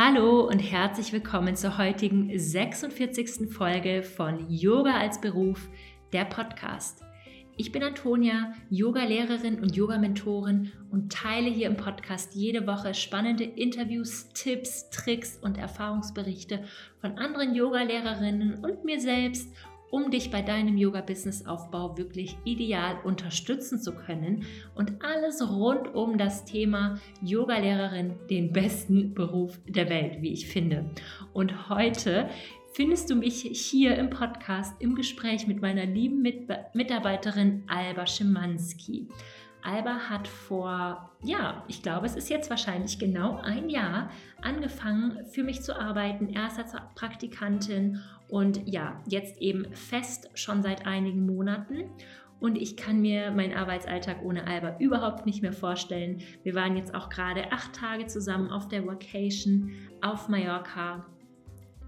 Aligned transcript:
Hallo 0.00 0.42
und 0.46 0.60
herzlich 0.60 1.12
willkommen 1.12 1.56
zur 1.56 1.76
heutigen 1.76 2.30
46. 2.38 3.52
Folge 3.52 4.04
von 4.04 4.48
Yoga 4.48 4.92
als 4.92 5.20
Beruf, 5.20 5.68
der 6.12 6.24
Podcast. 6.24 7.02
Ich 7.56 7.72
bin 7.72 7.82
Antonia, 7.82 8.52
Yoga-Lehrerin 8.70 9.58
und 9.60 9.74
Yoga-Mentorin 9.74 10.70
und 10.92 11.12
teile 11.12 11.50
hier 11.50 11.66
im 11.66 11.76
Podcast 11.76 12.36
jede 12.36 12.64
Woche 12.68 12.94
spannende 12.94 13.42
Interviews, 13.42 14.28
Tipps, 14.34 14.88
Tricks 14.90 15.36
und 15.42 15.58
Erfahrungsberichte 15.58 16.62
von 17.00 17.18
anderen 17.18 17.56
Yoga-Lehrerinnen 17.56 18.64
und 18.64 18.84
mir 18.84 19.00
selbst 19.00 19.52
um 19.90 20.10
dich 20.10 20.30
bei 20.30 20.42
deinem 20.42 20.76
Yoga-Business-Aufbau 20.76 21.96
wirklich 21.96 22.36
ideal 22.44 22.98
unterstützen 23.04 23.80
zu 23.80 23.94
können 23.94 24.44
und 24.74 25.04
alles 25.04 25.48
rund 25.48 25.94
um 25.94 26.18
das 26.18 26.44
Thema 26.44 26.98
Yoga-Lehrerin, 27.22 28.14
den 28.30 28.52
besten 28.52 29.14
Beruf 29.14 29.58
der 29.66 29.88
Welt, 29.88 30.20
wie 30.20 30.32
ich 30.32 30.48
finde. 30.48 30.90
Und 31.32 31.68
heute 31.68 32.28
findest 32.72 33.10
du 33.10 33.16
mich 33.16 33.42
hier 33.42 33.96
im 33.96 34.10
Podcast 34.10 34.74
im 34.80 34.94
Gespräch 34.94 35.46
mit 35.46 35.60
meiner 35.60 35.86
lieben 35.86 36.22
Mit 36.22 36.48
Mitarbeiterin 36.74 37.64
Alba 37.66 38.06
Schimanski. 38.06 39.08
Alba 39.62 40.08
hat 40.08 40.28
vor, 40.28 41.10
ja, 41.22 41.64
ich 41.66 41.82
glaube, 41.82 42.06
es 42.06 42.14
ist 42.14 42.30
jetzt 42.30 42.48
wahrscheinlich 42.48 42.98
genau 42.98 43.38
ein 43.42 43.68
Jahr 43.68 44.10
angefangen 44.40 45.26
für 45.26 45.42
mich 45.42 45.62
zu 45.62 45.78
arbeiten, 45.78 46.28
erst 46.28 46.58
als 46.58 46.72
Praktikantin 46.94 48.00
und 48.28 48.66
ja, 48.66 49.02
jetzt 49.08 49.40
eben 49.40 49.72
fest 49.74 50.30
schon 50.34 50.62
seit 50.62 50.86
einigen 50.86 51.26
Monaten. 51.26 51.90
Und 52.40 52.56
ich 52.56 52.76
kann 52.76 53.00
mir 53.00 53.32
meinen 53.32 53.54
Arbeitsalltag 53.54 54.22
ohne 54.22 54.46
Alba 54.46 54.76
überhaupt 54.78 55.26
nicht 55.26 55.42
mehr 55.42 55.52
vorstellen. 55.52 56.20
Wir 56.44 56.54
waren 56.54 56.76
jetzt 56.76 56.94
auch 56.94 57.08
gerade 57.08 57.50
acht 57.50 57.74
Tage 57.74 58.06
zusammen 58.06 58.50
auf 58.50 58.68
der 58.68 58.86
Vacation 58.86 59.72
auf 60.00 60.28
Mallorca 60.28 61.04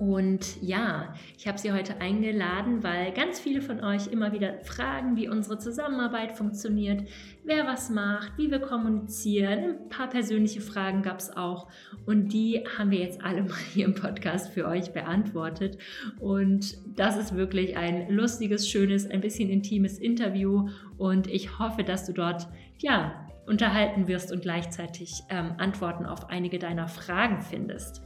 und 0.00 0.62
ja, 0.62 1.12
ich 1.36 1.46
habe 1.46 1.58
sie 1.58 1.72
heute 1.72 2.00
eingeladen, 2.00 2.82
weil 2.82 3.12
ganz 3.12 3.38
viele 3.38 3.60
von 3.60 3.84
euch 3.84 4.06
immer 4.06 4.32
wieder 4.32 4.54
fragen, 4.62 5.14
wie 5.18 5.28
unsere 5.28 5.58
Zusammenarbeit 5.58 6.32
funktioniert, 6.32 7.06
wer 7.44 7.66
was 7.66 7.90
macht, 7.90 8.32
wie 8.38 8.50
wir 8.50 8.60
kommunizieren. 8.60 9.76
Ein 9.78 9.88
paar 9.90 10.08
persönliche 10.08 10.62
Fragen 10.62 11.02
gab 11.02 11.18
es 11.18 11.36
auch 11.36 11.68
und 12.06 12.32
die 12.32 12.64
haben 12.78 12.90
wir 12.90 13.00
jetzt 13.00 13.22
alle 13.22 13.42
mal 13.48 13.58
hier 13.74 13.84
im 13.84 13.94
Podcast 13.94 14.54
für 14.54 14.66
euch 14.66 14.94
beantwortet. 14.94 15.76
Und 16.18 16.78
das 16.96 17.18
ist 17.18 17.36
wirklich 17.36 17.76
ein 17.76 18.10
lustiges, 18.10 18.66
schönes, 18.70 19.06
ein 19.06 19.20
bisschen 19.20 19.50
intimes 19.50 19.98
Interview 19.98 20.70
und 20.96 21.26
ich 21.26 21.58
hoffe, 21.58 21.84
dass 21.84 22.06
du 22.06 22.14
dort 22.14 22.48
ja 22.78 23.28
unterhalten 23.46 24.08
wirst 24.08 24.32
und 24.32 24.40
gleichzeitig 24.40 25.24
ähm, 25.28 25.52
Antworten 25.58 26.06
auf 26.06 26.30
einige 26.30 26.58
deiner 26.58 26.88
Fragen 26.88 27.42
findest. 27.42 28.00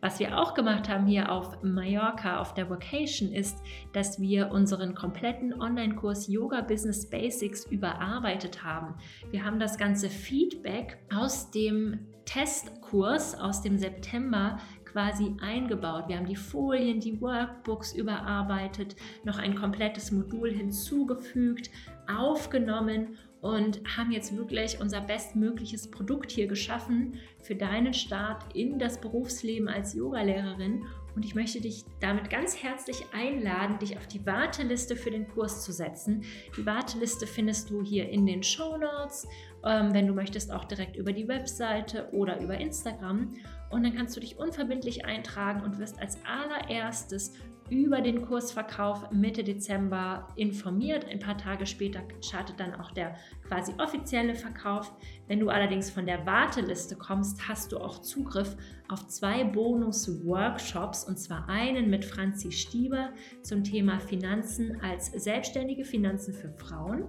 Was 0.00 0.20
wir 0.20 0.38
auch 0.38 0.54
gemacht 0.54 0.88
haben 0.88 1.06
hier 1.06 1.32
auf 1.32 1.60
Mallorca 1.62 2.38
auf 2.38 2.54
der 2.54 2.70
Vocation 2.70 3.32
ist, 3.32 3.58
dass 3.92 4.20
wir 4.20 4.52
unseren 4.52 4.94
kompletten 4.94 5.60
Online-Kurs 5.60 6.28
Yoga 6.28 6.60
Business 6.60 7.10
Basics 7.10 7.64
überarbeitet 7.66 8.62
haben. 8.62 8.94
Wir 9.30 9.44
haben 9.44 9.58
das 9.58 9.76
ganze 9.76 10.08
Feedback 10.08 10.98
aus 11.12 11.50
dem 11.50 11.98
Testkurs 12.24 13.34
aus 13.34 13.62
dem 13.62 13.78
September 13.78 14.58
quasi 14.84 15.34
eingebaut. 15.40 16.04
Wir 16.08 16.18
haben 16.18 16.26
die 16.26 16.36
Folien, 16.36 17.00
die 17.00 17.20
Workbooks 17.20 17.94
überarbeitet, 17.94 18.96
noch 19.24 19.38
ein 19.38 19.54
komplettes 19.54 20.12
Modul 20.12 20.50
hinzugefügt, 20.50 21.70
aufgenommen 22.06 23.16
und 23.40 23.80
haben 23.96 24.10
jetzt 24.10 24.36
wirklich 24.36 24.80
unser 24.80 25.00
bestmögliches 25.00 25.90
Produkt 25.90 26.30
hier 26.30 26.46
geschaffen 26.46 27.18
für 27.42 27.54
deinen 27.54 27.94
Start 27.94 28.54
in 28.54 28.78
das 28.78 29.00
Berufsleben 29.00 29.68
als 29.68 29.94
Yogalehrerin. 29.94 30.84
Und 31.14 31.24
ich 31.24 31.34
möchte 31.34 31.60
dich 31.60 31.84
damit 32.00 32.30
ganz 32.30 32.62
herzlich 32.62 33.04
einladen, 33.12 33.78
dich 33.78 33.96
auf 33.96 34.06
die 34.06 34.24
Warteliste 34.24 34.94
für 34.94 35.10
den 35.10 35.26
Kurs 35.26 35.64
zu 35.64 35.72
setzen. 35.72 36.22
Die 36.56 36.64
Warteliste 36.64 37.26
findest 37.26 37.70
du 37.70 37.82
hier 37.82 38.08
in 38.08 38.26
den 38.26 38.42
Show 38.42 38.76
Notes, 38.76 39.26
ähm, 39.64 39.92
wenn 39.92 40.06
du 40.06 40.14
möchtest, 40.14 40.52
auch 40.52 40.64
direkt 40.64 40.96
über 40.96 41.12
die 41.12 41.26
Webseite 41.26 42.08
oder 42.12 42.40
über 42.40 42.58
Instagram. 42.58 43.34
Und 43.70 43.82
dann 43.82 43.94
kannst 43.94 44.16
du 44.16 44.20
dich 44.20 44.38
unverbindlich 44.38 45.04
eintragen 45.06 45.62
und 45.62 45.78
wirst 45.78 46.00
als 46.00 46.18
allererstes 46.24 47.32
über 47.70 48.00
den 48.00 48.22
Kursverkauf 48.22 49.10
Mitte 49.10 49.44
Dezember 49.44 50.28
informiert. 50.36 51.06
Ein 51.06 51.18
paar 51.18 51.36
Tage 51.36 51.66
später 51.66 52.02
startet 52.20 52.58
dann 52.60 52.74
auch 52.74 52.90
der 52.90 53.16
quasi 53.46 53.72
offizielle 53.78 54.34
Verkauf. 54.34 54.92
Wenn 55.26 55.40
du 55.40 55.48
allerdings 55.48 55.90
von 55.90 56.06
der 56.06 56.24
Warteliste 56.26 56.96
kommst, 56.96 57.48
hast 57.48 57.72
du 57.72 57.78
auch 57.78 58.00
Zugriff 58.00 58.56
auf 58.88 59.06
zwei 59.08 59.44
Bonus-Workshops 59.44 61.04
und 61.04 61.18
zwar 61.18 61.48
einen 61.48 61.90
mit 61.90 62.04
Franzi 62.04 62.52
Stieber 62.52 63.10
zum 63.42 63.64
Thema 63.64 64.00
Finanzen 64.00 64.80
als 64.80 65.06
selbstständige 65.12 65.84
Finanzen 65.84 66.34
für 66.34 66.50
Frauen 66.50 67.04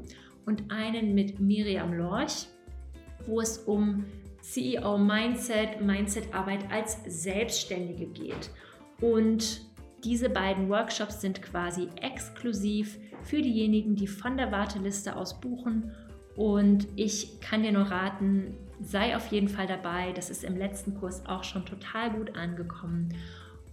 und 0.45 0.71
einen 0.71 1.13
mit 1.13 1.39
Miriam 1.39 1.93
Lorch, 1.93 2.47
wo 3.27 3.39
es 3.39 3.59
um 3.59 4.05
CEO 4.41 4.97
Mindset, 4.97 5.81
Mindset-Arbeit 5.81 6.71
als 6.71 6.99
Selbstständige 7.05 8.07
geht. 8.07 8.49
Und 9.01 9.68
diese 10.03 10.29
beiden 10.29 10.69
Workshops 10.69 11.21
sind 11.21 11.41
quasi 11.41 11.89
exklusiv 12.01 12.97
für 13.23 13.41
diejenigen, 13.41 13.95
die 13.95 14.07
von 14.07 14.37
der 14.37 14.51
Warteliste 14.51 15.15
aus 15.15 15.39
buchen. 15.39 15.91
Und 16.35 16.87
ich 16.95 17.41
kann 17.41 17.63
dir 17.63 17.71
nur 17.71 17.83
raten, 17.83 18.55
sei 18.81 19.15
auf 19.15 19.27
jeden 19.27 19.49
Fall 19.49 19.67
dabei. 19.67 20.13
Das 20.13 20.29
ist 20.29 20.43
im 20.43 20.55
letzten 20.57 20.95
Kurs 20.95 21.25
auch 21.25 21.43
schon 21.43 21.65
total 21.65 22.11
gut 22.11 22.35
angekommen. 22.35 23.13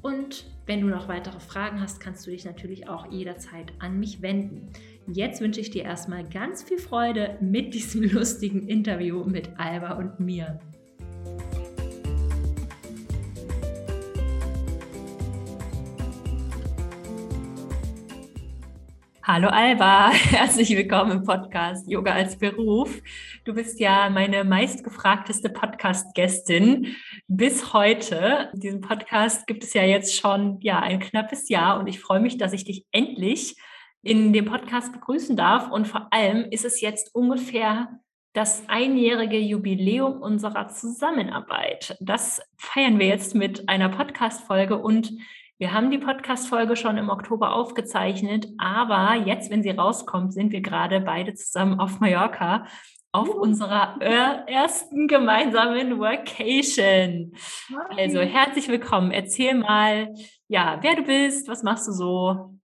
Und 0.02 0.44
wenn 0.66 0.80
du 0.80 0.86
noch 0.88 1.08
weitere 1.08 1.40
Fragen 1.40 1.80
hast, 1.80 2.00
kannst 2.00 2.26
du 2.26 2.30
dich 2.30 2.44
natürlich 2.44 2.88
auch 2.88 3.10
jederzeit 3.10 3.72
an 3.78 3.98
mich 3.98 4.22
wenden. 4.22 4.68
Jetzt 5.06 5.40
wünsche 5.40 5.60
ich 5.60 5.70
dir 5.70 5.84
erstmal 5.84 6.24
ganz 6.28 6.62
viel 6.62 6.78
Freude 6.78 7.36
mit 7.40 7.74
diesem 7.74 8.02
lustigen 8.12 8.68
Interview 8.68 9.24
mit 9.24 9.58
Alba 9.58 9.92
und 9.92 10.20
mir. 10.20 10.60
Hallo 19.28 19.48
Alba, 19.48 20.10
herzlich 20.12 20.70
willkommen 20.70 21.10
im 21.10 21.22
Podcast 21.24 21.90
Yoga 21.90 22.12
als 22.12 22.38
Beruf. 22.38 23.02
Du 23.44 23.54
bist 23.54 23.80
ja 23.80 24.08
meine 24.08 24.44
meistgefragteste 24.44 25.48
Podcast-Gästin 25.48 26.94
bis 27.26 27.72
heute. 27.72 28.52
Diesen 28.54 28.82
Podcast 28.82 29.48
gibt 29.48 29.64
es 29.64 29.74
ja 29.74 29.82
jetzt 29.82 30.14
schon 30.14 30.60
ja 30.60 30.78
ein 30.78 31.00
knappes 31.00 31.48
Jahr 31.48 31.80
und 31.80 31.88
ich 31.88 31.98
freue 31.98 32.20
mich, 32.20 32.38
dass 32.38 32.52
ich 32.52 32.66
dich 32.66 32.86
endlich 32.92 33.56
in 34.04 34.32
dem 34.32 34.44
Podcast 34.44 34.92
begrüßen 34.92 35.36
darf. 35.36 35.72
Und 35.72 35.88
vor 35.88 36.06
allem 36.12 36.46
ist 36.52 36.64
es 36.64 36.80
jetzt 36.80 37.12
ungefähr 37.12 37.98
das 38.32 38.68
einjährige 38.68 39.40
Jubiläum 39.40 40.22
unserer 40.22 40.68
Zusammenarbeit. 40.68 41.96
Das 41.98 42.40
feiern 42.56 43.00
wir 43.00 43.08
jetzt 43.08 43.34
mit 43.34 43.68
einer 43.68 43.88
Podcast-Folge 43.88 44.78
und 44.78 45.10
wir 45.58 45.72
haben 45.72 45.90
die 45.90 45.96
Podcast-Folge 45.96 46.76
schon 46.76 46.98
im 46.98 47.08
Oktober 47.08 47.54
aufgezeichnet, 47.54 48.46
aber 48.58 49.14
jetzt, 49.14 49.50
wenn 49.50 49.62
sie 49.62 49.70
rauskommt, 49.70 50.34
sind 50.34 50.52
wir 50.52 50.60
gerade 50.60 51.00
beide 51.00 51.32
zusammen 51.32 51.80
auf 51.80 51.98
Mallorca 51.98 52.66
auf 53.12 53.30
uh. 53.30 53.40
unserer 53.40 53.98
ersten 54.02 55.08
gemeinsamen 55.08 55.98
Vacation. 55.98 57.32
Also 57.96 58.20
herzlich 58.20 58.68
willkommen. 58.68 59.12
Erzähl 59.12 59.54
mal, 59.54 60.12
ja, 60.48 60.78
wer 60.82 60.96
du 60.96 61.04
bist, 61.04 61.48
was 61.48 61.62
machst 61.62 61.88
du 61.88 61.92
so? 61.92 62.54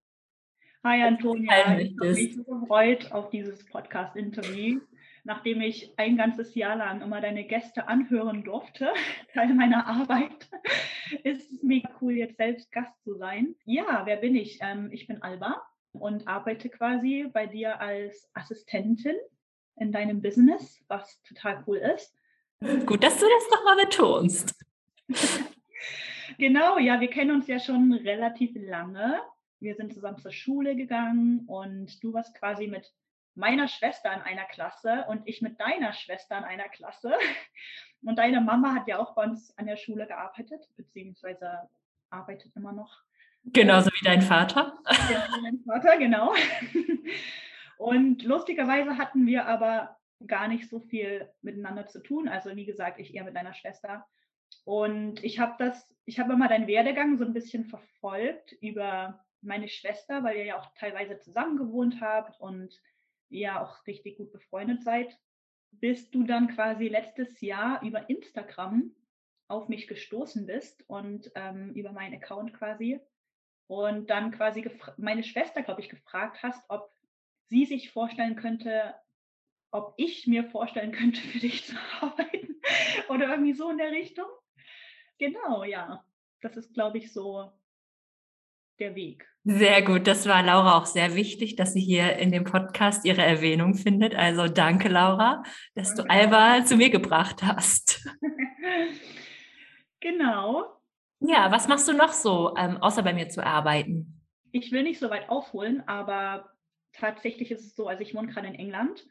Hi 0.84 1.02
Antonia, 1.02 1.78
ich 1.78 1.96
habe 1.98 2.12
mich 2.12 2.36
so 2.36 2.42
gefreut 2.42 3.10
auf 3.12 3.30
dieses 3.30 3.64
Podcast-Interview 3.70 4.80
nachdem 5.24 5.60
ich 5.60 5.92
ein 5.98 6.16
ganzes 6.16 6.54
Jahr 6.54 6.76
lang 6.76 7.00
immer 7.00 7.20
deine 7.20 7.44
Gäste 7.44 7.88
anhören 7.88 8.44
durfte, 8.44 8.92
Teil 9.34 9.54
meiner 9.54 9.86
Arbeit, 9.86 10.50
ist 11.24 11.50
es 11.52 11.62
mega 11.62 11.90
cool, 12.00 12.14
jetzt 12.14 12.36
selbst 12.36 12.72
Gast 12.72 13.02
zu 13.04 13.14
sein. 13.16 13.54
Ja, 13.64 14.02
wer 14.04 14.16
bin 14.16 14.34
ich? 14.34 14.58
Ähm, 14.60 14.90
ich 14.92 15.06
bin 15.06 15.22
Alba 15.22 15.62
und 15.92 16.26
arbeite 16.26 16.68
quasi 16.68 17.28
bei 17.32 17.46
dir 17.46 17.80
als 17.80 18.30
Assistentin 18.34 19.16
in 19.76 19.92
deinem 19.92 20.22
Business, 20.22 20.82
was 20.88 21.22
total 21.22 21.62
cool 21.66 21.78
ist. 21.78 22.16
Gut, 22.86 23.02
dass 23.02 23.18
du 23.18 23.26
das 23.26 23.50
nochmal 23.50 23.84
betonst. 23.84 24.54
genau, 26.38 26.78
ja, 26.78 27.00
wir 27.00 27.08
kennen 27.08 27.32
uns 27.32 27.46
ja 27.48 27.58
schon 27.58 27.92
relativ 27.92 28.52
lange. 28.54 29.20
Wir 29.58 29.74
sind 29.74 29.92
zusammen 29.92 30.18
zur 30.18 30.32
Schule 30.32 30.76
gegangen 30.76 31.44
und 31.46 32.02
du 32.02 32.12
warst 32.12 32.34
quasi 32.34 32.66
mit 32.66 32.92
meiner 33.34 33.68
Schwester 33.68 34.12
in 34.12 34.20
einer 34.20 34.44
Klasse 34.44 35.06
und 35.08 35.22
ich 35.26 35.42
mit 35.42 35.60
deiner 35.60 35.92
Schwester 35.92 36.38
in 36.38 36.44
einer 36.44 36.68
Klasse. 36.68 37.14
Und 38.04 38.18
deine 38.18 38.40
Mama 38.40 38.74
hat 38.74 38.88
ja 38.88 38.98
auch 38.98 39.14
bei 39.14 39.22
uns 39.22 39.56
an 39.56 39.66
der 39.66 39.76
Schule 39.76 40.08
gearbeitet, 40.08 40.68
beziehungsweise 40.76 41.68
arbeitet 42.10 42.50
immer 42.56 42.72
noch. 42.72 43.04
Genauso 43.44 43.90
wie 43.90 44.04
dein 44.04 44.22
Vater. 44.22 44.76
Ja, 45.10 45.28
mein 45.40 45.60
Vater, 45.64 45.96
genau. 45.98 46.34
Und 47.78 48.22
lustigerweise 48.22 48.98
hatten 48.98 49.26
wir 49.26 49.46
aber 49.46 49.96
gar 50.26 50.48
nicht 50.48 50.68
so 50.68 50.80
viel 50.80 51.28
miteinander 51.42 51.86
zu 51.86 52.00
tun. 52.00 52.28
Also 52.28 52.54
wie 52.54 52.66
gesagt, 52.66 52.98
ich 52.98 53.14
eher 53.14 53.24
mit 53.24 53.34
deiner 53.34 53.54
Schwester. 53.54 54.06
Und 54.64 55.22
ich 55.24 55.38
habe 55.38 55.54
das, 55.58 55.92
ich 56.04 56.20
habe 56.20 56.32
immer 56.32 56.48
deinen 56.48 56.66
Werdegang 56.66 57.18
so 57.18 57.24
ein 57.24 57.32
bisschen 57.32 57.64
verfolgt 57.64 58.52
über 58.60 59.24
meine 59.40 59.68
Schwester, 59.68 60.22
weil 60.22 60.36
ihr 60.36 60.44
ja 60.44 60.58
auch 60.58 60.72
teilweise 60.76 61.18
zusammen 61.18 61.56
gewohnt 61.56 62.00
habt 62.00 62.40
und 62.40 62.80
ja 63.32 63.62
auch 63.62 63.86
richtig 63.86 64.16
gut 64.16 64.32
befreundet 64.32 64.82
seid, 64.82 65.18
bis 65.70 66.10
du 66.10 66.24
dann 66.24 66.48
quasi 66.48 66.88
letztes 66.88 67.40
Jahr 67.40 67.82
über 67.82 68.08
Instagram 68.08 68.94
auf 69.48 69.68
mich 69.68 69.88
gestoßen 69.88 70.46
bist 70.46 70.84
und 70.88 71.30
ähm, 71.34 71.72
über 71.74 71.92
meinen 71.92 72.14
Account 72.14 72.54
quasi 72.54 73.00
und 73.66 74.10
dann 74.10 74.30
quasi 74.30 74.68
meine 74.96 75.24
Schwester, 75.24 75.62
glaube 75.62 75.80
ich, 75.80 75.88
gefragt 75.88 76.42
hast, 76.42 76.62
ob 76.68 76.92
sie 77.48 77.64
sich 77.64 77.90
vorstellen 77.90 78.36
könnte, 78.36 78.94
ob 79.70 79.94
ich 79.96 80.26
mir 80.26 80.44
vorstellen 80.44 80.92
könnte, 80.92 81.20
für 81.20 81.38
dich 81.38 81.64
zu 81.64 81.76
arbeiten 82.00 82.60
oder 83.08 83.28
irgendwie 83.30 83.54
so 83.54 83.70
in 83.70 83.78
der 83.78 83.90
Richtung. 83.90 84.26
Genau, 85.18 85.64
ja. 85.64 86.04
Das 86.40 86.56
ist, 86.56 86.74
glaube 86.74 86.98
ich, 86.98 87.12
so 87.12 87.52
der 88.82 88.94
Weg. 88.94 89.26
Sehr 89.44 89.82
gut, 89.82 90.06
das 90.06 90.26
war 90.26 90.42
Laura 90.42 90.76
auch 90.76 90.86
sehr 90.86 91.14
wichtig, 91.14 91.56
dass 91.56 91.72
sie 91.72 91.80
hier 91.80 92.16
in 92.16 92.30
dem 92.30 92.44
Podcast 92.44 93.04
ihre 93.04 93.22
Erwähnung 93.22 93.74
findet. 93.74 94.14
Also 94.14 94.48
danke, 94.48 94.88
Laura, 94.88 95.42
dass 95.74 95.94
du 95.94 96.02
Alba 96.08 96.64
zu 96.64 96.76
mir 96.76 96.90
gebracht 96.90 97.42
hast. 97.42 98.08
genau. 100.00 100.64
Ja, 101.20 101.50
was 101.52 101.68
machst 101.68 101.88
du 101.88 101.92
noch 101.92 102.12
so, 102.12 102.54
ähm, 102.56 102.76
außer 102.78 103.02
bei 103.02 103.12
mir 103.12 103.28
zu 103.28 103.44
arbeiten? 103.44 104.20
Ich 104.50 104.72
will 104.72 104.82
nicht 104.82 104.98
so 104.98 105.10
weit 105.10 105.28
aufholen, 105.28 105.82
aber 105.86 106.50
tatsächlich 106.92 107.50
ist 107.50 107.64
es 107.64 107.76
so, 107.76 107.86
also 107.86 108.02
ich 108.02 108.14
wohne 108.14 108.28
gerade 108.28 108.48
in 108.48 108.54
England. 108.54 109.06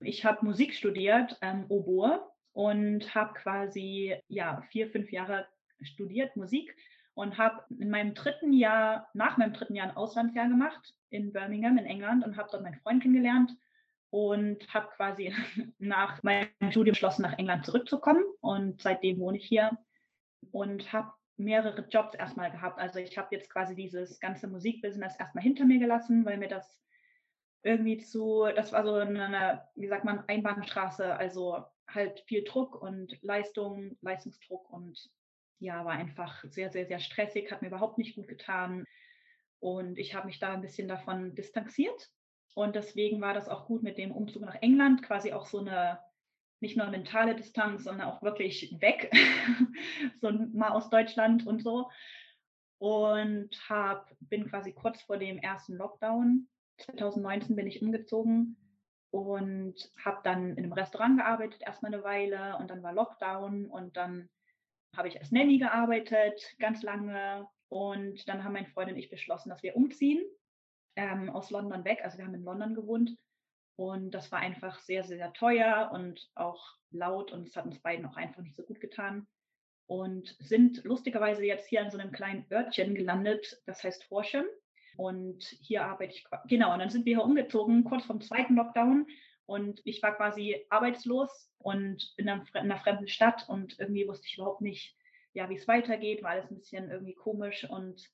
Ich 0.00 0.24
habe 0.24 0.44
Musik 0.44 0.74
studiert, 0.74 1.36
ähm, 1.42 1.64
Oboe, 1.68 2.20
und 2.52 3.14
habe 3.14 3.34
quasi 3.34 4.16
ja 4.28 4.62
vier, 4.70 4.88
fünf 4.88 5.12
Jahre 5.12 5.46
studiert 5.82 6.36
Musik 6.36 6.74
und 7.16 7.38
habe 7.38 7.64
in 7.78 7.88
meinem 7.88 8.12
dritten 8.12 8.52
Jahr, 8.52 9.08
nach 9.14 9.38
meinem 9.38 9.54
dritten 9.54 9.74
Jahr 9.74 9.88
ein 9.88 9.96
Auslandsjahr 9.96 10.48
gemacht 10.48 10.94
in 11.08 11.32
Birmingham 11.32 11.78
in 11.78 11.86
England 11.86 12.24
und 12.26 12.36
habe 12.36 12.50
dort 12.52 12.62
meinen 12.62 12.78
Freund 12.80 13.02
kennengelernt 13.02 13.56
und 14.10 14.62
habe 14.72 14.88
quasi 14.96 15.34
nach 15.78 16.22
meinem 16.22 16.50
Studium 16.70 16.92
beschlossen, 16.92 17.22
nach 17.22 17.38
England 17.38 17.64
zurückzukommen 17.64 18.22
und 18.40 18.82
seitdem 18.82 19.18
wohne 19.18 19.38
ich 19.38 19.46
hier 19.46 19.78
und 20.52 20.92
habe 20.92 21.10
mehrere 21.38 21.88
Jobs 21.88 22.14
erstmal 22.14 22.50
gehabt. 22.50 22.78
Also 22.78 22.98
ich 22.98 23.16
habe 23.16 23.34
jetzt 23.34 23.48
quasi 23.48 23.74
dieses 23.74 24.20
ganze 24.20 24.46
Musikbusiness 24.46 25.18
erstmal 25.18 25.42
hinter 25.42 25.64
mir 25.64 25.78
gelassen, 25.78 26.22
weil 26.26 26.36
mir 26.36 26.48
das 26.48 26.82
irgendwie 27.62 27.96
zu, 27.96 28.46
das 28.54 28.72
war 28.72 28.84
so 28.84 28.92
eine, 28.92 29.62
wie 29.74 29.88
sagt 29.88 30.04
man, 30.04 30.22
Einbahnstraße, 30.28 31.16
also 31.16 31.64
halt 31.88 32.20
viel 32.26 32.44
Druck 32.44 32.80
und 32.80 33.16
Leistung, 33.22 33.96
Leistungsdruck 34.02 34.68
und 34.70 35.10
ja, 35.58 35.84
war 35.84 35.92
einfach 35.92 36.44
sehr, 36.44 36.70
sehr, 36.70 36.86
sehr 36.86 37.00
stressig, 37.00 37.50
hat 37.50 37.62
mir 37.62 37.68
überhaupt 37.68 37.98
nicht 37.98 38.14
gut 38.14 38.28
getan. 38.28 38.84
Und 39.58 39.98
ich 39.98 40.14
habe 40.14 40.26
mich 40.26 40.38
da 40.38 40.52
ein 40.52 40.60
bisschen 40.60 40.88
davon 40.88 41.34
distanziert. 41.34 42.10
Und 42.54 42.76
deswegen 42.76 43.20
war 43.20 43.34
das 43.34 43.48
auch 43.48 43.66
gut 43.66 43.82
mit 43.82 43.98
dem 43.98 44.12
Umzug 44.12 44.42
nach 44.42 44.56
England, 44.62 45.02
quasi 45.02 45.32
auch 45.32 45.46
so 45.46 45.58
eine, 45.58 46.00
nicht 46.60 46.76
nur 46.76 46.86
mentale 46.86 47.34
Distanz, 47.34 47.84
sondern 47.84 48.08
auch 48.08 48.22
wirklich 48.22 48.74
weg, 48.80 49.10
so 50.20 50.30
mal 50.30 50.70
aus 50.70 50.88
Deutschland 50.88 51.46
und 51.46 51.62
so. 51.62 51.90
Und 52.78 53.50
hab, 53.68 54.10
bin 54.20 54.48
quasi 54.48 54.72
kurz 54.72 55.02
vor 55.02 55.18
dem 55.18 55.38
ersten 55.38 55.76
Lockdown, 55.76 56.48
2019 56.78 57.56
bin 57.56 57.66
ich 57.66 57.80
umgezogen 57.80 58.56
und 59.10 59.74
habe 60.04 60.20
dann 60.24 60.50
in 60.50 60.64
einem 60.64 60.72
Restaurant 60.72 61.18
gearbeitet, 61.18 61.62
erstmal 61.62 61.92
eine 61.92 62.04
Weile 62.04 62.56
und 62.58 62.70
dann 62.70 62.82
war 62.82 62.92
Lockdown 62.92 63.66
und 63.66 63.96
dann 63.96 64.28
habe 64.96 65.08
ich 65.08 65.18
als 65.18 65.32
Nanny 65.32 65.58
gearbeitet, 65.58 66.40
ganz 66.58 66.82
lange. 66.82 67.46
Und 67.68 68.28
dann 68.28 68.44
haben 68.44 68.52
mein 68.52 68.66
Freund 68.66 68.90
und 68.90 68.96
ich 68.96 69.10
beschlossen, 69.10 69.50
dass 69.50 69.62
wir 69.62 69.76
umziehen 69.76 70.24
ähm, 70.96 71.30
aus 71.30 71.50
London 71.50 71.84
weg. 71.84 72.00
Also 72.04 72.18
wir 72.18 72.24
haben 72.24 72.34
in 72.34 72.44
London 72.44 72.74
gewohnt. 72.74 73.16
Und 73.76 74.12
das 74.12 74.32
war 74.32 74.38
einfach 74.38 74.78
sehr, 74.80 75.04
sehr, 75.04 75.32
teuer 75.34 75.90
und 75.92 76.30
auch 76.34 76.76
laut. 76.90 77.32
Und 77.32 77.48
es 77.48 77.56
hat 77.56 77.66
uns 77.66 77.78
beiden 77.80 78.06
auch 78.06 78.16
einfach 78.16 78.42
nicht 78.42 78.56
so 78.56 78.62
gut 78.62 78.80
getan. 78.80 79.26
Und 79.86 80.36
sind 80.40 80.82
lustigerweise 80.84 81.44
jetzt 81.44 81.68
hier 81.68 81.82
an 81.82 81.90
so 81.90 81.98
einem 81.98 82.10
kleinen 82.10 82.46
Örtchen 82.50 82.94
gelandet, 82.94 83.62
das 83.66 83.84
heißt 83.84 84.10
Horsham. 84.10 84.46
Und 84.96 85.44
hier 85.60 85.84
arbeite 85.84 86.14
ich, 86.14 86.26
genau, 86.48 86.72
und 86.72 86.78
dann 86.78 86.90
sind 86.90 87.04
wir 87.04 87.16
hier 87.16 87.24
umgezogen, 87.24 87.84
kurz 87.84 88.04
vom 88.04 88.20
zweiten 88.20 88.56
Lockdown. 88.56 89.06
Und 89.46 89.80
ich 89.84 90.02
war 90.02 90.16
quasi 90.16 90.66
arbeitslos 90.70 91.52
und 91.58 92.12
in 92.16 92.28
einer, 92.28 92.44
in 92.54 92.60
einer 92.60 92.78
fremden 92.78 93.08
Stadt 93.08 93.48
und 93.48 93.78
irgendwie 93.78 94.06
wusste 94.08 94.26
ich 94.26 94.36
überhaupt 94.36 94.60
nicht, 94.60 94.96
ja, 95.32 95.48
wie 95.48 95.56
es 95.56 95.68
weitergeht, 95.68 96.22
war 96.22 96.30
alles 96.30 96.50
ein 96.50 96.56
bisschen 96.56 96.90
irgendwie 96.90 97.14
komisch 97.14 97.68
und 97.68 98.10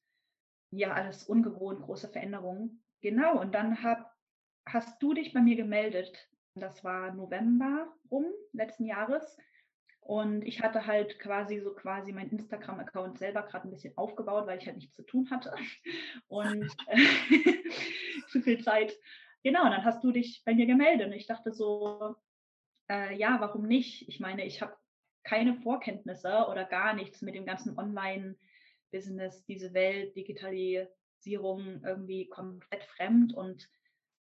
ja, 0.71 0.93
alles 0.93 1.25
ungewohnt, 1.25 1.83
große 1.83 2.09
Veränderungen. 2.09 2.83
Genau, 3.01 3.41
und 3.41 3.55
dann 3.55 3.83
hab, 3.83 4.13
hast 4.67 5.03
du 5.03 5.15
dich 5.15 5.33
bei 5.33 5.41
mir 5.41 5.57
gemeldet. 5.57 6.29
Das 6.55 6.85
war 6.85 7.13
November 7.15 7.93
rum 8.11 8.27
letzten 8.53 8.85
Jahres. 8.85 9.39
Und 10.01 10.45
ich 10.45 10.61
hatte 10.63 10.87
halt 10.87 11.21
quasi 11.21 11.61
so 11.61 11.75
quasi 11.75 12.13
mein 12.13 12.29
Instagram-Account 12.31 13.19
selber 13.19 13.43
gerade 13.43 13.69
ein 13.69 13.71
bisschen 13.71 13.97
aufgebaut, 13.97 14.47
weil 14.49 14.59
ich 14.59 14.67
halt 14.67 14.77
nichts 14.77 14.97
zu 14.97 15.05
tun 15.05 15.31
hatte 15.31 15.55
und 16.27 16.69
zu 18.29 18.43
viel 18.43 18.61
Zeit 18.63 18.99
Genau, 19.43 19.65
dann 19.65 19.85
hast 19.85 20.05
du 20.05 20.13
dich 20.13 20.43
bei 20.45 20.55
mir 20.55 20.67
gemeldet 20.67 21.09
und 21.09 21.13
ich 21.13 21.27
dachte 21.27 21.53
so, 21.53 22.15
äh, 22.89 23.17
ja, 23.17 23.39
warum 23.41 23.67
nicht? 23.67 24.09
Ich 24.09 24.21
meine, 24.21 24.45
ich 24.45 24.63
habe 24.63 24.77
keine 25.25 25.55
Vorkenntnisse 25.55 26.47
oder 26.49 26.65
gar 26.65 26.95
nichts 26.95 27.23
mit 27.23 27.35
dem 27.35 27.47
ganzen 27.47 27.79
Online-Business, 27.79 29.45
diese 29.47 29.75
Welt, 29.75 30.15
Digitalisierung 30.17 31.83
irgendwie 31.85 32.29
komplett 32.29 32.85
fremd 32.85 33.35
und 33.35 33.69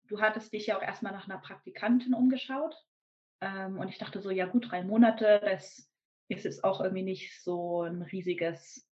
du 0.08 0.22
hattest 0.22 0.54
dich 0.54 0.68
ja 0.68 0.78
auch 0.78 0.81
erstmal 0.84 1.14
nach 1.14 1.28
einer 1.28 1.40
Praktikantin 1.40 2.14
umgeschaut 2.14 2.75
ähm, 3.42 3.80
und 3.80 3.90
ich 3.90 3.98
dachte 3.98 4.22
so, 4.22 4.30
ja 4.31 4.46
gut, 4.46 4.72
drei 4.72 4.84
Monate, 4.84 5.42
das 5.44 5.90
ist 6.30 6.46
jetzt 6.46 6.64
auch 6.64 6.81
irgendwie 6.81 7.04
nicht 7.04 7.42
so 7.44 7.84
ein 7.84 8.02
riesiges, 8.02 8.88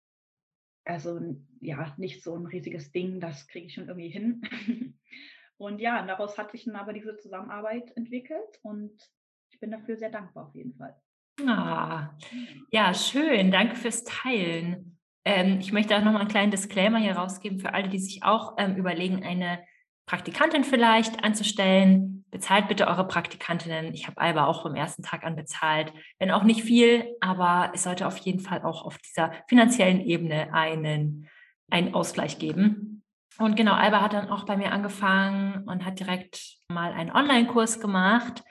also 0.84 1.20
ja, 1.60 1.94
nicht 1.98 2.22
so 2.22 2.34
ein 2.34 2.46
riesiges 2.46 2.92
Ding, 2.92 3.20
das 3.20 3.46
kriege 3.48 3.66
ich 3.66 3.74
schon 3.74 3.88
irgendwie 3.88 4.10
hin. 4.10 4.42
Und 5.56 5.80
ja, 5.80 6.04
daraus 6.04 6.36
hat 6.36 6.50
sich 6.50 6.64
dann 6.64 6.76
aber 6.76 6.92
diese 6.92 7.16
Zusammenarbeit 7.16 7.96
entwickelt 7.96 8.58
und 8.62 8.92
ich 9.52 9.60
bin 9.60 9.70
dafür 9.70 9.96
sehr 9.96 10.10
dankbar 10.10 10.46
auf 10.46 10.54
jeden 10.54 10.74
Fall. 10.74 10.96
Ah, 11.46 12.10
ja, 12.70 12.94
schön. 12.94 13.50
Danke 13.50 13.76
fürs 13.76 14.04
Teilen. 14.04 14.98
Ähm, 15.24 15.58
ich 15.60 15.72
möchte 15.72 15.96
auch 15.96 16.02
noch 16.02 16.12
mal 16.12 16.20
einen 16.20 16.28
kleinen 16.28 16.50
Disclaimer 16.50 16.98
hier 16.98 17.16
rausgeben 17.16 17.58
für 17.58 17.72
alle, 17.72 17.88
die 17.88 17.98
sich 17.98 18.22
auch 18.22 18.54
ähm, 18.58 18.76
überlegen, 18.76 19.24
eine 19.24 19.64
Praktikantin 20.06 20.64
vielleicht 20.64 21.24
anzustellen. 21.24 22.24
Bezahlt 22.30 22.68
bitte 22.68 22.88
eure 22.88 23.06
Praktikantinnen. 23.06 23.94
Ich 23.94 24.06
habe 24.06 24.20
Alba 24.20 24.46
auch 24.46 24.62
vom 24.62 24.74
ersten 24.74 25.02
Tag 25.02 25.24
an 25.24 25.36
bezahlt. 25.36 25.92
Wenn 26.18 26.30
auch 26.30 26.42
nicht 26.42 26.62
viel, 26.62 27.16
aber 27.20 27.72
es 27.74 27.84
sollte 27.84 28.06
auf 28.06 28.18
jeden 28.18 28.40
Fall 28.40 28.62
auch 28.62 28.84
auf 28.84 28.98
dieser 28.98 29.32
finanziellen 29.48 30.00
Ebene 30.00 30.52
einen, 30.52 31.28
einen 31.70 31.94
Ausgleich 31.94 32.38
geben. 32.38 32.93
Und 33.38 33.56
genau, 33.56 33.72
Alba 33.72 34.00
hat 34.00 34.12
dann 34.12 34.28
auch 34.28 34.44
bei 34.44 34.56
mir 34.56 34.72
angefangen 34.72 35.64
und 35.66 35.84
hat 35.84 35.98
direkt 35.98 36.58
mal 36.68 36.92
einen 36.92 37.10
Online-Kurs 37.10 37.80
gemacht. 37.80 38.44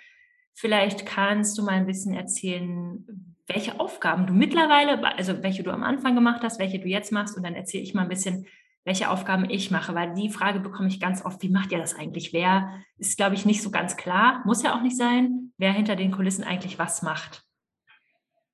Vielleicht 0.54 1.06
kannst 1.06 1.58
du 1.58 1.63
mal 1.63 1.74
ein 1.74 1.86
bisschen 1.86 2.13
erzählen, 2.13 3.06
welche 3.48 3.80
Aufgaben 3.80 4.28
du 4.28 4.34
mittlerweile, 4.34 5.04
also 5.18 5.42
welche 5.42 5.63
du 5.63 5.72
am 5.72 5.84
Anfang 5.84 6.16
gemacht 6.16 6.42
hast, 6.44 6.60
welche 6.60 6.80
du 6.80 6.88
jetzt 6.88 7.12
machst. 7.12 7.38
Und 7.38 7.44
dann 7.44 7.56
erzähle 7.56 7.84
ich 7.84 7.94
mal 7.94 8.04
ein 8.04 8.10
bisschen, 8.10 8.46
welche 8.86 9.10
Aufgaben 9.10 9.50
ich 9.50 9.72
mache, 9.72 9.96
weil 9.96 10.13
die 10.13 10.30
Frage 10.30 10.60
bekomme 10.60 10.90
ich 10.90 11.00
ganz 11.00 11.24
oft, 11.24 11.42
wie 11.42 11.50
macht 11.50 11.72
ihr 11.72 11.78
das 11.78 11.96
eigentlich? 11.96 12.34
Wer 12.34 12.84
ist, 12.98 13.18
glaube 13.18 13.36
ich, 13.36 13.46
nicht 13.46 13.62
so 13.62 13.72
ganz 13.72 13.96
klar, 13.96 14.42
muss 14.46 14.63
ja 14.63 14.75
auch 14.75 14.82
nicht 14.82 14.98
sein, 14.98 15.54
wer 15.58 15.72
hinter 15.72 15.96
den 15.96 16.12
Kulissen 16.12 16.44
eigentlich 16.44 16.78
was 16.78 17.02
macht. 17.02 17.44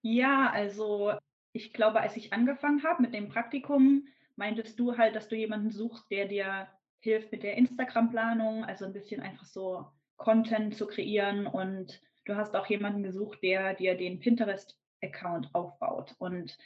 Ja, 0.02 0.50
also 0.52 1.14
ich 1.52 1.74
glaube, 1.74 2.00
als 2.00 2.16
ich 2.16 2.32
angefangen 2.32 2.84
habe 2.84 3.02
mit 3.02 3.14
dem 3.14 3.30
Praktikum, 3.30 4.04
meintest 4.40 4.80
du 4.80 4.98
halt, 4.98 5.16
dass 5.16 5.28
du 5.28 5.36
jemanden 5.36 5.70
suchst, 5.70 6.10
der 6.10 6.28
dir 6.28 6.68
hilft 7.02 7.32
mit 7.32 7.44
der 7.44 7.56
Instagram-Planung, 7.58 8.64
also 8.64 8.86
ein 8.86 8.94
bisschen 8.94 9.22
einfach 9.22 9.46
so 9.46 9.86
Content 10.18 10.76
zu 10.76 10.88
kreieren 10.88 11.46
und 11.46 12.02
du 12.26 12.36
hast 12.36 12.56
auch 12.56 12.68
jemanden 12.68 13.04
gesucht, 13.04 13.40
der 13.44 13.74
dir 13.74 13.96
den 13.96 14.20
Pinterest-Account 14.20 15.54
aufbaut. 15.54 16.16
Und 16.20 16.58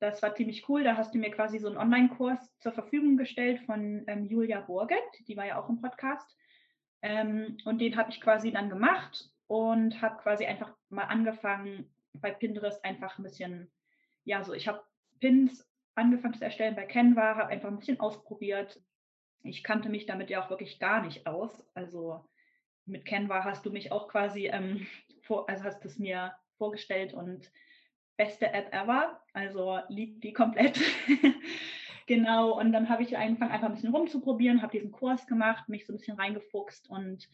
das 0.00 0.22
war 0.22 0.34
ziemlich 0.34 0.68
cool. 0.68 0.82
Da 0.82 0.96
hast 0.96 1.14
du 1.14 1.18
mir 1.18 1.30
quasi 1.30 1.58
so 1.58 1.68
einen 1.68 1.76
Online-Kurs 1.76 2.58
zur 2.58 2.72
Verfügung 2.72 3.16
gestellt 3.16 3.60
von 3.66 4.02
ähm, 4.06 4.24
Julia 4.26 4.60
Burget, 4.60 4.98
die 5.28 5.36
war 5.36 5.46
ja 5.46 5.62
auch 5.62 5.68
im 5.68 5.80
Podcast. 5.80 6.36
Ähm, 7.02 7.58
und 7.64 7.80
den 7.80 7.96
habe 7.96 8.10
ich 8.10 8.20
quasi 8.20 8.50
dann 8.50 8.70
gemacht 8.70 9.30
und 9.46 10.00
habe 10.00 10.22
quasi 10.22 10.46
einfach 10.46 10.74
mal 10.88 11.04
angefangen, 11.04 11.92
bei 12.14 12.30
Pinterest 12.30 12.82
einfach 12.84 13.18
ein 13.18 13.22
bisschen, 13.24 13.70
ja, 14.24 14.42
so 14.42 14.52
ich 14.52 14.68
habe 14.68 14.82
Pins 15.20 15.69
angefangen 15.94 16.34
zu 16.34 16.44
erstellen 16.44 16.76
bei 16.76 16.86
Canva, 16.86 17.36
habe 17.36 17.48
einfach 17.48 17.68
ein 17.68 17.78
bisschen 17.78 18.00
ausprobiert. 18.00 18.80
Ich 19.42 19.62
kannte 19.62 19.88
mich 19.88 20.06
damit 20.06 20.30
ja 20.30 20.42
auch 20.42 20.50
wirklich 20.50 20.78
gar 20.78 21.02
nicht 21.02 21.26
aus. 21.26 21.64
Also 21.74 22.24
mit 22.86 23.04
Canva 23.04 23.44
hast 23.44 23.64
du 23.64 23.70
mich 23.70 23.92
auch 23.92 24.08
quasi, 24.08 24.46
ähm, 24.46 24.86
vor, 25.22 25.48
also 25.48 25.64
hast 25.64 25.84
es 25.84 25.98
mir 25.98 26.34
vorgestellt 26.58 27.14
und 27.14 27.50
beste 28.16 28.52
App 28.52 28.72
ever. 28.74 29.20
Also 29.32 29.78
liebt 29.88 30.24
die 30.24 30.32
komplett. 30.32 30.78
genau. 32.06 32.58
Und 32.58 32.72
dann 32.72 32.88
habe 32.88 33.02
ich 33.02 33.16
angefangen, 33.16 33.52
einfach 33.52 33.68
ein 33.68 33.74
bisschen 33.74 33.94
rumzuprobieren, 33.94 34.62
habe 34.62 34.72
diesen 34.72 34.92
Kurs 34.92 35.26
gemacht, 35.26 35.68
mich 35.68 35.86
so 35.86 35.92
ein 35.92 35.96
bisschen 35.96 36.18
reingefuchst 36.18 36.88
und 36.90 37.28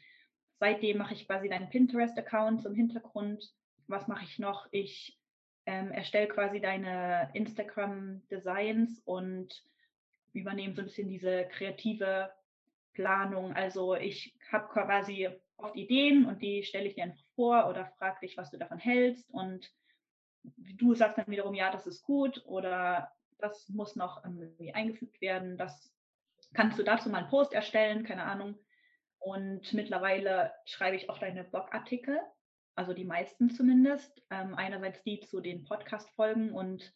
seitdem 0.59 0.99
mache 0.99 1.15
ich 1.15 1.27
quasi 1.27 1.49
deinen 1.49 1.69
Pinterest-Account 1.69 2.65
im 2.65 2.75
Hintergrund. 2.75 3.53
Was 3.89 4.09
mache 4.09 4.25
ich 4.25 4.39
noch? 4.39 4.67
Ich 4.71 5.19
ähm, 5.67 5.91
erstelle 5.91 6.29
quasi 6.29 6.61
deine 6.61 7.31
Instagram-Designs 7.35 9.03
und 9.05 9.65
übernehme 10.33 10.75
so 10.75 10.83
ein 10.83 10.87
bisschen 10.87 11.09
diese 11.09 11.45
kreative 11.47 12.31
Planung. 12.95 13.53
Also 13.53 13.95
ich 13.95 14.35
habe 14.51 14.69
quasi 14.69 15.29
oft 15.57 15.77
Ideen 15.77 16.27
und 16.27 16.43
die 16.43 16.63
stelle 16.63 16.87
ich 16.87 16.95
dir 16.95 17.05
einfach 17.05 17.25
vor 17.35 17.69
oder 17.69 17.87
frage 17.99 18.21
dich, 18.21 18.37
was 18.37 18.51
du 18.51 18.59
davon 18.59 18.79
hältst. 18.79 19.29
Und 19.31 19.73
du 20.45 20.95
sagst 20.95 21.19
dann 21.19 21.27
wiederum, 21.29 21.55
ja, 21.55 21.71
das 21.71 21.87
ist 21.87 22.05
gut 22.05 22.43
oder 22.47 23.11
das 23.39 23.69
muss 23.69 23.97
noch 23.97 24.25
irgendwie 24.25 24.73
eingefügt 24.73 25.21
werden. 25.21 25.57
Das 25.57 25.93
kannst 26.55 26.79
du 26.79 26.83
dazu 26.83 27.11
mal 27.11 27.19
einen 27.19 27.29
Post 27.29 27.53
erstellen, 27.53 28.05
keine 28.05 28.25
Ahnung. 28.25 28.59
Und 29.19 29.73
mittlerweile 29.73 30.53
schreibe 30.65 30.97
ich 30.97 31.11
auch 31.11 31.19
deine 31.19 31.45
Blogartikel, 31.45 32.21
also 32.77 32.93
die 32.93 33.05
meisten 33.05 33.51
zumindest. 33.51 34.23
Ähm, 34.31 34.55
einerseits 34.55 35.03
die 35.03 35.21
zu 35.21 35.41
den 35.41 35.65
Podcast-Folgen 35.65 36.53
und 36.53 36.93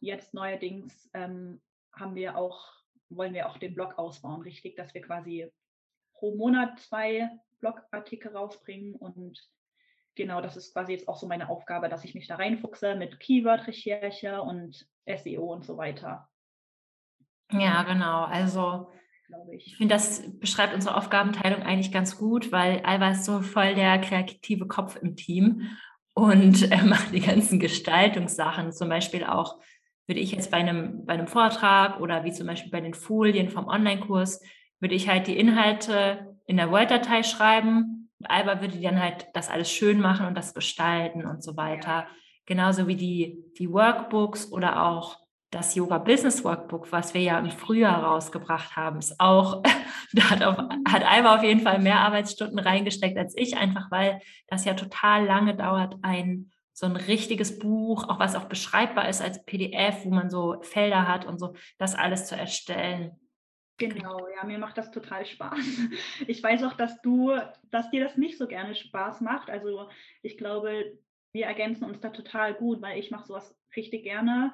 jetzt 0.00 0.34
neuerdings 0.34 1.08
ähm, 1.14 1.60
haben 1.92 2.14
wir 2.14 2.36
auch, 2.36 2.72
wollen 3.08 3.34
wir 3.34 3.48
auch 3.48 3.58
den 3.58 3.74
Blog 3.74 3.98
ausbauen, 3.98 4.42
richtig, 4.42 4.76
dass 4.76 4.92
wir 4.92 5.02
quasi 5.02 5.50
pro 6.14 6.34
Monat 6.34 6.78
zwei 6.80 7.30
Blogartikel 7.60 8.36
rausbringen 8.36 8.94
und 8.94 9.40
genau, 10.14 10.40
das 10.40 10.56
ist 10.56 10.72
quasi 10.72 10.92
jetzt 10.92 11.08
auch 11.08 11.16
so 11.16 11.26
meine 11.26 11.48
Aufgabe, 11.48 11.88
dass 11.88 12.04
ich 12.04 12.14
mich 12.14 12.26
da 12.26 12.36
reinfuchse 12.36 12.94
mit 12.94 13.20
Keyword-Recherche 13.20 14.42
und 14.42 14.86
SEO 15.06 15.52
und 15.52 15.64
so 15.64 15.76
weiter. 15.76 16.28
Ja, 17.52 17.82
genau. 17.82 18.24
Also 18.24 18.90
ich. 19.52 19.66
Ich 19.66 19.76
finde, 19.76 19.94
das 19.94 20.22
beschreibt 20.38 20.74
unsere 20.74 20.96
Aufgabenteilung 20.96 21.62
eigentlich 21.62 21.92
ganz 21.92 22.18
gut, 22.18 22.52
weil 22.52 22.80
Alba 22.80 23.10
ist 23.10 23.24
so 23.24 23.40
voll 23.40 23.74
der 23.74 23.98
kreative 23.98 24.66
Kopf 24.66 24.96
im 24.96 25.16
Team 25.16 25.70
und 26.14 26.62
er 26.70 26.84
macht 26.84 27.12
die 27.12 27.20
ganzen 27.20 27.58
Gestaltungssachen. 27.58 28.72
Zum 28.72 28.88
Beispiel 28.88 29.24
auch, 29.24 29.60
würde 30.06 30.20
ich 30.20 30.32
jetzt 30.32 30.50
bei 30.50 30.58
einem, 30.58 31.06
bei 31.06 31.14
einem 31.14 31.28
Vortrag 31.28 32.00
oder 32.00 32.24
wie 32.24 32.32
zum 32.32 32.46
Beispiel 32.46 32.70
bei 32.70 32.80
den 32.80 32.94
Folien 32.94 33.48
vom 33.48 33.68
Online-Kurs, 33.68 34.42
würde 34.80 34.94
ich 34.94 35.08
halt 35.08 35.26
die 35.26 35.38
Inhalte 35.38 36.36
in 36.46 36.56
der 36.56 36.70
Word-Datei 36.70 37.22
schreiben. 37.22 38.10
Alba 38.24 38.60
würde 38.60 38.80
dann 38.80 39.00
halt 39.00 39.28
das 39.34 39.50
alles 39.50 39.70
schön 39.70 40.00
machen 40.00 40.26
und 40.26 40.36
das 40.36 40.52
gestalten 40.52 41.26
und 41.26 41.42
so 41.42 41.56
weiter. 41.56 42.06
Genauso 42.46 42.88
wie 42.88 42.96
die, 42.96 43.44
die 43.58 43.70
Workbooks 43.70 44.50
oder 44.50 44.84
auch 44.84 45.19
das 45.50 45.74
Yoga 45.74 45.98
Business 45.98 46.44
Workbook, 46.44 46.92
was 46.92 47.12
wir 47.12 47.22
ja 47.22 47.38
im 47.38 47.50
Frühjahr 47.50 48.04
rausgebracht 48.04 48.76
haben, 48.76 48.98
ist 48.98 49.18
auch, 49.18 49.62
da 50.12 50.30
hat, 50.30 50.42
auf, 50.42 50.56
hat 50.88 51.04
Alba 51.04 51.36
auf 51.36 51.42
jeden 51.42 51.60
Fall 51.60 51.80
mehr 51.80 52.00
Arbeitsstunden 52.00 52.58
reingesteckt 52.58 53.18
als 53.18 53.34
ich, 53.36 53.56
einfach 53.56 53.90
weil 53.90 54.20
das 54.46 54.64
ja 54.64 54.74
total 54.74 55.24
lange 55.24 55.56
dauert, 55.56 55.96
ein 56.02 56.50
so 56.72 56.86
ein 56.86 56.96
richtiges 56.96 57.58
Buch, 57.58 58.08
auch 58.08 58.18
was 58.18 58.36
auch 58.36 58.46
beschreibbar 58.46 59.08
ist 59.08 59.20
als 59.20 59.44
PDF, 59.44 60.04
wo 60.04 60.10
man 60.10 60.30
so 60.30 60.62
Felder 60.62 61.06
hat 61.06 61.26
und 61.26 61.38
so, 61.38 61.54
das 61.76 61.94
alles 61.94 62.26
zu 62.26 62.36
erstellen. 62.36 63.20
Genau, 63.76 64.26
ja, 64.34 64.44
mir 64.44 64.58
macht 64.58 64.78
das 64.78 64.90
total 64.90 65.26
Spaß. 65.26 65.58
Ich 66.26 66.42
weiß 66.42 66.64
auch, 66.64 66.74
dass 66.74 67.00
du, 67.02 67.32
dass 67.70 67.90
dir 67.90 68.02
das 68.02 68.16
nicht 68.16 68.38
so 68.38 68.46
gerne 68.46 68.74
Spaß 68.74 69.20
macht. 69.20 69.50
Also 69.50 69.88
ich 70.22 70.38
glaube, 70.38 70.98
wir 71.32 71.46
ergänzen 71.46 71.84
uns 71.84 72.00
da 72.00 72.10
total 72.10 72.54
gut, 72.54 72.80
weil 72.80 72.98
ich 72.98 73.10
mache 73.10 73.26
sowas 73.26 73.54
richtig 73.76 74.04
gerne 74.04 74.52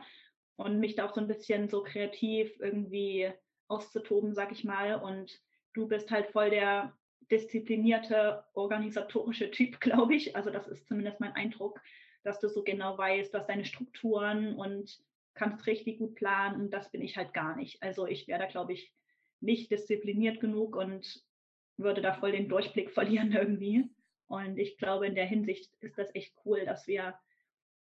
und 0.56 0.80
mich 0.80 0.96
da 0.96 1.06
auch 1.06 1.14
so 1.14 1.20
ein 1.20 1.28
bisschen 1.28 1.68
so 1.68 1.82
kreativ 1.82 2.58
irgendwie 2.60 3.30
auszutoben, 3.68 4.34
sag 4.34 4.52
ich 4.52 4.64
mal. 4.64 4.96
Und 4.96 5.40
du 5.74 5.86
bist 5.86 6.10
halt 6.10 6.28
voll 6.28 6.50
der 6.50 6.92
disziplinierte, 7.30 8.44
organisatorische 8.54 9.50
Typ, 9.50 9.80
glaube 9.80 10.14
ich. 10.14 10.36
Also 10.36 10.50
das 10.50 10.66
ist 10.66 10.86
zumindest 10.86 11.20
mein 11.20 11.34
Eindruck, 11.34 11.80
dass 12.22 12.40
du 12.40 12.48
so 12.48 12.62
genau 12.62 12.96
weißt, 12.96 13.32
was 13.34 13.46
deine 13.46 13.64
Strukturen 13.64 14.54
und 14.56 14.98
kannst 15.34 15.66
richtig 15.66 15.98
gut 15.98 16.14
planen. 16.14 16.60
Und 16.60 16.70
das 16.70 16.90
bin 16.90 17.02
ich 17.02 17.16
halt 17.16 17.34
gar 17.34 17.56
nicht. 17.56 17.82
Also 17.82 18.06
ich 18.06 18.26
wäre 18.26 18.40
da, 18.40 18.46
glaube 18.46 18.72
ich, 18.72 18.92
nicht 19.40 19.70
diszipliniert 19.70 20.40
genug 20.40 20.76
und 20.76 21.22
würde 21.76 22.00
da 22.00 22.14
voll 22.14 22.32
den 22.32 22.48
Durchblick 22.48 22.90
verlieren 22.94 23.32
irgendwie. 23.32 23.90
Und 24.28 24.58
ich 24.58 24.78
glaube, 24.78 25.06
in 25.06 25.14
der 25.14 25.26
Hinsicht 25.26 25.72
ist 25.80 25.98
das 25.98 26.12
echt 26.14 26.34
cool, 26.44 26.64
dass 26.64 26.86
wir 26.88 27.14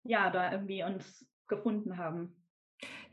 ja 0.03 0.31
da 0.31 0.53
irgendwie 0.53 0.83
uns 0.83 1.27
gefunden 1.49 1.97
haben. 1.97 2.35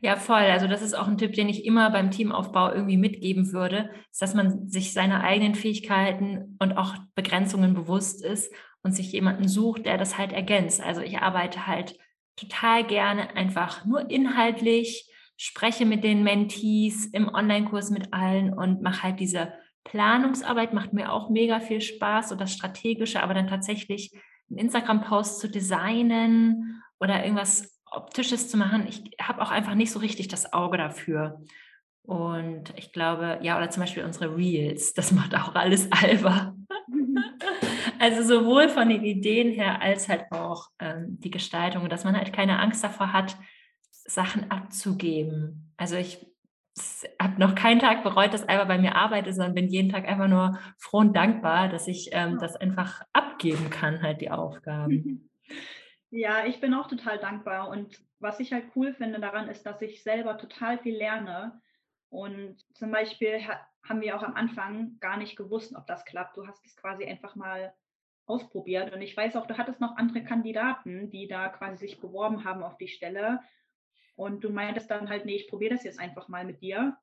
Ja, 0.00 0.16
voll. 0.16 0.36
Also 0.36 0.66
das 0.66 0.82
ist 0.82 0.94
auch 0.94 1.08
ein 1.08 1.16
Tipp, 1.16 1.32
den 1.32 1.48
ich 1.48 1.64
immer 1.64 1.90
beim 1.90 2.10
Teamaufbau 2.10 2.72
irgendwie 2.72 2.98
mitgeben 2.98 3.52
würde, 3.52 3.90
ist, 4.10 4.20
dass 4.20 4.34
man 4.34 4.68
sich 4.68 4.92
seiner 4.92 5.22
eigenen 5.24 5.54
Fähigkeiten 5.54 6.56
und 6.58 6.76
auch 6.76 6.94
Begrenzungen 7.14 7.72
bewusst 7.72 8.22
ist 8.22 8.52
und 8.82 8.92
sich 8.92 9.12
jemanden 9.12 9.48
sucht, 9.48 9.86
der 9.86 9.96
das 9.96 10.18
halt 10.18 10.32
ergänzt. 10.32 10.82
Also 10.82 11.00
ich 11.00 11.18
arbeite 11.18 11.66
halt 11.66 11.96
total 12.36 12.84
gerne 12.84 13.34
einfach 13.34 13.86
nur 13.86 14.10
inhaltlich, 14.10 15.10
spreche 15.38 15.86
mit 15.86 16.04
den 16.04 16.22
Mentees 16.22 17.06
im 17.06 17.28
Online-Kurs 17.28 17.90
mit 17.90 18.12
allen 18.12 18.52
und 18.52 18.82
mache 18.82 19.04
halt 19.04 19.20
diese 19.20 19.54
Planungsarbeit, 19.84 20.74
macht 20.74 20.92
mir 20.92 21.12
auch 21.12 21.30
mega 21.30 21.60
viel 21.60 21.80
Spaß 21.80 22.32
und 22.32 22.40
das 22.40 22.52
Strategische, 22.52 23.22
aber 23.22 23.34
dann 23.34 23.46
tatsächlich 23.46 24.12
einen 24.50 24.58
Instagram-Post 24.58 25.40
zu 25.40 25.48
designen 25.48 26.82
oder 27.00 27.22
irgendwas 27.22 27.73
Optisches 27.96 28.48
zu 28.48 28.56
machen, 28.56 28.86
ich 28.88 29.02
habe 29.20 29.42
auch 29.42 29.50
einfach 29.50 29.74
nicht 29.74 29.92
so 29.92 29.98
richtig 29.98 30.28
das 30.28 30.52
Auge 30.52 30.76
dafür. 30.76 31.40
Und 32.02 32.74
ich 32.76 32.92
glaube, 32.92 33.38
ja, 33.42 33.56
oder 33.56 33.70
zum 33.70 33.82
Beispiel 33.82 34.04
unsere 34.04 34.36
Reels, 34.36 34.92
das 34.92 35.10
macht 35.12 35.34
auch 35.34 35.54
alles 35.54 35.90
Alba. 36.02 36.54
also 37.98 38.22
sowohl 38.22 38.68
von 38.68 38.88
den 38.88 39.04
Ideen 39.04 39.52
her 39.52 39.80
als 39.80 40.08
halt 40.08 40.30
auch 40.30 40.68
ähm, 40.78 41.18
die 41.20 41.30
Gestaltung, 41.30 41.88
dass 41.88 42.04
man 42.04 42.16
halt 42.16 42.32
keine 42.32 42.58
Angst 42.58 42.84
davor 42.84 43.12
hat, 43.12 43.36
Sachen 43.90 44.50
abzugeben. 44.50 45.72
Also 45.78 45.96
ich 45.96 46.26
habe 47.20 47.40
noch 47.40 47.54
keinen 47.54 47.80
Tag 47.80 48.02
bereut, 48.02 48.34
dass 48.34 48.48
Alba 48.48 48.64
bei 48.64 48.78
mir 48.78 48.96
arbeitet, 48.96 49.34
sondern 49.34 49.54
bin 49.54 49.68
jeden 49.68 49.90
Tag 49.90 50.06
einfach 50.06 50.28
nur 50.28 50.58
froh 50.76 50.98
und 50.98 51.14
dankbar, 51.14 51.68
dass 51.68 51.88
ich 51.88 52.10
ähm, 52.12 52.38
das 52.38 52.56
einfach 52.56 53.00
abgeben 53.12 53.70
kann, 53.70 54.02
halt 54.02 54.20
die 54.20 54.30
Aufgaben. 54.30 55.30
Ja, 56.16 56.46
ich 56.46 56.60
bin 56.60 56.74
auch 56.74 56.86
total 56.86 57.18
dankbar. 57.18 57.68
Und 57.70 58.00
was 58.20 58.38
ich 58.38 58.52
halt 58.52 58.66
cool 58.76 58.94
finde 58.94 59.18
daran, 59.18 59.48
ist, 59.48 59.64
dass 59.66 59.82
ich 59.82 60.04
selber 60.04 60.38
total 60.38 60.78
viel 60.78 60.96
lerne. 60.96 61.60
Und 62.08 62.58
zum 62.76 62.92
Beispiel 62.92 63.40
haben 63.82 64.00
wir 64.00 64.16
auch 64.16 64.22
am 64.22 64.34
Anfang 64.34 64.98
gar 65.00 65.16
nicht 65.16 65.34
gewusst, 65.34 65.74
ob 65.74 65.88
das 65.88 66.04
klappt. 66.04 66.36
Du 66.36 66.46
hast 66.46 66.64
es 66.64 66.76
quasi 66.76 67.04
einfach 67.04 67.34
mal 67.34 67.74
ausprobiert. 68.26 68.92
Und 68.92 69.02
ich 69.02 69.16
weiß 69.16 69.34
auch, 69.34 69.48
du 69.48 69.58
hattest 69.58 69.80
noch 69.80 69.96
andere 69.96 70.22
Kandidaten, 70.22 71.10
die 71.10 71.26
da 71.26 71.48
quasi 71.48 71.78
sich 71.78 72.00
beworben 72.00 72.44
haben 72.44 72.62
auf 72.62 72.76
die 72.78 72.86
Stelle. 72.86 73.40
Und 74.14 74.44
du 74.44 74.50
meintest 74.50 74.88
dann 74.92 75.08
halt, 75.08 75.24
nee, 75.24 75.34
ich 75.34 75.48
probiere 75.48 75.74
das 75.74 75.82
jetzt 75.82 75.98
einfach 75.98 76.28
mal 76.28 76.44
mit 76.44 76.62
dir. 76.62 76.96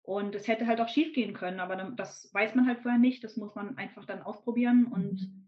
Und 0.00 0.34
es 0.34 0.48
hätte 0.48 0.66
halt 0.66 0.80
auch 0.80 0.88
schief 0.88 1.12
gehen 1.12 1.34
können, 1.34 1.60
aber 1.60 1.76
das 1.76 2.32
weiß 2.32 2.54
man 2.54 2.66
halt 2.66 2.80
vorher 2.80 2.98
nicht. 2.98 3.22
Das 3.22 3.36
muss 3.36 3.54
man 3.54 3.76
einfach 3.76 4.06
dann 4.06 4.22
ausprobieren. 4.22 4.86
Und 4.86 5.20
mhm 5.20 5.45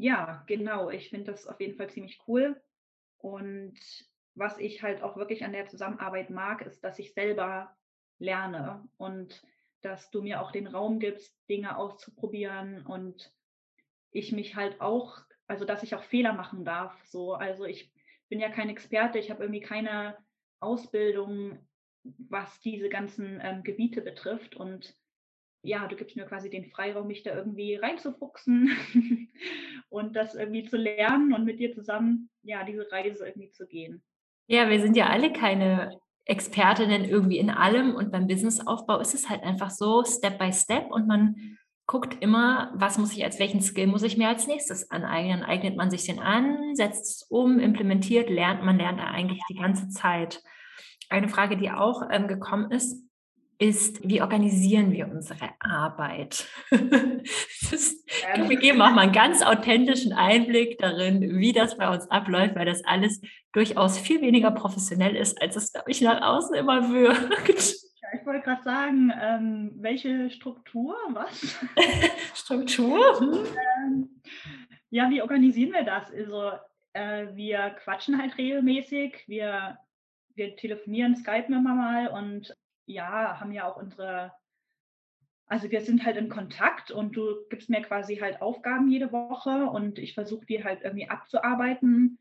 ja, 0.00 0.42
genau. 0.46 0.88
Ich 0.88 1.10
finde 1.10 1.30
das 1.30 1.46
auf 1.46 1.60
jeden 1.60 1.76
Fall 1.76 1.90
ziemlich 1.90 2.20
cool. 2.26 2.58
Und 3.18 3.78
was 4.34 4.58
ich 4.58 4.82
halt 4.82 5.02
auch 5.02 5.18
wirklich 5.18 5.44
an 5.44 5.52
der 5.52 5.66
Zusammenarbeit 5.66 6.30
mag, 6.30 6.62
ist, 6.62 6.82
dass 6.82 6.98
ich 6.98 7.12
selber 7.12 7.76
lerne 8.18 8.88
und 8.96 9.42
dass 9.82 10.10
du 10.10 10.22
mir 10.22 10.40
auch 10.40 10.52
den 10.52 10.66
Raum 10.66 11.00
gibst, 11.00 11.36
Dinge 11.50 11.76
auszuprobieren 11.76 12.86
und 12.86 13.30
ich 14.10 14.32
mich 14.32 14.56
halt 14.56 14.80
auch, 14.80 15.18
also 15.46 15.66
dass 15.66 15.82
ich 15.82 15.94
auch 15.94 16.02
Fehler 16.04 16.32
machen 16.32 16.64
darf. 16.64 16.98
So, 17.04 17.34
also 17.34 17.66
ich 17.66 17.92
bin 18.30 18.40
ja 18.40 18.48
kein 18.48 18.70
Experte, 18.70 19.18
ich 19.18 19.30
habe 19.30 19.42
irgendwie 19.42 19.60
keine 19.60 20.16
Ausbildung, 20.60 21.58
was 22.04 22.58
diese 22.60 22.88
ganzen 22.88 23.38
ähm, 23.42 23.62
Gebiete 23.64 24.00
betrifft 24.00 24.56
und 24.56 24.96
ja, 25.62 25.86
du 25.86 25.96
gibst 25.96 26.16
mir 26.16 26.24
quasi 26.24 26.48
den 26.48 26.70
Freiraum, 26.70 27.06
mich 27.06 27.22
da 27.22 27.34
irgendwie 27.34 27.76
reinzufuchsen 27.76 28.70
und 29.90 30.16
das 30.16 30.34
irgendwie 30.34 30.64
zu 30.64 30.76
lernen 30.76 31.34
und 31.34 31.44
mit 31.44 31.58
dir 31.58 31.72
zusammen, 31.72 32.30
ja, 32.42 32.64
diese 32.64 32.90
Reise 32.90 33.26
irgendwie 33.26 33.50
zu 33.50 33.66
gehen. 33.66 34.02
Ja, 34.46 34.70
wir 34.70 34.80
sind 34.80 34.96
ja 34.96 35.08
alle 35.08 35.32
keine 35.32 36.00
Expertinnen 36.24 37.04
irgendwie 37.04 37.38
in 37.38 37.50
allem 37.50 37.94
und 37.94 38.10
beim 38.12 38.26
Businessaufbau 38.26 38.98
ist 39.00 39.14
es 39.14 39.28
halt 39.28 39.42
einfach 39.42 39.70
so 39.70 40.04
Step 40.04 40.38
by 40.38 40.52
Step 40.52 40.90
und 40.90 41.06
man 41.06 41.58
guckt 41.86 42.18
immer, 42.20 42.70
was 42.74 42.98
muss 42.98 43.12
ich 43.16 43.24
als 43.24 43.40
welchen 43.40 43.60
Skill 43.60 43.88
muss 43.88 44.04
ich 44.04 44.16
mir 44.16 44.28
als 44.28 44.46
nächstes 44.46 44.92
aneignen. 44.92 45.42
Eignet 45.42 45.76
man 45.76 45.90
sich 45.90 46.04
den 46.04 46.20
an, 46.20 46.76
setzt 46.76 47.04
es 47.04 47.22
um, 47.28 47.58
implementiert, 47.58 48.30
lernt 48.30 48.64
man 48.64 48.78
lernt 48.78 49.00
eigentlich 49.00 49.42
die 49.50 49.56
ganze 49.56 49.88
Zeit. 49.88 50.40
Eine 51.08 51.28
Frage, 51.28 51.56
die 51.56 51.72
auch 51.72 52.02
ähm, 52.08 52.28
gekommen 52.28 52.70
ist, 52.70 53.09
ist, 53.60 54.02
wie 54.08 54.22
organisieren 54.22 54.90
wir 54.90 55.06
unsere 55.06 55.50
Arbeit? 55.60 56.46
ist, 56.70 58.08
wir 58.34 58.56
geben 58.56 58.80
auch 58.80 58.90
mal 58.90 59.02
einen 59.02 59.12
ganz 59.12 59.42
authentischen 59.42 60.14
Einblick 60.14 60.78
darin, 60.78 61.38
wie 61.38 61.52
das 61.52 61.76
bei 61.76 61.88
uns 61.92 62.10
abläuft, 62.10 62.56
weil 62.56 62.64
das 62.64 62.82
alles 62.86 63.20
durchaus 63.52 63.98
viel 63.98 64.22
weniger 64.22 64.50
professionell 64.50 65.14
ist, 65.14 65.40
als 65.42 65.56
es, 65.56 65.72
glaube 65.72 65.90
ich, 65.90 66.00
nach 66.00 66.22
außen 66.22 66.56
immer 66.56 66.90
wirkt. 66.90 67.74
Ja, 68.02 68.18
ich 68.18 68.26
wollte 68.26 68.40
gerade 68.40 68.62
sagen, 68.62 69.12
ähm, 69.22 69.72
welche 69.76 70.30
Struktur, 70.30 70.96
was? 71.10 71.54
Struktur? 72.34 73.20
ähm, 73.84 74.08
ja, 74.88 75.10
wie 75.10 75.22
organisieren 75.22 75.72
wir 75.72 75.84
das? 75.84 76.10
Also, 76.10 76.50
äh, 76.94 77.26
wir 77.34 77.76
quatschen 77.84 78.20
halt 78.20 78.36
regelmäßig, 78.36 79.24
wir, 79.28 79.78
wir 80.34 80.56
telefonieren, 80.56 81.14
skypen 81.14 81.54
immer 81.54 81.74
mal 81.74 82.08
und 82.08 82.56
ja, 82.92 83.40
haben 83.40 83.52
ja 83.52 83.70
auch 83.70 83.76
unsere, 83.76 84.32
also 85.46 85.70
wir 85.70 85.80
sind 85.80 86.04
halt 86.04 86.16
in 86.16 86.28
Kontakt 86.28 86.90
und 86.90 87.16
du 87.16 87.46
gibst 87.48 87.70
mir 87.70 87.82
quasi 87.82 88.16
halt 88.16 88.40
Aufgaben 88.40 88.90
jede 88.90 89.12
Woche 89.12 89.66
und 89.66 89.98
ich 89.98 90.14
versuche 90.14 90.46
die 90.46 90.62
halt 90.64 90.82
irgendwie 90.82 91.08
abzuarbeiten. 91.08 92.18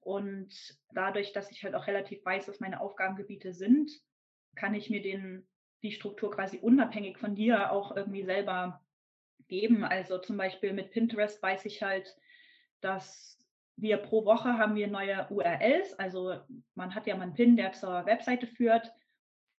Und 0.00 0.78
dadurch, 0.92 1.32
dass 1.32 1.50
ich 1.50 1.62
halt 1.62 1.74
auch 1.74 1.86
relativ 1.86 2.24
weiß, 2.24 2.48
was 2.48 2.60
meine 2.60 2.80
Aufgabengebiete 2.80 3.52
sind, 3.52 3.90
kann 4.54 4.74
ich 4.74 4.88
mir 4.90 5.02
den, 5.02 5.46
die 5.82 5.92
Struktur 5.92 6.30
quasi 6.30 6.58
unabhängig 6.58 7.18
von 7.18 7.34
dir 7.34 7.70
auch 7.70 7.94
irgendwie 7.94 8.24
selber 8.24 8.82
geben. 9.48 9.84
Also 9.84 10.18
zum 10.18 10.36
Beispiel 10.36 10.72
mit 10.72 10.90
Pinterest 10.90 11.42
weiß 11.42 11.66
ich 11.66 11.82
halt, 11.82 12.16
dass 12.80 13.38
wir 13.76 13.98
pro 13.98 14.24
Woche 14.24 14.58
haben 14.58 14.74
wir 14.74 14.88
neue 14.88 15.26
URLs. 15.30 15.94
Also 15.98 16.40
man 16.74 16.94
hat 16.94 17.06
ja 17.06 17.16
mal 17.16 17.24
einen 17.24 17.34
Pin, 17.34 17.56
der 17.56 17.72
zur 17.72 18.06
Webseite 18.06 18.46
führt. 18.46 18.92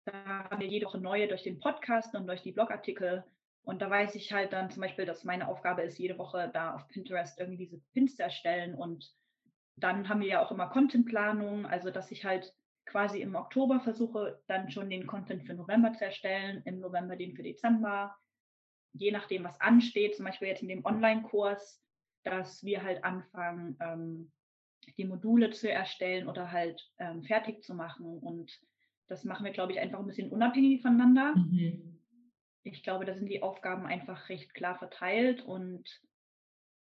Da 0.05 0.49
haben 0.49 0.59
wir 0.59 0.67
jede 0.67 0.87
Woche 0.87 0.99
neue 0.99 1.27
durch 1.27 1.43
den 1.43 1.59
Podcast 1.59 2.15
und 2.15 2.27
durch 2.27 2.41
die 2.41 2.51
Blogartikel. 2.51 3.23
Und 3.63 3.81
da 3.81 3.89
weiß 3.89 4.15
ich 4.15 4.33
halt 4.33 4.53
dann 4.53 4.71
zum 4.71 4.81
Beispiel, 4.81 5.05
dass 5.05 5.23
meine 5.23 5.47
Aufgabe 5.47 5.83
ist, 5.83 5.99
jede 5.99 6.17
Woche 6.17 6.49
da 6.53 6.73
auf 6.73 6.87
Pinterest 6.87 7.39
irgendwie 7.39 7.65
diese 7.65 7.79
Pins 7.93 8.15
zu 8.15 8.23
erstellen. 8.23 8.73
Und 8.73 9.13
dann 9.75 10.09
haben 10.09 10.21
wir 10.21 10.27
ja 10.27 10.43
auch 10.43 10.51
immer 10.51 10.67
Contentplanung, 10.67 11.65
also 11.65 11.91
dass 11.91 12.11
ich 12.11 12.25
halt 12.25 12.53
quasi 12.85 13.21
im 13.21 13.35
Oktober 13.35 13.79
versuche, 13.79 14.41
dann 14.47 14.71
schon 14.71 14.89
den 14.89 15.05
Content 15.05 15.45
für 15.45 15.53
November 15.53 15.93
zu 15.93 16.05
erstellen, 16.05 16.61
im 16.65 16.79
November 16.79 17.15
den 17.15 17.35
für 17.35 17.43
Dezember, 17.43 18.15
je 18.93 19.11
nachdem, 19.11 19.43
was 19.43 19.59
ansteht, 19.61 20.15
zum 20.15 20.25
Beispiel 20.25 20.49
jetzt 20.49 20.61
in 20.61 20.67
dem 20.67 20.83
Online-Kurs, 20.83 21.81
dass 22.23 22.63
wir 22.63 22.83
halt 22.83 23.03
anfangen, 23.03 23.77
ähm, 23.79 24.31
die 24.97 25.05
Module 25.05 25.51
zu 25.51 25.71
erstellen 25.71 26.27
oder 26.27 26.51
halt 26.51 26.81
ähm, 26.97 27.23
fertig 27.23 27.63
zu 27.63 27.73
machen. 27.73 28.17
Und 28.17 28.59
das 29.11 29.25
machen 29.25 29.45
wir, 29.45 29.51
glaube 29.51 29.73
ich, 29.73 29.79
einfach 29.79 29.99
ein 29.99 30.07
bisschen 30.07 30.31
unabhängig 30.31 30.81
voneinander. 30.81 31.35
Mhm. 31.35 31.99
Ich 32.63 32.81
glaube, 32.81 33.05
da 33.05 33.13
sind 33.13 33.27
die 33.27 33.43
Aufgaben 33.43 33.85
einfach 33.85 34.29
recht 34.29 34.53
klar 34.53 34.75
verteilt 34.75 35.43
und 35.43 35.83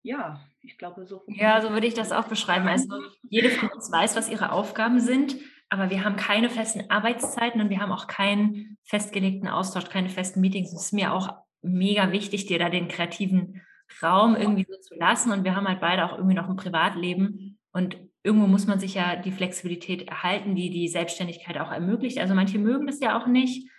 ja, 0.03 0.39
ich 0.61 0.77
glaube, 0.77 1.05
so. 1.05 1.23
Ja, 1.27 1.61
so 1.61 1.71
würde 1.71 1.87
ich 1.87 1.93
das 1.93 2.11
auch 2.11 2.27
beschreiben. 2.27 2.67
Also 2.67 2.87
jede 3.23 3.49
von 3.49 3.69
uns 3.69 3.91
weiß, 3.91 4.15
was 4.15 4.29
ihre 4.29 4.51
Aufgaben 4.51 4.99
sind, 4.99 5.35
aber 5.69 5.89
wir 5.89 6.03
haben 6.03 6.15
keine 6.15 6.49
festen 6.49 6.89
Arbeitszeiten 6.91 7.59
und 7.59 7.69
wir 7.69 7.79
haben 7.79 7.91
auch 7.91 8.07
keinen 8.07 8.77
festgelegten 8.83 9.47
Austausch, 9.47 9.89
keine 9.89 10.09
festen 10.09 10.41
Meetings. 10.41 10.73
Es 10.73 10.85
ist 10.85 10.93
mir 10.93 11.13
auch 11.13 11.33
mega 11.61 12.11
wichtig, 12.11 12.45
dir 12.45 12.59
da 12.59 12.69
den 12.69 12.87
kreativen 12.87 13.61
Raum 14.01 14.35
irgendwie 14.35 14.65
so 14.69 14.77
zu 14.79 14.95
lassen. 14.95 15.31
Und 15.31 15.43
wir 15.43 15.55
haben 15.55 15.67
halt 15.67 15.81
beide 15.81 16.05
auch 16.05 16.17
irgendwie 16.17 16.35
noch 16.35 16.49
ein 16.49 16.55
Privatleben. 16.55 17.59
Und 17.71 17.97
irgendwo 18.23 18.47
muss 18.47 18.67
man 18.67 18.79
sich 18.79 18.93
ja 18.95 19.15
die 19.15 19.31
Flexibilität 19.31 20.07
erhalten, 20.07 20.55
die 20.55 20.69
die 20.69 20.87
Selbstständigkeit 20.87 21.57
auch 21.57 21.71
ermöglicht. 21.71 22.19
Also 22.19 22.35
manche 22.35 22.59
mögen 22.59 22.87
das 22.87 22.99
ja 22.99 23.19
auch 23.19 23.27
nicht 23.27 23.69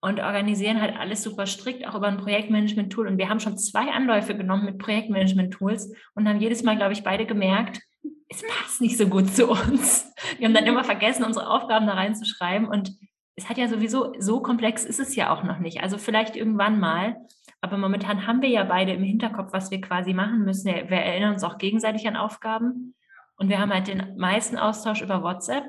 und 0.00 0.20
organisieren 0.20 0.80
halt 0.80 0.96
alles 0.96 1.22
super 1.22 1.46
strikt, 1.46 1.86
auch 1.86 1.94
über 1.94 2.08
ein 2.08 2.16
Projektmanagement-Tool. 2.16 3.06
Und 3.06 3.18
wir 3.18 3.28
haben 3.28 3.40
schon 3.40 3.58
zwei 3.58 3.90
Anläufe 3.90 4.34
genommen 4.34 4.64
mit 4.64 4.78
Projektmanagement-Tools 4.78 5.94
und 6.14 6.28
haben 6.28 6.40
jedes 6.40 6.62
Mal, 6.62 6.76
glaube 6.76 6.94
ich, 6.94 7.02
beide 7.02 7.26
gemerkt, 7.26 7.80
es 8.28 8.42
passt 8.46 8.80
nicht 8.80 8.96
so 8.96 9.08
gut 9.08 9.28
zu 9.34 9.48
uns. 9.50 10.10
Wir 10.38 10.46
haben 10.46 10.54
dann 10.54 10.66
immer 10.66 10.84
vergessen, 10.84 11.24
unsere 11.24 11.50
Aufgaben 11.50 11.86
da 11.86 11.94
reinzuschreiben. 11.94 12.68
Und 12.68 12.92
es 13.34 13.48
hat 13.48 13.58
ja 13.58 13.68
sowieso, 13.68 14.12
so 14.18 14.40
komplex 14.40 14.84
ist 14.84 15.00
es 15.00 15.16
ja 15.16 15.34
auch 15.34 15.42
noch 15.42 15.58
nicht. 15.58 15.82
Also 15.82 15.98
vielleicht 15.98 16.36
irgendwann 16.36 16.78
mal. 16.78 17.16
Aber 17.60 17.76
momentan 17.76 18.26
haben 18.26 18.40
wir 18.40 18.48
ja 18.48 18.64
beide 18.64 18.92
im 18.92 19.02
Hinterkopf, 19.02 19.52
was 19.52 19.70
wir 19.70 19.80
quasi 19.80 20.14
machen 20.14 20.44
müssen. 20.44 20.66
Wir 20.66 20.98
erinnern 20.98 21.34
uns 21.34 21.44
auch 21.44 21.58
gegenseitig 21.58 22.06
an 22.06 22.16
Aufgaben. 22.16 22.94
Und 23.40 23.48
wir 23.48 23.58
haben 23.58 23.72
halt 23.72 23.88
den 23.88 24.18
meisten 24.18 24.58
Austausch 24.58 25.00
über 25.00 25.22
WhatsApp 25.22 25.64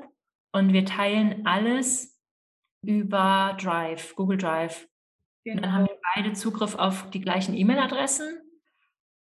und 0.52 0.74
wir 0.74 0.84
teilen 0.84 1.46
alles 1.46 2.20
über 2.84 3.56
Drive, 3.58 4.14
Google 4.14 4.36
Drive. 4.36 4.86
Genau. 5.42 5.56
Und 5.56 5.62
dann 5.62 5.72
haben 5.72 5.84
wir 5.84 5.94
genau. 5.94 6.00
beide 6.14 6.32
Zugriff 6.34 6.74
auf 6.74 7.08
die 7.10 7.22
gleichen 7.22 7.54
E-Mail-Adressen. 7.54 8.42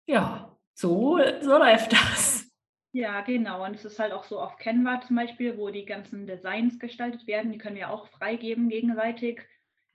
Ja, 0.07 0.57
so, 0.75 1.19
so 1.41 1.59
läuft 1.59 1.93
das. 1.93 2.49
Ja, 2.93 3.21
genau. 3.23 3.65
Und 3.65 3.75
es 3.75 3.85
ist 3.85 3.99
halt 3.99 4.13
auch 4.13 4.23
so 4.23 4.41
auf 4.41 4.59
Canva 4.59 5.01
zum 5.01 5.17
Beispiel, 5.17 5.59
wo 5.59 5.71
die 5.71 5.85
ganzen 5.85 6.29
Designs 6.29 6.79
gestaltet 6.79 7.27
werden. 7.27 7.51
Die 7.51 7.59
können 7.59 7.77
wir 7.77 7.91
auch 7.91 8.07
freigeben 8.07 8.69
gegenseitig. 8.69 9.43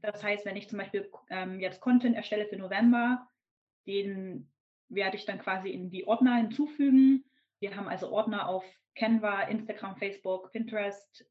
Das 0.01 0.21
heißt, 0.21 0.45
wenn 0.45 0.57
ich 0.57 0.67
zum 0.67 0.79
Beispiel 0.79 1.09
ähm, 1.29 1.61
jetzt 1.61 1.79
Content 1.79 2.17
erstelle 2.17 2.47
für 2.47 2.57
November, 2.57 3.29
den 3.87 4.51
werde 4.89 5.15
ich 5.15 5.25
dann 5.25 5.39
quasi 5.39 5.69
in 5.69 5.89
die 5.89 6.05
Ordner 6.05 6.35
hinzufügen 6.35 7.23
wir 7.62 7.76
haben 7.76 7.88
also 7.88 8.12
Ordner 8.12 8.50
auf 8.50 8.65
Canva, 8.95 9.43
Instagram, 9.43 9.95
Facebook, 9.95 10.52
Pinterest, 10.52 11.26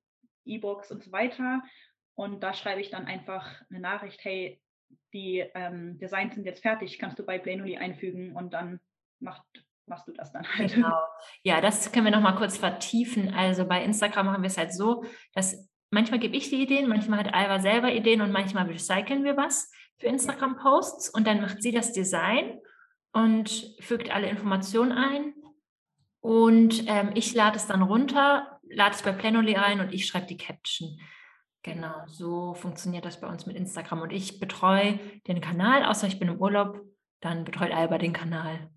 E-Books 0.45 0.90
und 0.90 1.05
so 1.05 1.12
weiter. 1.12 1.62
Und 2.14 2.43
da 2.43 2.55
schreibe 2.55 2.81
ich 2.81 2.90
dann 2.90 3.07
einfach 3.07 3.47
eine 3.69 3.81
Nachricht, 3.81 4.25
hey, 4.25 4.62
die 5.12 5.45
ähm, 5.55 5.99
Designs 5.99 6.35
sind 6.35 6.45
jetzt 6.45 6.62
fertig, 6.62 6.99
kannst 6.99 7.19
du 7.19 7.25
bei 7.25 7.38
Planoly 7.38 7.77
einfügen 7.77 8.37
und 8.37 8.53
dann 8.53 8.81
macht, 9.21 9.43
machst 9.87 10.09
du 10.09 10.12
das 10.12 10.33
dann 10.33 10.47
halt. 10.57 10.75
Genau. 10.75 10.99
Ja, 11.43 11.61
das 11.61 11.93
können 11.93 12.07
wir 12.07 12.12
nochmal 12.12 12.37
kurz 12.37 12.57
vertiefen. 12.57 13.35
Also 13.35 13.66
bei 13.66 13.85
Instagram 13.85 14.27
machen 14.27 14.43
wir 14.43 14.49
es 14.49 14.59
halt 14.59 14.73
so, 14.73 15.05
dass 15.35 15.69
manchmal 15.90 16.21
gebe 16.21 16.37
ich 16.37 16.49
die 16.49 16.62
Ideen, 16.62 16.88
manchmal 16.88 17.21
hat 17.21 17.35
Alva 17.35 17.59
selber 17.59 17.93
Ideen 17.93 18.21
und 18.21 18.33
manchmal 18.33 18.66
recyceln 18.66 19.25
wir 19.25 19.37
was 19.37 19.71
für 19.99 20.07
Instagram-Posts 20.07 21.11
und 21.11 21.27
dann 21.27 21.40
macht 21.40 21.62
sie 21.62 21.73
das 21.73 21.93
Design 21.93 22.61
und 23.12 23.75
fügt 23.81 24.11
alle 24.11 24.29
Informationen 24.29 24.93
ein 24.93 25.35
und 26.20 26.85
ähm, 26.87 27.11
ich 27.14 27.35
lade 27.35 27.56
es 27.56 27.66
dann 27.66 27.83
runter, 27.83 28.61
lade 28.62 28.94
es 28.94 29.02
bei 29.02 29.12
Planoly 29.12 29.56
ein 29.56 29.80
und 29.80 29.92
ich 29.92 30.06
schreibe 30.06 30.26
die 30.26 30.37
Caption. 30.37 31.00
Genau, 31.62 32.06
so 32.06 32.54
funktioniert 32.54 33.04
das 33.04 33.20
bei 33.20 33.28
uns 33.28 33.46
mit 33.46 33.56
Instagram. 33.56 34.02
Und 34.02 34.12
ich 34.12 34.40
betreue 34.40 34.98
den 35.26 35.40
Kanal, 35.40 35.85
außer 35.85 36.06
ich 36.06 36.18
bin 36.18 36.28
im 36.28 36.40
Urlaub, 36.40 36.80
dann 37.20 37.44
betreut 37.44 37.72
Alba 37.72 37.98
den 37.98 38.14
Kanal. 38.14 38.70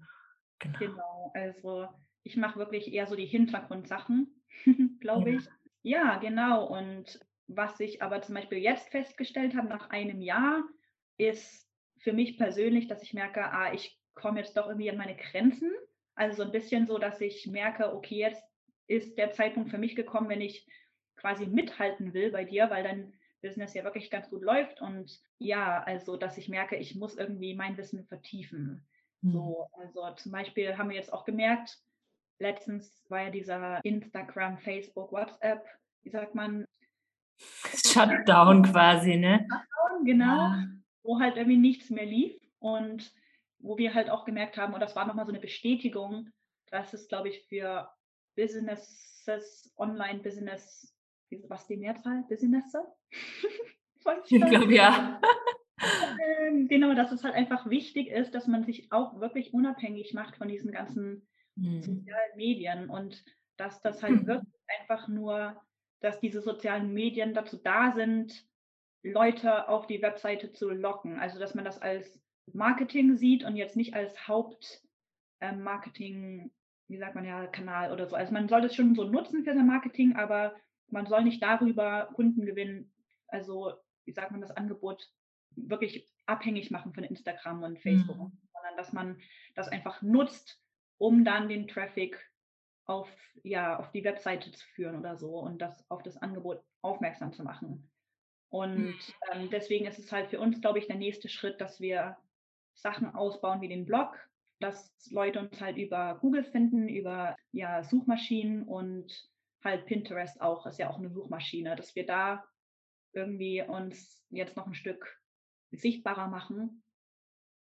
Genau, 0.59 0.79
genau 0.79 1.31
also 1.33 1.87
ich 2.23 2.37
mache 2.37 2.59
wirklich 2.59 2.93
eher 2.93 3.07
so 3.07 3.15
die 3.15 3.25
Hintergrundsachen, 3.25 4.27
glaube 4.99 5.31
ja. 5.31 5.37
ich. 5.37 5.47
Ja, 5.81 6.17
genau. 6.17 6.65
Und 6.65 7.19
was 7.47 7.79
ich 7.79 8.01
aber 8.01 8.21
zum 8.21 8.35
Beispiel 8.35 8.59
jetzt 8.59 8.89
festgestellt 8.89 9.55
habe 9.55 9.67
nach 9.67 9.89
einem 9.89 10.21
Jahr, 10.21 10.63
ist 11.17 11.69
für 11.99 12.13
mich 12.13 12.37
persönlich, 12.37 12.87
dass 12.87 13.03
ich 13.03 13.13
merke, 13.13 13.43
ah, 13.43 13.73
ich 13.73 13.99
komme 14.15 14.39
jetzt 14.39 14.55
doch 14.55 14.67
irgendwie 14.67 14.89
an 14.89 14.97
meine 14.97 15.15
Grenzen 15.15 15.71
also 16.15 16.37
so 16.37 16.43
ein 16.43 16.51
bisschen 16.51 16.87
so, 16.87 16.97
dass 16.97 17.21
ich 17.21 17.47
merke, 17.47 17.93
okay, 17.93 18.17
jetzt 18.17 18.43
ist 18.87 19.17
der 19.17 19.31
Zeitpunkt 19.31 19.69
für 19.69 19.77
mich 19.77 19.95
gekommen, 19.95 20.29
wenn 20.29 20.41
ich 20.41 20.67
quasi 21.15 21.45
mithalten 21.45 22.13
will 22.13 22.31
bei 22.31 22.43
dir, 22.43 22.69
weil 22.69 22.83
dein 22.83 23.13
Business 23.41 23.73
ja 23.73 23.83
wirklich 23.83 24.09
ganz 24.09 24.29
gut 24.29 24.41
läuft. 24.41 24.81
Und 24.81 25.19
ja, 25.37 25.81
also 25.83 26.17
dass 26.17 26.37
ich 26.37 26.49
merke, 26.49 26.75
ich 26.75 26.95
muss 26.95 27.15
irgendwie 27.15 27.55
mein 27.55 27.77
Wissen 27.77 28.05
vertiefen. 28.05 28.85
Mhm. 29.21 29.31
So, 29.31 29.69
also 29.73 30.11
zum 30.15 30.31
Beispiel 30.31 30.77
haben 30.77 30.89
wir 30.89 30.97
jetzt 30.97 31.13
auch 31.13 31.25
gemerkt, 31.25 31.77
letztens 32.39 33.05
war 33.09 33.23
ja 33.23 33.29
dieser 33.29 33.83
Instagram, 33.85 34.57
Facebook, 34.57 35.11
WhatsApp, 35.11 35.65
wie 36.03 36.09
sagt 36.09 36.35
man? 36.35 36.65
Shutdown 37.37 38.63
quasi, 38.63 39.17
ne? 39.17 39.47
Shutdown, 39.49 40.05
genau. 40.05 40.25
Ja. 40.25 40.67
Wo 41.03 41.19
halt 41.19 41.37
irgendwie 41.37 41.57
nichts 41.57 41.89
mehr 41.89 42.05
lief. 42.05 42.33
Und 42.59 43.13
wo 43.63 43.77
wir 43.77 43.93
halt 43.93 44.09
auch 44.09 44.25
gemerkt 44.25 44.57
haben, 44.57 44.73
und 44.73 44.81
das 44.81 44.95
war 44.95 45.07
nochmal 45.07 45.25
so 45.25 45.31
eine 45.31 45.39
Bestätigung, 45.39 46.29
dass 46.69 46.93
es, 46.93 47.07
glaube 47.07 47.29
ich, 47.29 47.47
für 47.47 47.89
Businesses, 48.35 49.73
Online-Business, 49.77 50.93
was 51.47 51.65
die 51.67 51.77
Mehrzahl? 51.77 52.23
Businesse? 52.27 52.83
ich 54.29 54.41
glaube 54.41 54.73
ja. 54.73 55.19
Ähm, 56.45 56.67
genau, 56.67 56.93
dass 56.93 57.11
es 57.11 57.23
halt 57.23 57.35
einfach 57.35 57.69
wichtig 57.69 58.07
ist, 58.07 58.35
dass 58.35 58.47
man 58.47 58.63
sich 58.63 58.91
auch 58.91 59.19
wirklich 59.19 59.53
unabhängig 59.53 60.13
macht 60.13 60.37
von 60.37 60.47
diesen 60.47 60.71
ganzen 60.71 61.27
mhm. 61.55 61.81
sozialen 61.81 62.35
Medien 62.35 62.89
und 62.89 63.23
dass 63.57 63.81
das 63.81 64.03
halt 64.03 64.21
mhm. 64.23 64.27
wirklich 64.27 64.53
einfach 64.79 65.07
nur, 65.07 65.61
dass 65.99 66.19
diese 66.19 66.41
sozialen 66.41 66.93
Medien 66.93 67.33
dazu 67.33 67.57
da 67.57 67.91
sind, 67.91 68.45
Leute 69.03 69.67
auf 69.67 69.87
die 69.87 70.01
Webseite 70.01 70.53
zu 70.53 70.69
locken. 70.69 71.19
Also 71.19 71.39
dass 71.39 71.55
man 71.55 71.65
das 71.65 71.81
als 71.81 72.22
Marketing 72.51 73.15
sieht 73.15 73.43
und 73.43 73.55
jetzt 73.55 73.77
nicht 73.77 73.93
als 73.93 74.27
Hauptmarketing, 74.27 76.39
ähm, 76.41 76.51
wie 76.87 76.97
sagt 76.97 77.15
man 77.15 77.25
ja, 77.25 77.47
Kanal 77.47 77.91
oder 77.91 78.07
so. 78.07 78.15
Also 78.15 78.33
man 78.33 78.49
soll 78.49 78.61
das 78.61 78.75
schon 78.75 78.95
so 78.95 79.03
nutzen 79.03 79.43
für 79.43 79.53
sein 79.53 79.67
Marketing, 79.67 80.15
aber 80.15 80.55
man 80.87 81.07
soll 81.07 81.23
nicht 81.23 81.41
darüber 81.41 82.09
Kunden 82.13 82.45
gewinnen, 82.45 82.93
also 83.27 83.73
wie 84.05 84.11
sagt 84.11 84.31
man, 84.31 84.41
das 84.41 84.51
Angebot 84.51 85.09
wirklich 85.55 86.07
abhängig 86.25 86.71
machen 86.71 86.93
von 86.93 87.03
Instagram 87.03 87.63
und 87.63 87.79
Facebook, 87.79 88.17
mhm. 88.17 88.37
sondern 88.53 88.77
dass 88.77 88.93
man 88.93 89.19
das 89.55 89.69
einfach 89.69 90.01
nutzt, 90.01 90.59
um 90.97 91.25
dann 91.25 91.49
den 91.49 91.67
Traffic 91.67 92.19
auf, 92.85 93.09
ja, 93.43 93.77
auf 93.77 93.91
die 93.91 94.03
Webseite 94.03 94.51
zu 94.51 94.65
führen 94.67 94.97
oder 94.97 95.15
so 95.15 95.39
und 95.39 95.61
das 95.61 95.89
auf 95.89 96.03
das 96.03 96.17
Angebot 96.17 96.61
aufmerksam 96.81 97.33
zu 97.33 97.43
machen. 97.43 97.89
Und 98.49 98.77
mhm. 98.77 98.95
ähm, 99.31 99.49
deswegen 99.49 99.85
ist 99.85 99.99
es 99.99 100.11
halt 100.11 100.29
für 100.29 100.39
uns, 100.39 100.61
glaube 100.61 100.79
ich, 100.79 100.87
der 100.87 100.97
nächste 100.97 101.29
Schritt, 101.29 101.59
dass 101.59 101.79
wir 101.79 102.17
Sachen 102.75 103.13
ausbauen 103.13 103.61
wie 103.61 103.67
den 103.67 103.85
Blog, 103.85 104.17
dass 104.59 104.93
Leute 105.11 105.39
uns 105.39 105.59
halt 105.61 105.77
über 105.77 106.17
Google 106.21 106.43
finden, 106.43 106.87
über 106.87 107.35
ja, 107.51 107.83
Suchmaschinen 107.83 108.63
und 108.63 109.11
halt 109.63 109.85
Pinterest 109.85 110.41
auch, 110.41 110.65
ist 110.65 110.79
ja 110.79 110.89
auch 110.89 110.97
eine 110.97 111.09
Suchmaschine, 111.09 111.75
dass 111.75 111.95
wir 111.95 112.05
da 112.05 112.43
irgendwie 113.13 113.61
uns 113.61 114.25
jetzt 114.29 114.55
noch 114.55 114.67
ein 114.67 114.73
Stück 114.73 115.19
sichtbarer 115.71 116.27
machen, 116.27 116.83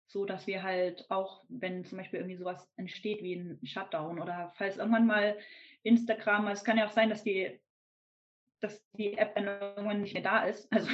so 0.07 0.25
dass 0.25 0.47
wir 0.47 0.63
halt 0.63 1.05
auch, 1.09 1.43
wenn 1.49 1.85
zum 1.85 1.97
Beispiel 1.97 2.19
irgendwie 2.19 2.37
sowas 2.37 2.69
entsteht 2.77 3.21
wie 3.23 3.35
ein 3.35 3.59
Shutdown 3.65 4.19
oder 4.19 4.51
falls 4.55 4.77
irgendwann 4.77 5.07
mal 5.07 5.37
Instagram, 5.83 6.47
es 6.49 6.63
kann 6.63 6.77
ja 6.77 6.85
auch 6.85 6.91
sein, 6.91 7.09
dass 7.09 7.23
die, 7.23 7.59
dass 8.59 8.85
die 8.93 9.17
App 9.17 9.35
dann 9.35 9.45
irgendwann 9.45 10.01
nicht 10.01 10.13
mehr 10.13 10.23
da 10.23 10.43
ist. 10.43 10.71
Also 10.71 10.89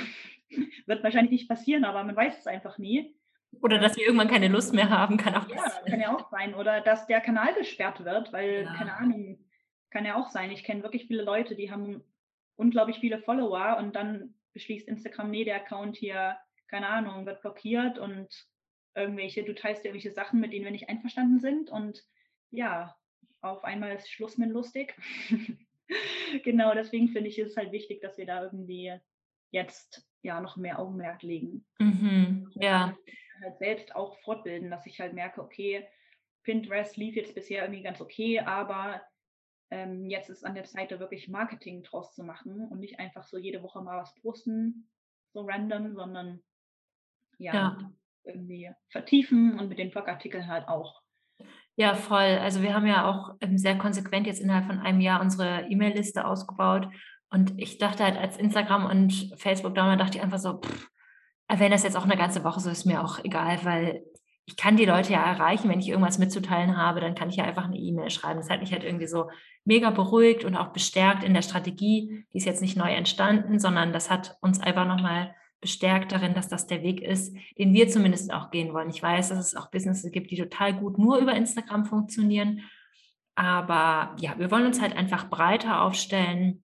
wird 0.86 1.04
wahrscheinlich 1.04 1.32
nicht 1.32 1.50
passieren, 1.50 1.84
aber 1.84 2.04
man 2.04 2.16
weiß 2.16 2.40
es 2.40 2.48
einfach 2.48 2.78
nie. 2.78 3.16
Oder 3.62 3.80
dass 3.80 3.98
wir 3.98 4.06
irgendwann 4.06 4.28
keine 4.28 4.50
Lust 4.50 4.74
mehr 4.74 4.90
haben, 4.90 5.18
kann 5.18 5.36
auch 5.36 5.48
ja, 5.50 5.56
passieren. 5.56 5.86
kann 5.88 6.00
ja 6.00 6.16
auch 6.16 6.30
sein. 6.30 6.54
Oder 6.54 6.82
dass 6.82 7.08
der 7.08 7.22
Kanal 7.22 7.54
gesperrt 7.56 8.04
wird, 8.04 8.32
weil, 8.34 8.64
ja. 8.64 8.74
keine 8.76 8.96
Ahnung, 8.96 9.40
kann 9.90 10.06
ja 10.06 10.16
auch 10.16 10.30
sein. 10.30 10.52
Ich 10.52 10.64
kenne 10.64 10.84
wirklich 10.84 11.08
viele 11.08 11.24
Leute, 11.24 11.56
die 11.56 11.72
haben 11.72 12.04
unglaublich 12.56 13.00
viele 13.00 13.20
Follower 13.20 13.78
und 13.78 13.96
dann 13.96 14.36
beschließt 14.54 14.88
Instagram, 14.88 15.32
nee, 15.32 15.44
der 15.44 15.58
Account 15.58 15.98
hier, 15.98 16.38
keine 16.68 16.88
Ahnung, 16.88 17.26
wird 17.26 17.42
blockiert 17.42 17.98
und 17.98 18.28
irgendwelche, 18.96 19.44
du 19.44 19.54
teilst 19.54 19.84
dir 19.84 19.90
irgendwelche 19.90 20.14
Sachen, 20.14 20.40
mit 20.40 20.52
denen 20.52 20.66
wir 20.66 20.72
nicht 20.72 20.90
einverstanden 20.90 21.40
sind 21.40 21.70
und 21.70 22.04
ja, 22.50 22.96
auf 23.42 23.64
einmal 23.64 23.96
ist 23.96 24.10
Schluss 24.10 24.38
mit 24.38 24.50
lustig. 24.50 24.96
genau, 26.44 26.74
deswegen 26.74 27.10
finde 27.10 27.30
ich 27.30 27.38
es 27.38 27.56
halt 27.56 27.72
wichtig, 27.72 28.02
dass 28.02 28.18
wir 28.18 28.26
da 28.26 28.44
irgendwie 28.44 28.94
jetzt 29.52 30.06
ja 30.24 30.42
noch 30.42 30.58
mehr 30.58 30.80
Augenmerk 30.80 31.22
legen. 31.22 31.66
Mhm, 31.80 32.52
ja. 32.56 32.98
Halt 33.42 33.58
selbst 33.60 33.96
auch 33.96 34.18
fortbilden, 34.20 34.70
dass 34.70 34.86
ich 34.86 35.00
halt 35.00 35.14
merke, 35.14 35.42
okay, 35.42 35.88
Pinterest 36.44 36.98
lief 36.98 37.16
jetzt 37.16 37.36
bisher 37.36 37.64
irgendwie 37.64 37.84
ganz 37.84 38.02
okay, 38.02 38.40
aber 38.40 39.02
ähm, 39.70 40.10
jetzt 40.10 40.30
ist 40.30 40.46
an 40.46 40.56
der 40.56 40.64
Zeit, 40.64 40.92
da 40.92 41.00
wirklich 41.00 41.28
Marketing 41.28 41.84
draus 41.84 42.14
zu 42.14 42.24
machen 42.24 42.68
und 42.70 42.80
nicht 42.80 43.00
einfach 43.00 43.24
so 43.24 43.38
jede 43.38 43.62
Woche 43.64 43.82
mal 43.82 43.98
was 43.98 44.16
posten, 44.16 44.90
so 45.34 45.42
random, 45.42 45.94
sondern 45.94 46.42
ja, 47.38 47.54
ja. 47.54 47.92
irgendwie 48.24 48.72
vertiefen 48.90 49.60
und 49.60 49.68
mit 49.68 49.78
den 49.78 49.92
Blogartikeln 49.92 50.48
halt 50.48 50.68
auch. 50.68 51.02
Ja, 51.76 51.94
voll. 51.94 52.40
Also 52.40 52.62
wir 52.62 52.74
haben 52.74 52.88
ja 52.88 53.10
auch 53.10 53.36
ähm, 53.42 53.58
sehr 53.58 53.78
konsequent 53.78 54.26
jetzt 54.26 54.40
innerhalb 54.42 54.66
von 54.66 54.80
einem 54.80 55.00
Jahr 55.00 55.22
unsere 55.22 55.68
E-Mail-Liste 55.70 56.26
ausgebaut. 56.26 56.88
Und 57.30 57.54
ich 57.62 57.78
dachte 57.78 58.04
halt, 58.04 58.18
als 58.18 58.38
Instagram 58.38 58.86
und 58.86 59.34
Facebook 59.38 59.76
da 59.76 59.86
war, 59.86 59.98
dachte 59.98 60.18
ich 60.18 60.24
einfach 60.24 60.40
so, 60.40 60.60
pff, 60.60 60.90
wenn 61.50 61.72
das 61.72 61.84
jetzt 61.84 61.96
auch 61.96 62.04
eine 62.04 62.18
ganze 62.18 62.44
Woche 62.44 62.60
so 62.60 62.70
ist, 62.70 62.86
mir 62.86 63.04
auch 63.04 63.24
egal, 63.24 63.60
weil 63.64 64.04
ich 64.46 64.56
kann 64.56 64.78
die 64.78 64.86
Leute 64.86 65.12
ja 65.12 65.24
erreichen, 65.24 65.70
wenn 65.70 65.80
ich 65.80 65.90
irgendwas 65.90 66.20
mitzuteilen 66.20 66.78
habe, 66.78 67.02
dann 67.02 67.16
kann 67.16 67.30
ich 67.30 67.36
ja 67.36 67.44
einfach 67.44 67.66
eine 67.66 67.78
E-Mail 67.78 68.10
schreiben. 68.10 68.40
Das 68.40 68.50
hat 68.50 68.62
mich 68.62 68.72
halt 68.72 68.84
irgendwie 68.84 69.08
so 69.08 69.30
mega 69.66 69.90
beruhigt 69.90 70.46
und 70.46 70.56
auch 70.56 70.70
bestärkt 70.72 71.26
in 71.26 71.34
der 71.34 71.42
Strategie. 71.42 72.26
Die 72.32 72.38
ist 72.38 72.46
jetzt 72.46 72.62
nicht 72.62 72.78
neu 72.78 72.94
entstanden, 72.94 73.60
sondern 73.60 73.92
das 73.92 74.10
hat 74.10 74.38
uns 74.40 74.62
einfach 74.62 74.88
nochmal 74.88 75.36
bestärkt 75.60 76.14
darin, 76.14 76.34
dass 76.34 76.48
das 76.48 76.68
der 76.68 76.82
Weg 76.82 77.02
ist, 77.02 77.36
den 77.58 77.74
wir 77.74 77.90
zumindest 77.90 78.32
auch 78.32 78.50
gehen 78.50 78.74
wollen. 78.74 78.90
Ich 78.90 79.04
weiß, 79.04 79.30
dass 79.30 79.40
es 79.40 79.56
auch 79.56 79.70
Businesses 79.70 80.12
gibt, 80.12 80.32
die 80.32 80.38
total 80.38 80.74
gut 80.74 80.98
nur 80.98 81.18
über 81.18 81.34
Instagram 81.34 81.86
funktionieren. 81.86 82.62
Aber 83.36 84.16
ja, 84.20 84.38
wir 84.38 84.50
wollen 84.50 84.66
uns 84.66 84.82
halt 84.82 84.96
einfach 84.96 85.30
breiter 85.30 85.82
aufstellen, 85.82 86.64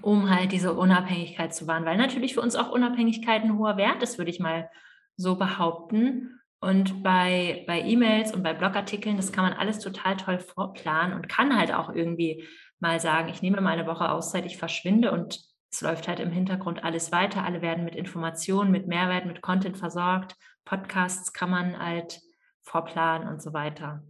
um 0.00 0.30
halt 0.30 0.52
diese 0.52 0.72
Unabhängigkeit 0.72 1.54
zu 1.54 1.66
wahren, 1.66 1.84
weil 1.84 1.96
natürlich 1.96 2.34
für 2.34 2.40
uns 2.40 2.56
auch 2.56 2.70
Unabhängigkeit 2.70 3.42
ein 3.42 3.58
hoher 3.58 3.76
Wert 3.76 4.02
ist, 4.02 4.18
würde 4.18 4.30
ich 4.30 4.40
mal 4.40 4.70
so 5.16 5.36
behaupten. 5.36 6.40
Und 6.60 7.02
bei, 7.02 7.64
bei 7.66 7.80
E-Mails 7.80 8.32
und 8.32 8.42
bei 8.42 8.54
Blogartikeln, 8.54 9.16
das 9.16 9.32
kann 9.32 9.44
man 9.44 9.52
alles 9.52 9.80
total 9.80 10.16
toll 10.16 10.38
vorplanen 10.38 11.14
und 11.14 11.28
kann 11.28 11.58
halt 11.58 11.74
auch 11.74 11.92
irgendwie 11.92 12.46
mal 12.78 13.00
sagen, 13.00 13.28
ich 13.28 13.42
nehme 13.42 13.60
mal 13.60 13.72
eine 13.72 13.86
Woche 13.86 14.10
Auszeit, 14.10 14.46
ich 14.46 14.56
verschwinde 14.56 15.12
und 15.12 15.40
es 15.70 15.80
läuft 15.80 16.06
halt 16.06 16.20
im 16.20 16.30
Hintergrund 16.30 16.84
alles 16.84 17.12
weiter. 17.12 17.44
Alle 17.44 17.62
werden 17.62 17.84
mit 17.84 17.96
Informationen, 17.96 18.70
mit 18.70 18.86
Mehrwert, 18.86 19.24
mit 19.24 19.40
Content 19.40 19.78
versorgt. 19.78 20.36
Podcasts 20.64 21.32
kann 21.32 21.50
man 21.50 21.78
halt 21.78 22.20
vorplanen 22.60 23.26
und 23.26 23.42
so 23.42 23.52
weiter. 23.52 24.02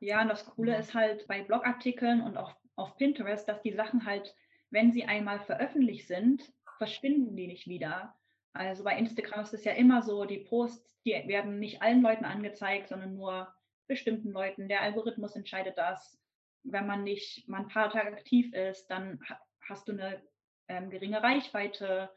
Ja, 0.00 0.22
und 0.22 0.28
das 0.28 0.44
Coole 0.46 0.76
ist 0.76 0.94
halt 0.94 1.26
bei 1.26 1.42
Blogartikeln 1.42 2.22
und 2.22 2.36
auch 2.36 2.54
auf 2.76 2.96
Pinterest, 2.96 3.48
dass 3.48 3.60
die 3.62 3.72
Sachen 3.72 4.06
halt, 4.06 4.34
wenn 4.74 4.92
sie 4.92 5.04
einmal 5.04 5.38
veröffentlicht 5.38 6.08
sind, 6.08 6.52
verschwinden 6.78 7.36
die 7.36 7.46
nicht 7.46 7.68
wieder. 7.68 8.14
Also 8.52 8.82
bei 8.82 8.98
Instagram 8.98 9.42
ist 9.42 9.54
es 9.54 9.64
ja 9.64 9.72
immer 9.72 10.02
so, 10.02 10.24
die 10.24 10.38
Posts, 10.38 11.00
die 11.02 11.12
werden 11.12 11.60
nicht 11.60 11.80
allen 11.80 12.02
Leuten 12.02 12.24
angezeigt, 12.24 12.88
sondern 12.88 13.14
nur 13.14 13.54
bestimmten 13.86 14.32
Leuten. 14.32 14.68
Der 14.68 14.82
Algorithmus 14.82 15.36
entscheidet 15.36 15.78
das. 15.78 16.20
Wenn 16.64 16.86
man 16.86 17.04
nicht 17.04 17.48
mal 17.48 17.60
ein 17.60 17.68
paar 17.68 17.90
Tage 17.90 18.08
aktiv 18.08 18.52
ist, 18.52 18.88
dann 18.88 19.20
hast 19.68 19.86
du 19.88 19.92
eine 19.92 20.20
ähm, 20.68 20.90
geringe 20.90 21.22
Reichweite. 21.22 22.10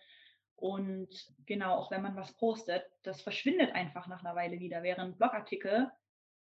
Und 0.55 1.09
genau, 1.45 1.75
auch 1.75 1.91
wenn 1.91 2.01
man 2.01 2.15
was 2.15 2.35
postet, 2.37 2.83
das 3.03 3.21
verschwindet 3.21 3.73
einfach 3.73 4.07
nach 4.07 4.23
einer 4.23 4.35
Weile 4.35 4.59
wieder. 4.59 4.81
Während 4.81 5.19
Blogartikel, 5.19 5.91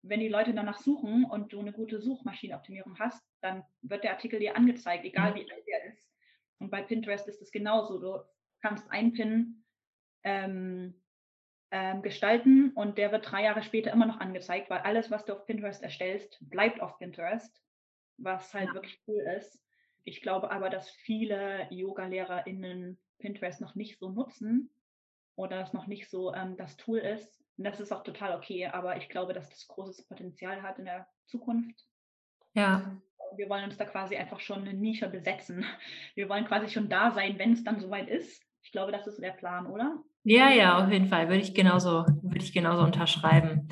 wenn 0.07 0.21
die 0.21 0.29
Leute 0.29 0.53
danach 0.53 0.79
suchen 0.79 1.25
und 1.25 1.53
du 1.53 1.61
eine 1.61 1.73
gute 1.73 2.01
Suchmaschinenoptimierung 2.01 2.99
hast, 2.99 3.23
dann 3.41 3.65
wird 3.83 4.05
der 4.05 4.13
Artikel 4.13 4.39
dir 4.39 4.57
angezeigt, 4.57 5.05
egal 5.05 5.33
mhm. 5.33 5.37
wie 5.37 5.51
alt 5.51 5.65
er 5.67 5.85
ist. 5.93 6.11
Und 6.59 6.71
bei 6.71 6.83
Pinterest 6.83 7.27
ist 7.27 7.41
es 7.41 7.51
genauso. 7.51 7.99
Du 7.99 8.23
kannst 8.61 8.91
einpinnen, 8.91 9.65
ähm, 10.23 11.01
ähm, 11.71 12.03
gestalten 12.03 12.71
und 12.75 12.99
der 12.99 13.13
wird 13.13 13.31
drei 13.31 13.43
Jahre 13.43 13.63
später 13.63 13.93
immer 13.93 14.07
noch 14.07 14.21
angezeigt, 14.21 14.71
weil 14.71 14.81
alles, 14.81 15.11
was 15.11 15.25
du 15.25 15.33
auf 15.33 15.47
Pinterest 15.47 15.83
erstellst, 15.83 16.39
bleibt 16.41 16.81
auf 16.81 16.99
Pinterest, 16.99 17.63
was 18.19 18.55
halt 18.55 18.69
ja. 18.69 18.75
wirklich 18.75 19.03
cool 19.07 19.21
ist. 19.37 19.61
Ich 20.05 20.21
glaube 20.23 20.51
aber, 20.51 20.71
dass 20.71 20.91
viele 20.91 21.67
Yoga-LehrerInnen 21.71 22.99
Pinterest 23.19 23.61
noch 23.61 23.75
nicht 23.75 23.99
so 23.99 24.11
nutzen 24.11 24.71
oder 25.35 25.63
es 25.63 25.73
noch 25.73 25.87
nicht 25.87 26.09
so 26.11 26.33
ähm, 26.35 26.57
das 26.57 26.77
Tool 26.77 26.99
ist. 26.99 27.44
Und 27.57 27.65
das 27.65 27.81
ist 27.81 27.93
auch 27.93 28.03
total 28.03 28.37
okay, 28.37 28.67
aber 28.67 28.97
ich 28.97 29.09
glaube, 29.09 29.33
dass 29.33 29.49
das 29.49 29.67
großes 29.69 30.07
Potenzial 30.07 30.63
hat 30.63 30.79
in 30.79 30.87
der 30.87 31.07
Zukunft. 31.27 31.79
Ja. 32.55 33.01
Wir 33.37 33.49
wollen 33.49 33.65
uns 33.65 33.77
da 33.77 33.85
quasi 33.85 34.17
einfach 34.17 34.41
schon 34.41 34.61
eine 34.61 34.75
Nische 34.75 35.09
besetzen. 35.09 35.65
Wir 36.15 36.29
wollen 36.29 36.45
quasi 36.45 36.69
schon 36.69 36.89
da 36.89 37.11
sein, 37.11 37.39
wenn 37.39 37.53
es 37.53 37.65
dann 37.65 37.81
soweit 37.81 38.09
ist. 38.09 38.43
Ich 38.63 38.73
glaube, 38.73 38.93
das 38.93 39.07
ist 39.07 39.21
der 39.21 39.33
Plan, 39.33 39.67
oder? 39.67 39.99
Ja, 40.25 40.51
ja, 40.51 40.83
auf 40.83 40.91
jeden 40.91 41.09
Fall. 41.09 41.29
Würde 41.29 41.43
ich 41.43 41.55
genauso, 41.55 42.07
würde 42.23 42.45
ich 42.45 42.53
genauso 42.53 42.83
unterschreiben. 42.83 43.69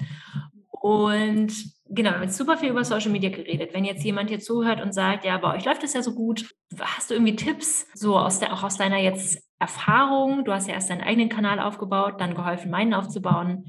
Und 0.71 1.53
genau, 1.87 2.11
wir 2.11 2.15
haben 2.17 2.23
jetzt 2.25 2.37
super 2.37 2.59
viel 2.59 2.71
über 2.71 2.85
Social 2.85 3.11
Media 3.11 3.31
geredet. 3.31 3.73
Wenn 3.73 3.85
jetzt 3.85 4.05
jemand 4.05 4.31
hier 4.31 4.41
zuhört 4.41 4.81
und 4.81 4.93
sagt, 4.93 5.25
ja, 5.25 5.39
bei 5.39 5.55
euch 5.55 5.65
läuft 5.65 5.83
das 5.83 5.95
ja 5.95 6.03
so 6.03 6.13
gut, 6.13 6.53
hast 6.79 7.09
du 7.09 7.15
irgendwie 7.15 7.37
Tipps, 7.37 7.87
so 7.95 8.19
aus 8.19 8.41
der, 8.41 8.53
auch 8.53 8.65
aus 8.65 8.77
deiner 8.77 8.99
jetzt 8.99 9.43
Erfahrung? 9.63 10.45
Du 10.45 10.53
hast 10.53 10.69
ja 10.69 10.75
erst 10.75 10.91
deinen 10.91 11.01
eigenen 11.01 11.29
Kanal 11.29 11.61
aufgebaut, 11.61 12.21
dann 12.21 12.35
geholfen, 12.35 12.71
meinen 12.71 12.95
aufzubauen. 12.95 13.67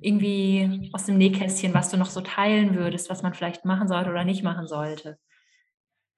Irgendwie 0.00 0.90
aus 0.92 1.06
dem 1.06 1.18
Nähkästchen, 1.18 1.74
was 1.74 1.90
du 1.90 1.96
noch 1.96 2.10
so 2.10 2.20
teilen 2.20 2.74
würdest, 2.74 3.08
was 3.10 3.22
man 3.22 3.34
vielleicht 3.34 3.64
machen 3.64 3.86
sollte 3.86 4.10
oder 4.10 4.24
nicht 4.24 4.42
machen 4.42 4.66
sollte. 4.66 5.18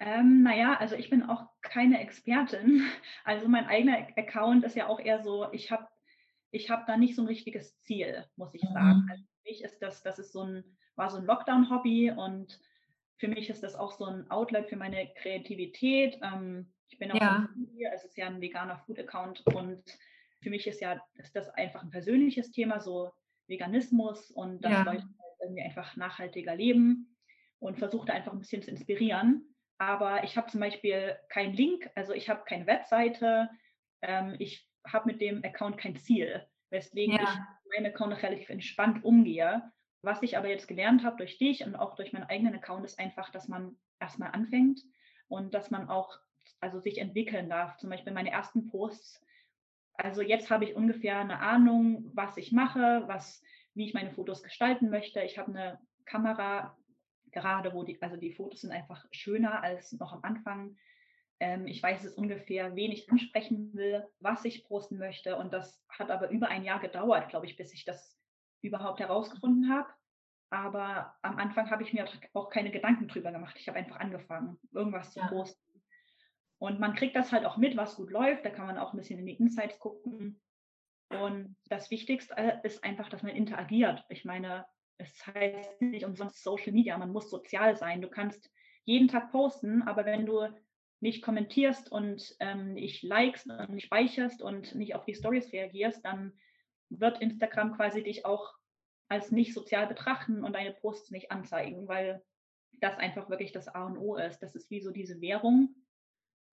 Ähm, 0.01 0.43
naja, 0.43 0.77
also 0.79 0.95
ich 0.95 1.11
bin 1.11 1.25
auch 1.25 1.49
keine 1.61 2.01
Expertin. 2.01 2.85
Also 3.25 3.49
mein 3.49 3.67
eigener 3.67 4.07
Account 4.17 4.65
ist 4.65 4.77
ja 4.77 4.87
auch 4.87 5.01
eher 5.01 5.23
so, 5.23 5.53
ich 5.53 5.71
habe 5.71 5.87
ich 6.51 6.71
habe 6.71 6.85
da 6.87 6.97
nicht 6.97 7.15
so 7.15 7.23
ein 7.23 7.29
richtiges 7.29 7.79
Ziel, 7.81 8.25
muss 8.37 8.55
ich 8.55 8.63
sagen. 8.63 9.03
Mhm. 9.05 9.11
Also 9.11 9.23
für 9.23 9.51
mich 9.51 9.65
ist 9.65 9.79
das, 9.81 10.03
das 10.03 10.19
ist 10.19 10.33
so 10.33 10.43
ein, 10.43 10.65
war 10.97 11.11
so 11.11 11.19
ein 11.19 11.27
Lockdown-Hobby 11.27 12.13
und 12.13 12.61
für 13.19 13.29
mich 13.29 13.51
ist 13.51 13.63
das 13.63 13.75
auch 13.75 13.93
so 13.93 14.07
ein 14.07 14.31
Outlet 14.31 14.69
für 14.69 14.77
meine 14.77 15.13
Kreativität. 15.21 16.19
Ähm, 16.23 16.73
ich 16.89 16.99
bin 16.99 17.13
auch 17.13 17.21
ja. 17.21 17.49
hier, 17.75 17.93
es 17.95 18.05
ist 18.05 18.17
ja 18.17 18.27
ein 18.27 18.41
veganer 18.41 18.79
Food-Account 18.79 19.47
und 19.47 19.83
für 20.41 20.51
mich 20.51 20.67
ist 20.67 20.81
ja 20.81 21.01
ist 21.15 21.35
das 21.37 21.49
einfach 21.51 21.83
ein 21.83 21.91
persönliches 21.91 22.51
Thema, 22.51 22.81
so 22.81 23.11
Veganismus 23.47 24.31
und 24.31 24.65
dass 24.65 24.73
ja. 24.73 24.83
Leute 24.83 25.03
halt 25.03 25.41
irgendwie 25.41 25.63
einfach 25.63 25.97
nachhaltiger 25.97 26.55
leben 26.55 27.17
und 27.59 27.79
versuche 27.79 28.07
da 28.07 28.13
einfach 28.13 28.33
ein 28.33 28.39
bisschen 28.39 28.63
zu 28.63 28.71
inspirieren. 28.71 29.55
Aber 29.79 30.25
ich 30.25 30.37
habe 30.37 30.51
zum 30.51 30.61
Beispiel 30.61 31.17
keinen 31.29 31.55
Link, 31.55 31.89
also 31.95 32.13
ich 32.13 32.29
habe 32.29 32.45
keine 32.45 32.67
Webseite, 32.67 33.49
ähm, 34.03 34.35
ich 34.39 34.69
habe 34.87 35.07
mit 35.07 35.21
dem 35.21 35.45
Account 35.45 35.79
kein 35.79 35.97
Ziel, 35.97 36.47
weswegen 36.71 37.15
ja. 37.15 37.23
ich 37.23 37.29
mit 37.29 37.85
meinem 37.85 37.95
Account 37.95 38.23
relativ 38.23 38.49
entspannt 38.49 39.05
umgehe. 39.05 39.71
Was 40.03 40.23
ich 40.23 40.37
aber 40.37 40.49
jetzt 40.49 40.69
gelernt 40.69 41.05
habe 41.05 41.17
durch 41.17 41.39
dich 41.39 41.65
und 41.65 41.75
auch 41.75 41.97
durch 41.97 42.13
meinen 42.13 42.25
eigenen 42.25 42.55
Account 42.55 42.85
ist 42.85 42.99
einfach, 42.99 43.31
dass 43.31 43.49
man 43.49 43.77
erstmal 44.01 44.31
anfängt 44.31 44.81
und 45.27 45.55
dass 45.55 45.71
man 45.71 45.89
auch 45.89 46.19
also 46.61 46.79
sich 46.81 46.99
entwickeln 46.99 47.49
darf. 47.49 47.77
Zum 47.77 47.91
Beispiel 47.91 48.13
meine 48.13 48.31
ersten 48.31 48.69
Posts 48.69 49.23
also 49.99 50.23
jetzt 50.23 50.49
habe 50.49 50.65
ich 50.65 50.77
ungefähr 50.77 51.19
eine 51.19 51.41
Ahnung, 51.41 52.09
was 52.15 52.37
ich 52.37 52.53
mache, 52.53 53.03
was, 53.07 53.43
wie 53.75 53.85
ich 53.85 53.95
meine 53.95 54.13
Fotos 54.13 54.45
gestalten 54.45 54.91
möchte. 54.91 55.21
Ich 55.23 55.39
habe 55.39 55.51
eine 55.51 55.81
Kamera, 56.05 56.77
gerade 57.33 57.75
wo 57.75 57.83
die, 57.83 58.01
also 58.01 58.17
die 58.17 58.33
Fotos 58.33 58.61
sind 58.61 58.71
einfach 58.71 59.05
schöner 59.11 59.61
als 59.63 59.93
noch 59.93 60.13
am 60.13 60.23
Anfang. 60.23 60.77
Ähm, 61.41 61.67
ich 61.67 61.83
weiß 61.83 62.05
es 62.05 62.15
ungefähr, 62.15 62.77
wen 62.77 62.93
ich 62.93 63.11
ansprechen 63.11 63.75
will, 63.75 64.07
was 64.21 64.45
ich 64.45 64.65
posten 64.65 64.99
möchte. 64.99 65.37
Und 65.37 65.53
das 65.53 65.85
hat 65.89 66.13
aber 66.13 66.31
über 66.31 66.49
ein 66.49 66.65
Jahr 66.65 66.79
gedauert, 66.79 67.29
glaube 67.29 67.47
ich, 67.47 67.57
bis 67.57 67.75
ich 67.75 67.85
das 67.85 68.17
überhaupt 68.63 69.01
herausgefunden 69.01 69.69
habe. 69.69 69.89
Aber 70.51 71.17
am 71.23 71.39
Anfang 71.39 71.71
habe 71.71 71.83
ich 71.83 71.93
mir 71.93 72.07
auch 72.35 72.51
keine 72.51 72.71
Gedanken 72.71 73.09
drüber 73.09 73.33
gemacht. 73.33 73.57
Ich 73.59 73.67
habe 73.67 73.79
einfach 73.79 73.99
angefangen, 73.99 74.59
irgendwas 74.71 75.13
zu 75.13 75.19
ja. 75.19 75.27
posten. 75.27 75.61
Und 76.59 76.81
man 76.81 76.95
kriegt 76.95 77.15
das 77.15 77.33
halt 77.33 77.45
auch 77.45 77.57
mit, 77.57 77.77
was 77.77 77.97
gut 77.97 78.11
läuft. 78.11 78.45
Da 78.45 78.51
kann 78.51 78.67
man 78.67 78.79
auch 78.79 78.93
ein 78.93 78.97
bisschen 78.99 79.19
in 79.19 79.27
die 79.27 79.37
Insights 79.37 79.79
gucken. 79.79 80.41
Und 81.11 81.57
das 81.69 81.91
Wichtigste 81.91 82.61
ist 82.65 82.85
einfach, 82.85 83.09
dass 83.09 83.23
man 83.23 83.35
interagiert. 83.35 84.05
Ich 84.09 84.25
meine, 84.25 84.67
es 84.99 85.27
heißt 85.27 85.81
nicht 85.81 86.05
umsonst 86.05 86.43
Social 86.43 86.73
Media, 86.73 86.99
man 86.99 87.13
muss 87.13 87.31
sozial 87.31 87.77
sein. 87.77 88.03
Du 88.03 88.09
kannst 88.09 88.51
jeden 88.85 89.09
Tag 89.09 89.31
posten, 89.31 89.83
aber 89.83 90.05
wenn 90.05 90.27
du 90.27 90.49
nicht 91.01 91.23
kommentierst 91.23 91.91
und 91.93 92.35
ähm, 92.41 92.75
nicht 92.75 93.03
likest 93.05 93.47
und 93.49 93.71
nicht 93.71 93.85
speicherst 93.85 94.43
und 94.43 94.75
nicht 94.75 94.95
auf 94.97 95.05
die 95.05 95.15
Stories 95.15 95.53
reagierst, 95.53 96.05
dann 96.05 96.33
wird 96.91 97.21
Instagram 97.21 97.77
quasi 97.77 98.03
dich 98.03 98.27
auch 98.27 98.55
als 99.09 99.31
nicht 99.31 99.55
sozial 99.55 99.87
betrachten 99.87 100.43
und 100.45 100.55
deine 100.55 100.73
Posts 100.73 101.13
nicht 101.13 101.31
anzeigen, 101.31 101.87
weil 101.87 102.23
das 102.81 102.99
einfach 102.99 103.31
wirklich 103.31 103.53
das 103.53 103.69
A 103.69 103.87
und 103.87 103.97
O 103.97 104.17
ist. 104.17 104.41
Das 104.41 104.55
ist 104.55 104.71
wie 104.71 104.81
so 104.81 104.91
diese 104.91 105.21
Währung. 105.21 105.75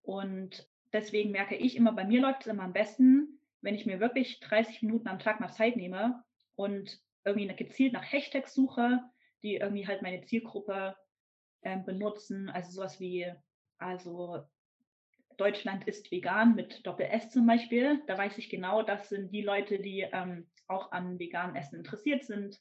Und 0.05 0.69
deswegen 0.93 1.31
merke 1.31 1.55
ich 1.55 1.75
immer, 1.75 1.91
bei 1.91 2.05
mir 2.05 2.21
läuft 2.21 2.41
es 2.41 2.47
immer 2.47 2.63
am 2.63 2.73
besten, 2.73 3.39
wenn 3.61 3.75
ich 3.75 3.85
mir 3.85 3.99
wirklich 3.99 4.39
30 4.39 4.83
Minuten 4.83 5.07
am 5.07 5.19
Tag 5.19 5.39
mal 5.39 5.49
Zeit 5.49 5.75
nehme 5.75 6.23
und 6.55 6.99
irgendwie 7.25 7.47
gezielt 7.55 7.93
nach 7.93 8.11
Hashtags 8.11 8.53
suche, 8.53 9.01
die 9.41 9.55
irgendwie 9.55 9.87
halt 9.87 10.03
meine 10.03 10.21
Zielgruppe 10.21 10.95
äh, 11.61 11.79
benutzen. 11.79 12.49
Also 12.49 12.71
sowas 12.71 12.99
wie, 12.99 13.31
also 13.79 14.43
Deutschland 15.37 15.87
ist 15.87 16.11
vegan 16.11 16.53
mit 16.53 16.85
Doppel-S 16.85 17.31
zum 17.31 17.47
Beispiel. 17.47 18.03
Da 18.05 18.17
weiß 18.17 18.37
ich 18.37 18.49
genau, 18.49 18.83
das 18.83 19.09
sind 19.09 19.31
die 19.31 19.41
Leute, 19.41 19.79
die 19.79 20.01
ähm, 20.01 20.47
auch 20.67 20.91
an 20.91 21.17
veganem 21.17 21.55
Essen 21.55 21.77
interessiert 21.77 22.23
sind. 22.23 22.59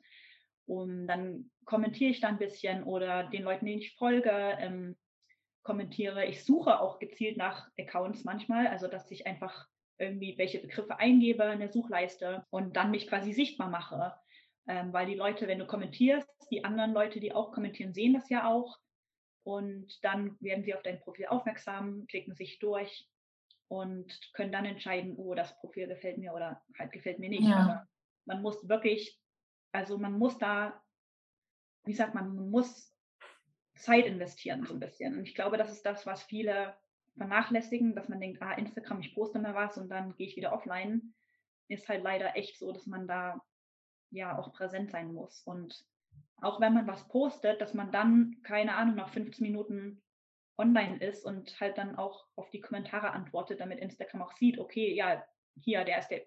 Und 0.67 1.07
dann 1.07 1.51
kommentiere 1.67 2.11
ich 2.11 2.21
da 2.21 2.29
ein 2.29 2.39
bisschen 2.39 2.85
oder 2.85 3.25
den 3.25 3.43
Leuten, 3.43 3.67
denen 3.67 3.81
ich 3.81 3.95
folge, 3.97 4.31
ähm, 4.31 4.97
kommentiere. 5.65 6.27
Ich 6.27 6.45
suche 6.45 6.81
auch 6.81 6.99
gezielt 7.01 7.37
nach 7.37 7.69
Accounts 7.79 8.25
manchmal, 8.25 8.69
also 8.69 8.87
dass 8.87 9.11
ich 9.11 9.27
einfach 9.27 9.67
irgendwie 9.99 10.37
welche 10.39 10.61
Begriffe 10.61 10.99
eingebe 10.99 11.45
in 11.45 11.61
der 11.61 11.73
Suchleiste 11.73 12.47
und 12.51 12.77
dann 12.77 12.91
mich 12.91 13.09
quasi 13.09 13.33
sichtbar 13.33 13.71
mache. 13.71 14.15
Ähm, 14.67 14.93
weil 14.93 15.07
die 15.07 15.15
Leute, 15.15 15.47
wenn 15.47 15.59
du 15.59 15.67
kommentierst, 15.67 16.29
die 16.51 16.65
anderen 16.65 16.93
Leute, 16.93 17.21
die 17.21 17.33
auch 17.33 17.53
kommentieren, 17.53 17.93
sehen 17.93 18.15
das 18.15 18.29
ja 18.31 18.49
auch. 18.49 18.79
Und 19.43 20.03
dann 20.03 20.37
werden 20.41 20.65
sie 20.65 20.75
auf 20.75 20.83
dein 20.83 21.01
Profil 21.01 21.27
aufmerksam, 21.27 22.07
klicken 22.07 22.35
sich 22.35 22.59
durch 22.61 23.07
und 23.69 24.21
können 24.33 24.53
dann 24.53 24.65
entscheiden, 24.65 25.17
oh, 25.17 25.35
das 25.35 25.59
Profil 25.59 25.87
gefällt 25.87 26.19
mir 26.19 26.33
oder 26.33 26.63
halt 26.79 26.93
gefällt 26.93 27.19
mir 27.19 27.29
nicht. 27.29 27.49
Ja. 27.49 27.57
Aber 27.57 27.89
man 28.25 28.43
muss 28.43 28.69
wirklich, 28.69 29.21
also 29.73 29.99
man 29.99 30.19
muss 30.19 30.39
da, 30.39 30.83
wie 31.85 31.93
sagt 31.93 32.15
man, 32.15 32.35
man 32.35 32.51
muss 32.51 32.94
Zeit 33.85 34.07
investieren 34.07 34.65
so 34.65 34.73
ein 34.73 34.81
bisschen. 34.81 35.19
Und 35.19 35.25
ich 35.25 35.35
glaube, 35.35 35.59
das 35.59 35.71
ist 35.71 35.85
das, 35.85 36.07
was 36.07 36.23
viele 36.23 36.75
vernachlässigen, 37.17 37.95
dass 37.95 38.09
man 38.09 38.21
denkt, 38.21 38.43
ah, 38.43 38.53
Instagram, 38.53 39.01
ich 39.01 39.15
poste 39.15 39.39
mal 39.39 39.55
was 39.55 39.77
und 39.77 39.89
dann 39.89 40.17
gehe 40.17 40.27
ich 40.27 40.37
wieder 40.37 40.53
offline. 40.53 41.15
Ist 41.69 41.89
halt 41.89 42.03
leider 42.03 42.37
echt 42.37 42.59
so, 42.59 42.73
dass 42.73 42.87
man 42.87 43.07
da 43.07 43.41
ja 44.11 44.39
auch 44.39 44.53
präsent 44.53 44.91
sein 44.91 45.13
muss. 45.13 45.43
Und 45.43 45.85
auch 46.41 46.61
wenn 46.61 46.75
man 46.75 46.87
was 46.87 47.07
postet, 47.09 47.61
dass 47.61 47.75
man 47.75 47.93
dann, 47.93 48.37
keine 48.43 48.75
Ahnung, 48.75 48.97
nach 48.97 49.11
15 49.11 49.47
Minuten 49.47 50.03
online 50.57 50.99
ist 50.99 51.25
und 51.25 51.61
halt 51.61 51.77
dann 51.79 51.97
auch 51.97 52.27
auf 52.37 52.51
die 52.51 52.61
Kommentare 52.61 53.11
antwortet, 53.11 53.61
damit 53.61 53.81
Instagram 53.81 54.23
auch 54.23 54.33
sieht, 54.33 54.59
okay, 54.59 54.95
ja, 54.95 55.25
hier, 55.61 55.85
der 55.85 55.99
ist 55.99 56.09
der, 56.09 56.23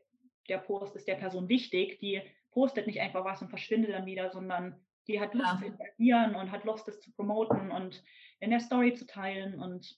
der 0.48 0.60
Post 0.60 0.96
ist 0.96 1.08
der 1.08 1.15
Person 1.15 1.50
wichtig, 1.50 2.00
die 2.00 2.22
postet 2.52 2.88
nicht 2.88 3.02
einfach 3.02 3.26
was 3.26 3.41
und 3.41 3.50
verschwindet 3.50 3.91
dann 3.91 4.06
wieder, 4.06 4.30
sondern 4.30 4.86
die 5.08 5.20
hat 5.20 5.34
Lust 5.34 5.52
ja. 5.54 5.60
zu 5.60 5.65
interagieren 5.65 6.36
und 6.36 6.52
hat 6.52 6.65
Lust, 6.65 6.88
das 6.88 7.00
zu 7.00 7.12
promoten 7.12 7.72
und 7.72 8.04
in 8.39 8.50
der 8.50 8.60
Story 8.60 8.93
zu 8.93 9.06
teilen 9.06 9.60
und 9.60 9.98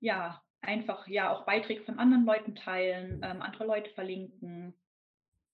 ja, 0.00 0.42
einfach 0.60 1.06
ja 1.06 1.32
auch 1.32 1.44
Beiträge 1.46 1.84
von 1.84 1.98
anderen 1.98 2.24
Leuten 2.24 2.54
teilen, 2.54 3.20
ähm, 3.22 3.42
andere 3.42 3.66
Leute 3.66 3.90
verlinken. 3.90 4.74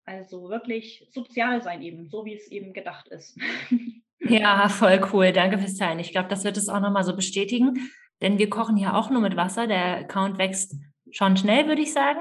Also 0.06 0.50
wirklich 0.50 1.08
sozial 1.12 1.62
sein 1.62 1.82
eben, 1.82 2.08
so 2.08 2.24
wie 2.24 2.34
es 2.34 2.50
eben 2.50 2.72
gedacht 2.72 3.08
ist. 3.08 3.38
Ja, 4.26 4.68
voll 4.70 5.06
cool. 5.12 5.32
Danke 5.32 5.58
fürs 5.58 5.76
Teilen. 5.76 5.98
Ich 5.98 6.12
glaube, 6.12 6.28
das 6.28 6.44
wird 6.44 6.56
es 6.56 6.70
auch 6.70 6.80
nochmal 6.80 7.04
so 7.04 7.14
bestätigen, 7.14 7.90
denn 8.22 8.38
wir 8.38 8.48
kochen 8.48 8.76
hier 8.76 8.94
auch 8.94 9.10
nur 9.10 9.20
mit 9.20 9.36
Wasser. 9.36 9.66
Der 9.66 9.98
Account 9.98 10.38
wächst 10.38 10.76
schon 11.10 11.36
schnell, 11.36 11.66
würde 11.66 11.82
ich 11.82 11.92
sagen. 11.92 12.20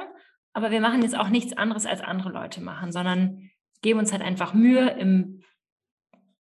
Aber 0.52 0.70
wir 0.70 0.82
machen 0.82 1.02
jetzt 1.02 1.18
auch 1.18 1.30
nichts 1.30 1.56
anderes, 1.56 1.86
als 1.86 2.02
andere 2.02 2.30
Leute 2.30 2.62
machen, 2.62 2.92
sondern 2.92 3.50
geben 3.82 4.00
uns 4.00 4.12
halt 4.12 4.22
einfach 4.22 4.54
Mühe, 4.54 4.90
im, 5.00 5.43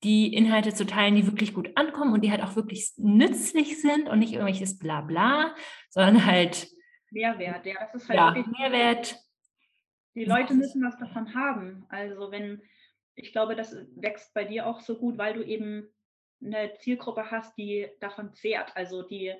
die 0.04 0.34
Inhalte 0.34 0.74
zu 0.74 0.86
teilen, 0.86 1.16
die 1.16 1.26
wirklich 1.26 1.54
gut 1.54 1.76
ankommen 1.76 2.14
und 2.14 2.22
die 2.22 2.32
halt 2.32 2.42
auch 2.42 2.56
wirklich 2.56 2.94
nützlich 2.98 3.82
sind 3.82 4.08
und 4.08 4.20
nicht 4.20 4.34
irgendwelches 4.34 4.80
Blabla, 4.80 5.56
sondern 5.90 6.26
halt 6.26 6.68
Mehrwert. 7.12 7.66
Ja, 7.66 7.74
das 7.80 7.96
ist 7.96 8.10
halt 8.10 8.18
ja, 8.18 8.46
Mehrwert. 8.60 9.18
Die 10.16 10.26
Leute 10.26 10.54
müssen 10.54 10.84
was 10.84 10.98
davon 10.98 11.34
haben. 11.34 11.86
Also 11.90 12.32
wenn 12.32 12.62
ich 13.20 13.34
glaube, 13.34 13.56
das 13.56 13.76
wächst 13.96 14.34
bei 14.34 14.46
dir 14.46 14.66
auch 14.66 14.80
so 14.80 14.98
gut, 14.98 15.18
weil 15.18 15.34
du 15.34 15.44
eben 15.44 15.90
eine 16.44 16.74
Zielgruppe 16.76 17.30
hast, 17.30 17.58
die 17.58 17.90
davon 18.00 18.34
zehrt. 18.34 18.76
Also 18.76 19.04
die, 19.04 19.34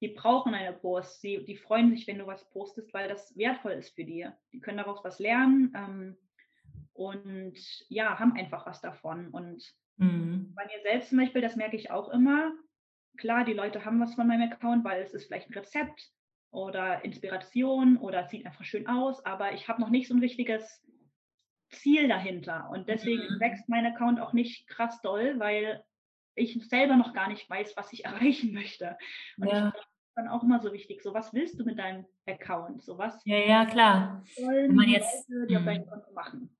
die 0.00 0.08
brauchen 0.08 0.54
eine 0.54 0.72
Post. 0.72 1.20
Sie, 1.20 1.44
die 1.44 1.56
freuen 1.56 1.90
sich, 1.90 2.06
wenn 2.06 2.18
du 2.18 2.26
was 2.26 2.48
postest, 2.50 2.94
weil 2.94 3.08
das 3.08 3.36
wertvoll 3.36 3.72
ist 3.72 3.94
für 3.94 4.04
die. 4.04 4.28
Die 4.52 4.60
können 4.60 4.78
daraus 4.78 5.02
was 5.02 5.18
lernen 5.18 5.72
ähm, 5.76 6.16
und 6.92 7.58
ja, 7.88 8.18
haben 8.18 8.36
einfach 8.36 8.64
was 8.66 8.80
davon. 8.80 9.30
Und 9.30 9.74
mhm. 9.96 10.52
bei 10.54 10.64
mir 10.66 10.80
selbst 10.82 11.10
zum 11.10 11.18
Beispiel, 11.18 11.42
das 11.42 11.56
merke 11.56 11.76
ich 11.76 11.90
auch 11.90 12.08
immer. 12.10 12.52
Klar, 13.18 13.44
die 13.44 13.54
Leute 13.54 13.84
haben 13.84 14.00
was 14.00 14.14
von 14.14 14.26
meinem 14.26 14.50
Account, 14.50 14.84
weil 14.84 15.02
es 15.02 15.14
ist 15.14 15.26
vielleicht 15.26 15.50
ein 15.50 15.54
Rezept 15.54 16.10
oder 16.50 17.04
Inspiration 17.04 17.96
oder 17.96 18.24
es 18.24 18.30
sieht 18.30 18.46
einfach 18.46 18.64
schön 18.64 18.86
aus, 18.86 19.24
aber 19.24 19.52
ich 19.52 19.68
habe 19.68 19.80
noch 19.80 19.90
nicht 19.90 20.08
so 20.08 20.14
ein 20.14 20.20
richtiges 20.20 20.82
Ziel 21.70 22.08
dahinter. 22.08 22.68
Und 22.70 22.88
deswegen 22.88 23.22
mhm. 23.22 23.40
wächst 23.40 23.68
mein 23.68 23.86
Account 23.86 24.20
auch 24.20 24.32
nicht 24.32 24.68
krass 24.68 25.00
doll, 25.02 25.38
weil 25.38 25.82
ich 26.34 26.58
selber 26.68 26.96
noch 26.96 27.14
gar 27.14 27.28
nicht 27.28 27.48
weiß, 27.48 27.76
was 27.76 27.92
ich 27.92 28.04
erreichen 28.04 28.52
möchte. 28.52 28.96
Und 29.38 29.48
ja. 29.48 29.68
ich 29.68 29.72
glaube, 29.72 29.86
dann 30.14 30.28
auch 30.28 30.42
immer 30.42 30.60
so 30.60 30.72
wichtig. 30.72 31.02
So, 31.02 31.12
was 31.12 31.34
willst 31.34 31.60
du 31.60 31.64
mit 31.64 31.78
deinem 31.78 32.06
Account? 32.26 32.82
So 32.82 32.96
was? 32.96 33.20
Ja, 33.26 33.36
ja, 33.36 33.66
klar. 33.66 34.24
Wenn 34.36 34.74
man 34.74 34.88
jetzt 34.88 35.28
die 35.28 35.56
auf 35.56 35.62
mhm. 35.62 35.86
Konto 35.86 36.12
machen. 36.12 36.56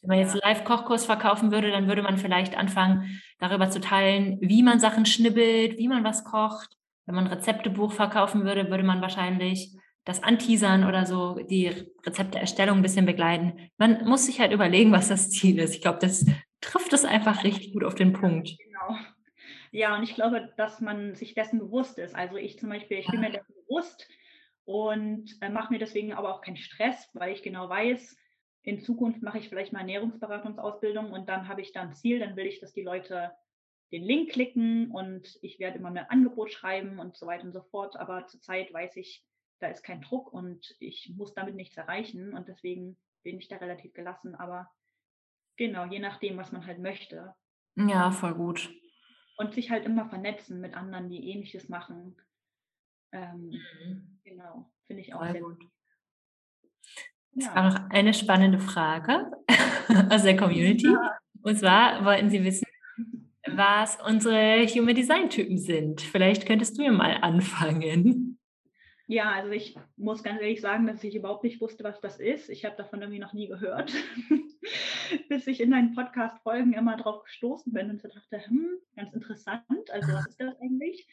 Wenn 0.00 0.08
man 0.08 0.18
jetzt 0.18 0.34
Live-Kochkurs 0.34 1.06
verkaufen 1.06 1.50
würde, 1.50 1.70
dann 1.70 1.88
würde 1.88 2.02
man 2.02 2.18
vielleicht 2.18 2.56
anfangen, 2.56 3.20
darüber 3.38 3.70
zu 3.70 3.80
teilen, 3.80 4.38
wie 4.40 4.62
man 4.62 4.80
Sachen 4.80 5.06
schnibbelt, 5.06 5.76
wie 5.78 5.88
man 5.88 6.04
was 6.04 6.24
kocht. 6.24 6.76
Wenn 7.06 7.14
man 7.14 7.26
ein 7.26 7.32
Rezeptebuch 7.32 7.92
verkaufen 7.92 8.44
würde, 8.44 8.70
würde 8.70 8.84
man 8.84 9.00
wahrscheinlich 9.00 9.74
das 10.04 10.22
Anteasern 10.22 10.84
oder 10.84 11.04
so, 11.04 11.38
die 11.50 11.68
Rezepteerstellung 12.06 12.78
ein 12.78 12.82
bisschen 12.82 13.06
begleiten. 13.06 13.70
Man 13.76 14.06
muss 14.06 14.26
sich 14.26 14.40
halt 14.40 14.52
überlegen, 14.52 14.92
was 14.92 15.08
das 15.08 15.30
Ziel 15.30 15.58
ist. 15.58 15.74
Ich 15.74 15.82
glaube, 15.82 15.98
das 16.00 16.24
trifft 16.60 16.92
es 16.92 17.04
einfach 17.04 17.44
richtig 17.44 17.72
gut 17.72 17.84
auf 17.84 17.94
den 17.94 18.12
Punkt. 18.12 18.56
Genau. 18.58 18.98
Ja, 19.70 19.96
und 19.96 20.02
ich 20.02 20.14
glaube, 20.14 20.52
dass 20.56 20.80
man 20.80 21.14
sich 21.14 21.34
dessen 21.34 21.58
bewusst 21.58 21.98
ist. 21.98 22.14
Also 22.14 22.36
ich 22.36 22.58
zum 22.58 22.70
Beispiel, 22.70 22.98
ich 22.98 23.06
bin 23.06 23.20
mir 23.20 23.30
dessen 23.30 23.54
bewusst 23.66 24.08
und 24.64 25.36
äh, 25.40 25.50
mache 25.50 25.72
mir 25.72 25.78
deswegen 25.78 26.12
aber 26.12 26.34
auch 26.34 26.40
keinen 26.40 26.56
Stress, 26.56 27.10
weil 27.12 27.32
ich 27.32 27.42
genau 27.42 27.68
weiß, 27.68 28.16
in 28.62 28.80
Zukunft 28.80 29.22
mache 29.22 29.38
ich 29.38 29.48
vielleicht 29.48 29.72
mal 29.72 29.80
Ernährungsberatungsausbildung 29.80 31.12
und 31.12 31.28
dann 31.28 31.48
habe 31.48 31.60
ich 31.60 31.72
da 31.72 31.82
ein 31.82 31.94
Ziel, 31.94 32.18
dann 32.18 32.36
will 32.36 32.46
ich, 32.46 32.60
dass 32.60 32.72
die 32.72 32.82
Leute 32.82 33.32
den 33.92 34.02
Link 34.02 34.30
klicken 34.30 34.90
und 34.90 35.38
ich 35.40 35.58
werde 35.58 35.78
immer 35.78 35.90
mehr 35.90 36.10
Angebot 36.10 36.52
schreiben 36.52 36.98
und 36.98 37.16
so 37.16 37.26
weiter 37.26 37.44
und 37.44 37.52
so 37.52 37.62
fort. 37.62 37.96
Aber 37.96 38.26
zurzeit 38.26 38.72
weiß 38.72 38.96
ich, 38.96 39.24
da 39.60 39.68
ist 39.68 39.82
kein 39.82 40.02
Druck 40.02 40.32
und 40.32 40.76
ich 40.78 41.12
muss 41.16 41.34
damit 41.34 41.54
nichts 41.54 41.76
erreichen 41.76 42.34
und 42.34 42.48
deswegen 42.48 42.98
bin 43.22 43.38
ich 43.38 43.48
da 43.48 43.56
relativ 43.56 43.94
gelassen. 43.94 44.34
Aber 44.34 44.70
genau, 45.56 45.86
je 45.86 45.98
nachdem, 46.00 46.36
was 46.36 46.52
man 46.52 46.66
halt 46.66 46.78
möchte. 46.78 47.34
Ja, 47.76 48.10
voll 48.10 48.34
gut. 48.34 48.70
Und 49.38 49.54
sich 49.54 49.70
halt 49.70 49.86
immer 49.86 50.08
vernetzen 50.08 50.60
mit 50.60 50.74
anderen, 50.74 51.08
die 51.08 51.30
ähnliches 51.30 51.68
machen. 51.68 52.16
Ähm, 53.12 53.50
mhm. 53.50 54.20
Genau, 54.24 54.70
finde 54.86 55.02
ich 55.02 55.14
auch 55.14 55.20
voll 55.20 55.32
sehr 55.32 55.40
gut. 55.40 55.62
Es 55.62 55.77
ja. 57.34 57.54
war 57.54 57.70
noch 57.70 57.90
eine 57.90 58.14
spannende 58.14 58.58
Frage 58.58 59.30
aus 60.10 60.22
der 60.22 60.36
Community. 60.36 60.88
Und 61.42 61.58
zwar 61.58 62.04
wollten 62.04 62.30
Sie 62.30 62.44
wissen, 62.44 62.66
was 63.46 63.98
unsere 64.06 64.66
Human 64.66 64.94
Design 64.94 65.30
Typen 65.30 65.58
sind. 65.58 66.00
Vielleicht 66.00 66.46
könntest 66.46 66.78
du 66.78 66.82
ja 66.82 66.92
mal 66.92 67.18
anfangen. 67.22 68.38
Ja, 69.10 69.32
also 69.32 69.50
ich 69.52 69.74
muss 69.96 70.22
ganz 70.22 70.38
ehrlich 70.42 70.60
sagen, 70.60 70.86
dass 70.86 71.02
ich 71.02 71.14
überhaupt 71.14 71.42
nicht 71.42 71.62
wusste, 71.62 71.82
was 71.82 71.98
das 72.02 72.20
ist. 72.20 72.50
Ich 72.50 72.66
habe 72.66 72.76
davon 72.76 73.00
irgendwie 73.00 73.20
noch 73.20 73.32
nie 73.32 73.48
gehört, 73.48 73.90
bis 75.30 75.46
ich 75.46 75.62
in 75.62 75.70
deinen 75.70 75.94
Podcast-Folgen 75.94 76.74
immer 76.74 76.98
drauf 76.98 77.24
gestoßen 77.24 77.72
bin 77.72 77.88
und 77.88 78.02
so 78.02 78.08
dachte, 78.08 78.46
hm, 78.46 78.68
ganz 78.96 79.14
interessant. 79.14 79.90
Also 79.90 80.12
was 80.12 80.26
ist 80.26 80.38
das 80.38 80.60
eigentlich? 80.60 81.08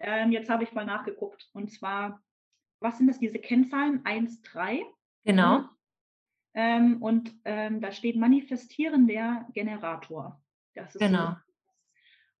Ähm, 0.00 0.32
jetzt 0.32 0.50
habe 0.50 0.64
ich 0.64 0.72
mal 0.72 0.84
nachgeguckt 0.84 1.48
und 1.52 1.70
zwar, 1.70 2.20
was 2.80 2.98
sind 2.98 3.06
das, 3.06 3.20
diese 3.20 3.38
Kennzahlen 3.38 4.00
1, 4.04 4.42
3? 4.42 4.82
Genau. 5.24 5.64
Ähm, 6.54 7.02
und 7.02 7.34
ähm, 7.44 7.80
da 7.80 7.90
steht 7.90 8.16
manifestieren 8.16 9.08
der 9.08 9.46
Generator. 9.52 10.40
Das 10.74 10.94
ist 10.94 11.00
genau. 11.00 11.36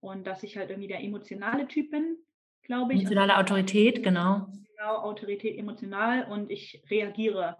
So, 0.00 0.08
und 0.08 0.26
dass 0.26 0.42
ich 0.42 0.56
halt 0.56 0.70
irgendwie 0.70 0.88
der 0.88 1.02
emotionale 1.02 1.66
Typ 1.66 1.90
bin, 1.90 2.18
glaube 2.62 2.92
ich. 2.92 3.00
Emotionale 3.00 3.38
Autorität, 3.38 4.02
genau. 4.02 4.46
Genau, 4.76 4.96
Autorität 4.98 5.58
emotional 5.58 6.30
und 6.30 6.50
ich 6.50 6.82
reagiere 6.90 7.56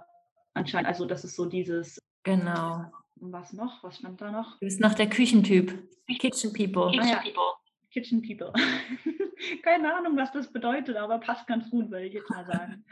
anscheinend. 0.52 0.88
Also 0.88 1.06
das 1.06 1.24
ist 1.24 1.36
so 1.36 1.46
dieses. 1.46 1.98
Genau. 2.22 2.84
Was 3.16 3.52
noch? 3.52 3.82
Was 3.82 3.98
stand 3.98 4.20
da 4.20 4.30
noch? 4.30 4.58
Du 4.58 4.66
bist 4.66 4.80
noch 4.80 4.94
der 4.94 5.08
Küchentyp. 5.08 5.72
Kitchen 6.18 6.52
People. 6.52 6.90
Kitchen 6.90 7.02
ah, 7.02 7.08
ja. 7.08 7.22
People. 7.22 7.54
Kitchen 7.90 8.22
People. 8.22 8.52
Keine 9.62 9.94
Ahnung, 9.94 10.16
was 10.16 10.32
das 10.32 10.52
bedeutet, 10.52 10.96
aber 10.96 11.18
passt 11.18 11.46
ganz 11.46 11.70
gut, 11.70 11.90
würde 11.90 12.06
ich 12.06 12.14
jetzt 12.14 12.30
mal 12.30 12.44
sagen. 12.44 12.84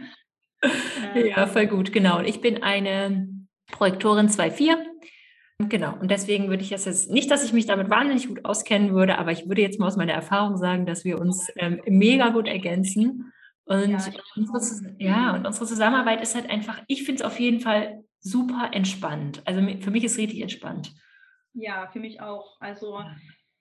Ja, 1.15 1.47
voll 1.47 1.67
gut, 1.67 1.93
genau. 1.93 2.19
Und 2.19 2.27
ich 2.27 2.41
bin 2.41 2.63
eine 2.63 3.29
Projektorin 3.71 4.29
2.4. 4.29 4.77
Genau, 5.69 5.97
und 6.01 6.11
deswegen 6.11 6.49
würde 6.49 6.63
ich 6.63 6.71
das 6.71 6.85
jetzt, 6.87 7.11
nicht, 7.11 7.31
dass 7.31 7.45
ich 7.45 7.53
mich 7.53 7.67
damit 7.67 7.89
wahnsinnig 7.89 8.29
gut 8.29 8.45
auskennen 8.45 8.95
würde, 8.95 9.19
aber 9.19 9.33
ich 9.33 9.47
würde 9.49 9.63
jetzt 9.63 9.79
mal 9.79 9.87
aus 9.87 9.97
meiner 9.97 10.13
Erfahrung 10.13 10.57
sagen, 10.57 10.87
dass 10.87 11.05
wir 11.05 11.21
uns 11.21 11.51
ähm, 11.57 11.81
mega 11.87 12.31
gut 12.31 12.49
ergänzen. 12.49 13.33
Und, 13.65 13.91
ja, 13.91 14.13
unsere, 14.35 14.97
ja, 14.99 15.35
und 15.35 15.47
unsere 15.47 15.67
Zusammenarbeit 15.67 16.21
ist 16.21 16.35
halt 16.35 16.51
einfach, 16.51 16.83
ich 16.89 17.05
finde 17.05 17.23
es 17.23 17.27
auf 17.27 17.39
jeden 17.39 17.61
Fall 17.61 18.03
super 18.19 18.71
entspannt. 18.73 19.43
Also 19.45 19.61
für 19.81 19.91
mich 19.91 20.05
ist 20.05 20.13
es 20.13 20.19
richtig 20.19 20.41
entspannt. 20.41 20.93
Ja, 21.55 21.89
für 21.93 22.01
mich 22.01 22.21
auch. 22.21 22.61
Also 22.61 23.01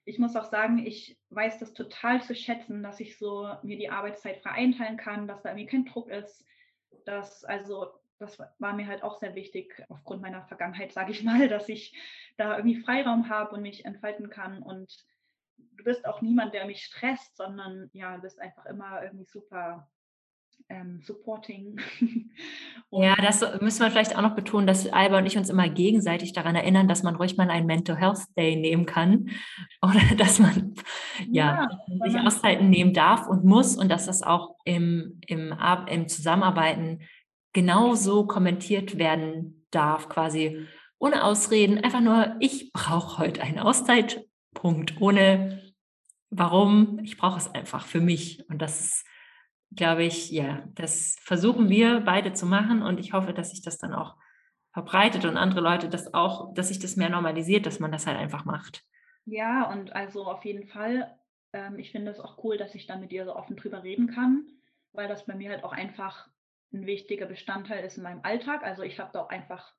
ich 0.06 0.18
muss 0.18 0.36
auch 0.36 0.46
sagen, 0.46 0.80
ich 0.80 1.18
weiß 1.30 1.60
das 1.60 1.74
total 1.74 2.22
zu 2.22 2.36
schätzen, 2.36 2.82
dass 2.84 3.00
ich 3.00 3.18
so 3.18 3.48
mir 3.64 3.78
die 3.78 3.90
Arbeitszeit 3.90 4.38
frei 4.38 4.52
einteilen 4.52 4.98
kann, 4.98 5.28
dass 5.28 5.44
da 5.44 5.50
irgendwie 5.50 5.68
kein 5.68 5.86
Druck 5.86 6.10
ist, 6.10 6.46
dass 7.06 7.44
also 7.44 7.94
das 8.22 8.38
war 8.60 8.74
mir 8.74 8.88
halt 8.88 9.04
auch 9.04 9.18
sehr 9.18 9.34
wichtig 9.36 9.84
aufgrund 9.90 10.22
meiner 10.22 10.44
Vergangenheit, 10.44 10.94
sage 10.94 11.12
ich 11.12 11.24
mal, 11.24 11.48
dass 11.50 11.68
ich 11.70 11.98
da 12.38 12.58
irgendwie 12.58 12.80
Freiraum 12.82 13.30
habe 13.30 13.56
und 13.56 13.64
mich 13.64 13.84
entfalten 13.86 14.30
kann. 14.30 14.62
Und 14.62 15.06
du 15.58 15.84
bist 15.84 16.06
auch 16.06 16.22
niemand, 16.22 16.54
der 16.54 16.66
mich 16.66 16.86
stresst, 16.86 17.36
sondern 17.36 17.90
ja, 17.94 18.16
du 18.16 18.22
bist 18.22 18.40
einfach 18.40 18.66
immer 18.68 19.04
irgendwie 19.04 19.26
super 19.26 19.90
ähm, 20.70 21.02
supporting. 21.02 21.80
ja, 22.92 23.16
das 23.16 23.42
müssen 23.62 23.82
wir 23.82 23.92
vielleicht 23.92 24.16
auch 24.16 24.22
noch 24.22 24.36
betonen, 24.36 24.68
dass 24.68 24.88
Alba 24.88 25.18
und 25.18 25.26
ich 25.26 25.38
uns 25.38 25.50
immer 25.50 25.70
gegenseitig 25.70 26.34
daran 26.34 26.56
erinnern, 26.56 26.88
dass 26.88 27.04
man 27.04 27.16
ruhig 27.16 27.38
mal 27.38 27.50
einen 27.50 27.68
Mental 27.68 27.96
Health 27.96 28.26
Day 28.38 28.56
nehmen 28.56 28.86
kann 28.86 29.30
oder 29.82 30.02
dass 30.18 30.40
man 30.40 30.74
ja, 31.30 31.70
ja 31.70 32.10
sich 32.10 32.20
Auszeiten 32.20 32.70
nehmen 32.70 32.94
darf 32.94 33.28
und 33.28 33.44
muss 33.44 33.76
und 33.78 33.90
dass 33.90 34.06
das 34.06 34.24
auch 34.24 34.56
im, 34.66 35.20
im, 35.28 35.54
im 35.88 36.08
Zusammenarbeiten 36.08 37.02
genauso 37.54 38.26
kommentiert 38.26 38.98
werden 38.98 39.66
darf, 39.72 40.10
quasi 40.10 40.68
ohne 41.00 41.24
Ausreden, 41.24 41.84
einfach 41.84 42.02
nur, 42.02 42.36
ich 42.40 42.72
brauche 42.74 43.18
heute 43.18 43.42
einen 43.42 43.60
Auszeitpunkt, 43.60 45.02
ohne 45.02 45.74
warum, 46.30 47.00
ich 47.04 47.18
brauche 47.18 47.38
es 47.38 47.54
einfach 47.54 47.86
für 47.86 48.02
mich. 48.02 48.48
Und 48.50 48.62
das 48.62 48.82
ist, 48.82 49.06
glaube 49.72 50.04
ich, 50.04 50.32
ja, 50.32 50.64
das 50.76 51.18
versuchen 51.22 51.70
wir 51.70 52.02
beide 52.02 52.34
zu 52.34 52.46
machen 52.46 52.82
und 52.82 53.00
ich 53.00 53.14
hoffe, 53.14 53.34
dass 53.34 53.52
sich 53.52 53.62
das 53.62 53.78
dann 53.78 53.94
auch 53.94 54.16
verbreitet 54.74 55.26
und 55.26 55.38
andere 55.38 55.62
Leute 55.62 55.90
das 55.90 56.14
auch, 56.14 56.54
dass 56.54 56.70
sich 56.70 56.80
das 56.80 56.96
mehr 56.96 57.10
normalisiert, 57.10 57.66
dass 57.66 57.80
man 57.80 57.92
das 57.92 58.08
halt 58.08 58.18
einfach 58.18 58.46
macht. 58.46 58.84
Ja, 59.26 59.70
und 59.72 59.94
also 59.94 60.26
auf 60.26 60.44
jeden 60.46 60.68
Fall, 60.68 61.18
ähm, 61.54 61.78
ich 61.78 61.92
finde 61.92 62.12
es 62.12 62.20
auch 62.20 62.44
cool, 62.44 62.58
dass 62.58 62.76
ich 62.76 62.88
dann 62.88 63.02
mit 63.02 63.12
dir 63.12 63.26
so 63.26 63.36
offen 63.36 63.56
drüber 63.56 63.84
reden 63.84 64.08
kann, 64.08 64.48
weil 64.94 65.08
das 65.08 65.26
bei 65.26 65.36
mir 65.36 65.52
halt 65.52 65.64
auch 65.64 65.74
einfach 65.74 66.30
ein 66.74 66.86
wichtiger 66.86 67.26
Bestandteil 67.26 67.84
ist 67.84 67.98
in 67.98 68.04
meinem 68.04 68.22
Alltag. 68.24 68.64
Also 68.64 68.84
ich 68.84 69.00
habe 69.00 69.12
da 69.14 69.22
auch 69.22 69.30
einfach 69.30 69.74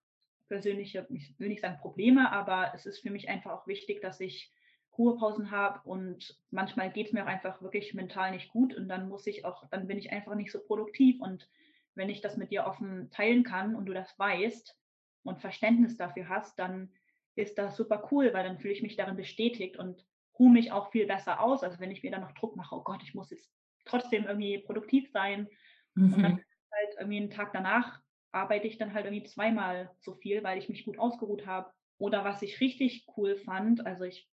persönliche, 0.48 1.07
ich 1.11 1.38
will 1.38 1.48
nicht 1.48 1.62
sagen 1.62 1.78
Probleme, 1.81 2.31
aber 2.31 2.72
es 2.74 2.85
ist 2.85 3.00
für 3.00 3.11
mich 3.11 3.28
einfach 3.28 3.52
auch 3.52 3.66
wichtig, 3.66 4.02
dass 4.02 4.20
ich 4.20 4.52
Ruhepausen 4.96 5.50
habe 5.50 5.81
und 5.88 6.38
manchmal 6.50 6.90
geht 6.90 7.09
es 7.09 7.12
mir 7.12 7.24
auch 7.24 7.28
einfach 7.28 7.62
wirklich 7.62 7.94
mental 7.94 8.33
nicht 8.33 8.50
gut 8.50 8.74
und 8.74 8.88
dann 8.88 9.09
muss 9.09 9.26
ich 9.26 9.44
auch, 9.44 9.68
dann 9.70 9.87
bin 9.87 9.98
ich 9.98 10.12
einfach 10.12 10.35
nicht 10.35 10.52
so 10.52 10.61
produktiv 10.61 11.20
und 11.20 11.48
wenn 11.94 12.11
ich 12.11 12.20
das 12.20 12.37
mit 12.37 12.50
dir 12.50 12.66
offen 12.66 13.11
teilen 13.11 13.42
kann 13.42 13.74
und 13.74 13.87
du 13.87 13.94
das 13.94 14.18
weißt 14.18 14.78
und 15.24 15.40
Verständnis 15.40 15.96
dafür 15.96 16.28
hast, 16.28 16.59
dann 16.59 16.90
ist 17.35 17.59
das 17.59 17.76
super 17.76 18.09
cool, 18.11 18.33
weil 18.33 18.44
dann 18.44 18.59
fühle 18.59 18.74
ich 18.74 18.83
mich 18.83 18.96
darin 18.96 19.16
bestätigt 19.16 19.76
und 19.76 20.05
ruhe 20.38 20.50
mich 20.50 20.72
auch 20.72 20.90
viel 20.90 21.07
besser 21.07 21.40
aus, 21.40 21.62
als 21.62 21.81
wenn 21.81 21.90
ich 21.90 22.02
mir 22.02 22.11
dann 22.11 22.22
noch 22.22 22.33
Druck 22.33 22.57
mache, 22.57 22.74
oh 22.74 22.83
Gott, 22.83 23.02
ich 23.02 23.14
muss 23.14 23.31
jetzt 23.31 23.50
trotzdem 23.85 24.24
irgendwie 24.24 24.59
produktiv 24.59 25.11
sein. 25.11 25.48
Mhm. 25.94 26.14
Und 26.14 26.22
dann 26.22 26.33
mhm 26.33 26.44
halt 26.72 26.94
irgendwie 26.98 27.18
einen 27.18 27.31
Tag 27.31 27.52
danach 27.52 28.00
arbeite 28.33 28.66
ich 28.66 28.78
dann 28.78 28.94
halt 28.94 29.05
irgendwie 29.05 29.24
zweimal 29.24 29.90
so 30.00 30.14
viel, 30.14 30.42
weil 30.42 30.59
ich 30.59 30.68
mich 30.68 30.85
gut 30.85 30.98
ausgeruht 30.98 31.46
habe. 31.46 31.70
Oder 31.98 32.24
was 32.24 32.42
ich 32.42 32.61
richtig 32.61 33.07
cool 33.16 33.37
fand, 33.37 33.87
also 33.87 34.05
ich 34.05 34.28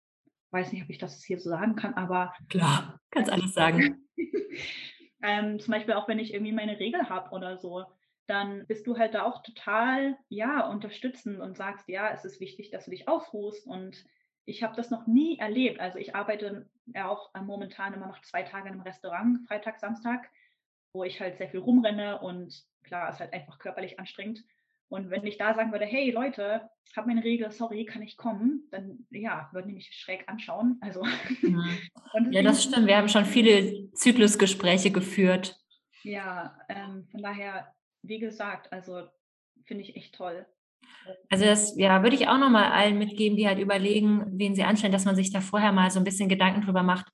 weiß 0.51 0.71
nicht, 0.71 0.83
ob 0.83 0.89
ich 0.89 0.97
das 0.97 1.23
hier 1.23 1.39
so 1.39 1.49
sagen 1.49 1.75
kann, 1.75 1.93
aber. 1.93 2.33
Klar, 2.49 2.99
kannst 3.11 3.31
alles 3.31 3.53
sagen. 3.53 4.07
ähm, 5.23 5.59
zum 5.59 5.73
Beispiel 5.73 5.93
auch 5.93 6.07
wenn 6.07 6.19
ich 6.19 6.33
irgendwie 6.33 6.53
meine 6.53 6.79
Regel 6.79 7.09
habe 7.09 7.31
oder 7.31 7.57
so, 7.57 7.85
dann 8.27 8.65
bist 8.67 8.85
du 8.85 8.97
halt 8.97 9.13
da 9.13 9.23
auch 9.23 9.41
total, 9.41 10.17
ja, 10.29 10.67
unterstützend 10.67 11.39
und 11.39 11.57
sagst, 11.57 11.87
ja, 11.89 12.09
es 12.11 12.25
ist 12.25 12.39
wichtig, 12.39 12.69
dass 12.69 12.85
du 12.85 12.91
dich 12.91 13.07
ausruhst. 13.07 13.65
Und 13.65 14.05
ich 14.45 14.63
habe 14.63 14.75
das 14.75 14.91
noch 14.91 15.07
nie 15.07 15.39
erlebt. 15.39 15.79
Also 15.79 15.97
ich 15.97 16.15
arbeite 16.15 16.69
ja 16.85 17.07
auch 17.07 17.31
momentan 17.41 17.93
immer 17.93 18.07
noch 18.07 18.21
zwei 18.21 18.43
Tage 18.43 18.67
in 18.67 18.73
einem 18.73 18.81
Restaurant, 18.81 19.47
Freitag, 19.47 19.79
Samstag 19.79 20.29
wo 20.93 21.03
ich 21.03 21.19
halt 21.19 21.37
sehr 21.37 21.49
viel 21.49 21.59
rumrenne 21.59 22.19
und 22.19 22.63
klar, 22.83 23.09
ist 23.09 23.19
halt 23.19 23.33
einfach 23.33 23.59
körperlich 23.59 23.99
anstrengend. 23.99 24.43
Und 24.89 25.11
wenn 25.11 25.25
ich 25.25 25.37
da 25.37 25.53
sagen 25.53 25.71
würde, 25.71 25.85
hey 25.85 26.09
Leute, 26.11 26.69
habe 26.95 27.07
meine 27.07 27.23
Regel, 27.23 27.51
sorry, 27.51 27.85
kann 27.85 28.01
ich 28.01 28.17
kommen, 28.17 28.67
dann 28.71 29.05
ja, 29.11 29.49
würden 29.53 29.67
die 29.67 29.75
mich 29.75 29.93
schräg 29.93 30.27
anschauen. 30.27 30.77
Also 30.81 31.03
mhm. 31.41 31.77
ja, 32.31 32.41
das 32.41 32.63
stimmt. 32.63 32.87
Wir 32.87 32.97
haben 32.97 33.09
schon 33.09 33.25
viele 33.25 33.91
Zyklusgespräche 33.91 34.91
geführt. 34.91 35.59
Ja, 36.03 36.57
ähm, 36.69 37.07
von 37.11 37.21
daher, 37.21 37.73
wie 38.01 38.19
gesagt, 38.19 38.71
also 38.73 39.07
finde 39.65 39.83
ich 39.83 39.95
echt 39.95 40.15
toll. 40.15 40.45
Also 41.29 41.45
das 41.45 41.77
ja, 41.77 42.01
würde 42.01 42.15
ich 42.15 42.27
auch 42.27 42.39
nochmal 42.39 42.71
allen 42.71 42.97
mitgeben, 42.97 43.37
die 43.37 43.47
halt 43.47 43.59
überlegen, 43.59 44.25
wen 44.31 44.55
sie 44.55 44.63
anstellen, 44.63 44.93
dass 44.93 45.05
man 45.05 45.15
sich 45.15 45.31
da 45.31 45.41
vorher 45.41 45.71
mal 45.71 45.91
so 45.91 45.99
ein 45.99 46.03
bisschen 46.03 46.29
Gedanken 46.29 46.61
drüber 46.61 46.83
macht, 46.83 47.07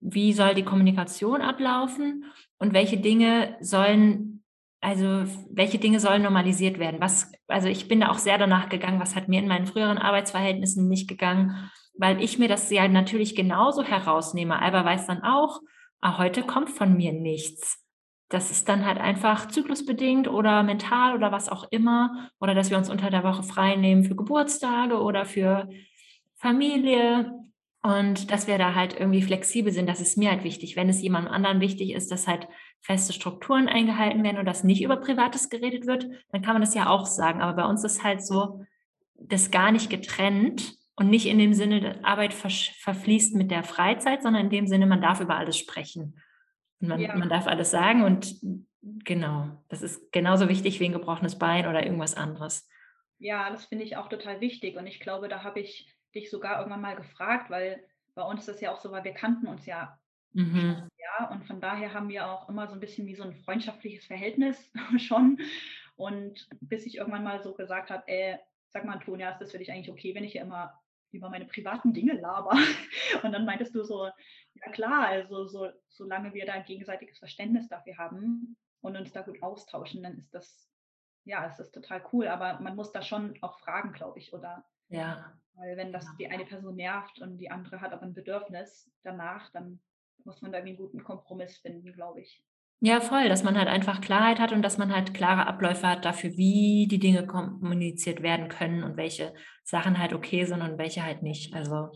wie 0.00 0.32
soll 0.32 0.54
die 0.54 0.64
Kommunikation 0.64 1.42
ablaufen 1.42 2.24
und 2.58 2.72
welche 2.72 2.98
Dinge 2.98 3.56
sollen, 3.60 4.37
also 4.80 5.24
welche 5.50 5.78
Dinge 5.78 6.00
sollen 6.00 6.22
normalisiert 6.22 6.78
werden. 6.78 7.00
Was, 7.00 7.32
also 7.48 7.68
ich 7.68 7.88
bin 7.88 8.00
da 8.00 8.10
auch 8.10 8.18
sehr 8.18 8.38
danach 8.38 8.68
gegangen, 8.68 9.00
was 9.00 9.16
hat 9.16 9.28
mir 9.28 9.40
in 9.40 9.48
meinen 9.48 9.66
früheren 9.66 9.98
Arbeitsverhältnissen 9.98 10.88
nicht 10.88 11.08
gegangen, 11.08 11.70
weil 11.94 12.22
ich 12.22 12.38
mir 12.38 12.48
das 12.48 12.70
ja 12.70 12.86
natürlich 12.86 13.34
genauso 13.34 13.82
herausnehme. 13.82 14.60
Alba 14.60 14.84
weiß 14.84 15.06
dann 15.06 15.22
auch, 15.22 15.60
ah, 16.00 16.18
heute 16.18 16.42
kommt 16.42 16.70
von 16.70 16.96
mir 16.96 17.12
nichts. 17.12 17.84
Das 18.28 18.50
ist 18.50 18.68
dann 18.68 18.84
halt 18.84 18.98
einfach 18.98 19.48
zyklusbedingt 19.48 20.28
oder 20.28 20.62
mental 20.62 21.14
oder 21.14 21.32
was 21.32 21.48
auch 21.48 21.66
immer. 21.70 22.30
Oder 22.40 22.54
dass 22.54 22.70
wir 22.70 22.76
uns 22.76 22.90
unter 22.90 23.10
der 23.10 23.24
Woche 23.24 23.42
frei 23.42 23.74
nehmen 23.74 24.04
für 24.04 24.14
Geburtstage 24.14 25.00
oder 25.00 25.24
für 25.24 25.68
Familie. 26.36 27.32
Und 27.82 28.30
dass 28.30 28.46
wir 28.46 28.58
da 28.58 28.74
halt 28.74 28.98
irgendwie 28.98 29.22
flexibel 29.22 29.72
sind, 29.72 29.88
das 29.88 30.00
ist 30.00 30.18
mir 30.18 30.30
halt 30.30 30.44
wichtig. 30.44 30.76
Wenn 30.76 30.90
es 30.90 31.00
jemandem 31.00 31.32
anderen 31.32 31.60
wichtig 31.60 31.92
ist, 31.92 32.10
dass 32.10 32.28
halt 32.28 32.48
feste 32.80 33.12
Strukturen 33.12 33.68
eingehalten 33.68 34.22
werden 34.22 34.38
und 34.38 34.46
dass 34.46 34.64
nicht 34.64 34.82
über 34.82 34.96
Privates 34.96 35.50
geredet 35.50 35.86
wird, 35.86 36.06
dann 36.30 36.42
kann 36.42 36.54
man 36.54 36.62
das 36.62 36.74
ja 36.74 36.88
auch 36.88 37.06
sagen. 37.06 37.40
Aber 37.40 37.62
bei 37.62 37.68
uns 37.68 37.84
ist 37.84 38.02
halt 38.02 38.24
so, 38.24 38.64
das 39.14 39.50
gar 39.50 39.72
nicht 39.72 39.90
getrennt 39.90 40.74
und 40.96 41.10
nicht 41.10 41.26
in 41.26 41.38
dem 41.38 41.54
Sinne, 41.54 41.80
dass 41.80 42.04
Arbeit 42.04 42.32
verfließt 42.34 43.34
mit 43.34 43.50
der 43.50 43.62
Freizeit, 43.62 44.22
sondern 44.22 44.44
in 44.44 44.50
dem 44.50 44.66
Sinne, 44.66 44.86
man 44.86 45.00
darf 45.00 45.20
über 45.20 45.36
alles 45.36 45.58
sprechen. 45.58 46.20
Und 46.80 46.88
man, 46.88 47.00
ja. 47.00 47.16
man 47.16 47.28
darf 47.28 47.46
alles 47.46 47.70
sagen 47.70 48.04
und 48.04 48.36
genau, 49.04 49.48
das 49.68 49.82
ist 49.82 50.12
genauso 50.12 50.48
wichtig 50.48 50.80
wie 50.80 50.86
ein 50.86 50.92
gebrochenes 50.92 51.38
Bein 51.38 51.66
oder 51.66 51.84
irgendwas 51.84 52.14
anderes. 52.14 52.68
Ja, 53.18 53.50
das 53.50 53.66
finde 53.66 53.84
ich 53.84 53.96
auch 53.96 54.08
total 54.08 54.40
wichtig 54.40 54.76
und 54.76 54.86
ich 54.86 55.00
glaube, 55.00 55.28
da 55.28 55.42
habe 55.42 55.60
ich 55.60 55.92
dich 56.14 56.30
sogar 56.30 56.58
irgendwann 56.58 56.80
mal 56.80 56.96
gefragt, 56.96 57.50
weil 57.50 57.84
bei 58.14 58.22
uns 58.22 58.40
ist 58.40 58.48
das 58.48 58.60
ja 58.60 58.72
auch 58.72 58.80
so, 58.80 58.90
weil 58.90 59.04
wir 59.04 59.12
kannten 59.12 59.46
uns 59.46 59.66
ja. 59.66 59.98
Mhm. 60.32 60.88
Ja, 60.98 61.30
und 61.30 61.44
von 61.46 61.60
daher 61.60 61.94
haben 61.94 62.08
wir 62.08 62.28
auch 62.28 62.48
immer 62.48 62.68
so 62.68 62.74
ein 62.74 62.80
bisschen 62.80 63.06
wie 63.06 63.14
so 63.14 63.24
ein 63.24 63.34
freundschaftliches 63.34 64.06
Verhältnis 64.06 64.70
schon. 64.98 65.38
Und 65.96 66.48
bis 66.60 66.86
ich 66.86 66.96
irgendwann 66.96 67.24
mal 67.24 67.42
so 67.42 67.54
gesagt 67.54 67.90
habe, 67.90 68.04
ey, 68.06 68.38
sag 68.68 68.84
mal, 68.84 68.92
Antonia, 68.92 69.30
ist 69.30 69.40
das 69.40 69.50
für 69.50 69.58
dich 69.58 69.72
eigentlich 69.72 69.90
okay, 69.90 70.14
wenn 70.14 70.24
ich 70.24 70.32
hier 70.32 70.42
immer 70.42 70.80
über 71.10 71.28
meine 71.30 71.46
privaten 71.46 71.92
Dinge 71.92 72.14
laber? 72.14 72.52
Und 73.22 73.32
dann 73.32 73.44
meintest 73.44 73.74
du 73.74 73.82
so, 73.82 74.06
ja 74.06 74.72
klar, 74.72 75.06
also 75.06 75.46
so, 75.46 75.70
solange 75.88 76.34
wir 76.34 76.46
da 76.46 76.52
ein 76.52 76.64
gegenseitiges 76.64 77.18
Verständnis 77.18 77.68
dafür 77.68 77.96
haben. 77.96 78.56
und 78.80 78.96
uns 78.96 79.12
da 79.12 79.22
gut 79.22 79.42
austauschen, 79.42 80.02
dann 80.02 80.18
ist 80.18 80.32
das, 80.32 80.70
ja, 81.24 81.46
es 81.46 81.58
ist 81.58 81.72
total 81.72 82.04
cool. 82.12 82.28
Aber 82.28 82.60
man 82.60 82.76
muss 82.76 82.92
da 82.92 83.02
schon 83.02 83.36
auch 83.42 83.58
fragen, 83.58 83.92
glaube 83.92 84.18
ich, 84.18 84.32
oder? 84.32 84.64
Ja. 84.88 85.32
Weil 85.54 85.76
wenn 85.76 85.92
das 85.92 86.06
die 86.16 86.28
eine 86.28 86.44
Person 86.44 86.76
nervt 86.76 87.18
und 87.18 87.38
die 87.38 87.50
andere 87.50 87.80
hat 87.80 87.92
aber 87.92 88.02
ein 88.02 88.14
Bedürfnis 88.14 88.88
danach, 89.02 89.50
dann 89.50 89.80
muss 90.24 90.42
man 90.42 90.52
da 90.52 90.58
einen 90.58 90.76
guten 90.76 91.02
Kompromiss 91.02 91.58
finden, 91.58 91.92
glaube 91.92 92.20
ich. 92.20 92.44
Ja, 92.80 93.00
voll, 93.00 93.28
dass 93.28 93.42
man 93.42 93.58
halt 93.58 93.66
einfach 93.66 94.00
Klarheit 94.00 94.38
hat 94.38 94.52
und 94.52 94.62
dass 94.62 94.78
man 94.78 94.94
halt 94.94 95.12
klare 95.12 95.48
Abläufe 95.48 95.88
hat 95.88 96.04
dafür, 96.04 96.36
wie 96.36 96.86
die 96.88 97.00
Dinge 97.00 97.26
kommuniziert 97.26 98.22
werden 98.22 98.48
können 98.48 98.84
und 98.84 98.96
welche 98.96 99.34
Sachen 99.64 99.98
halt 99.98 100.12
okay 100.12 100.44
sind 100.44 100.62
und 100.62 100.78
welche 100.78 101.02
halt 101.02 101.22
nicht. 101.22 101.54
Also 101.54 101.90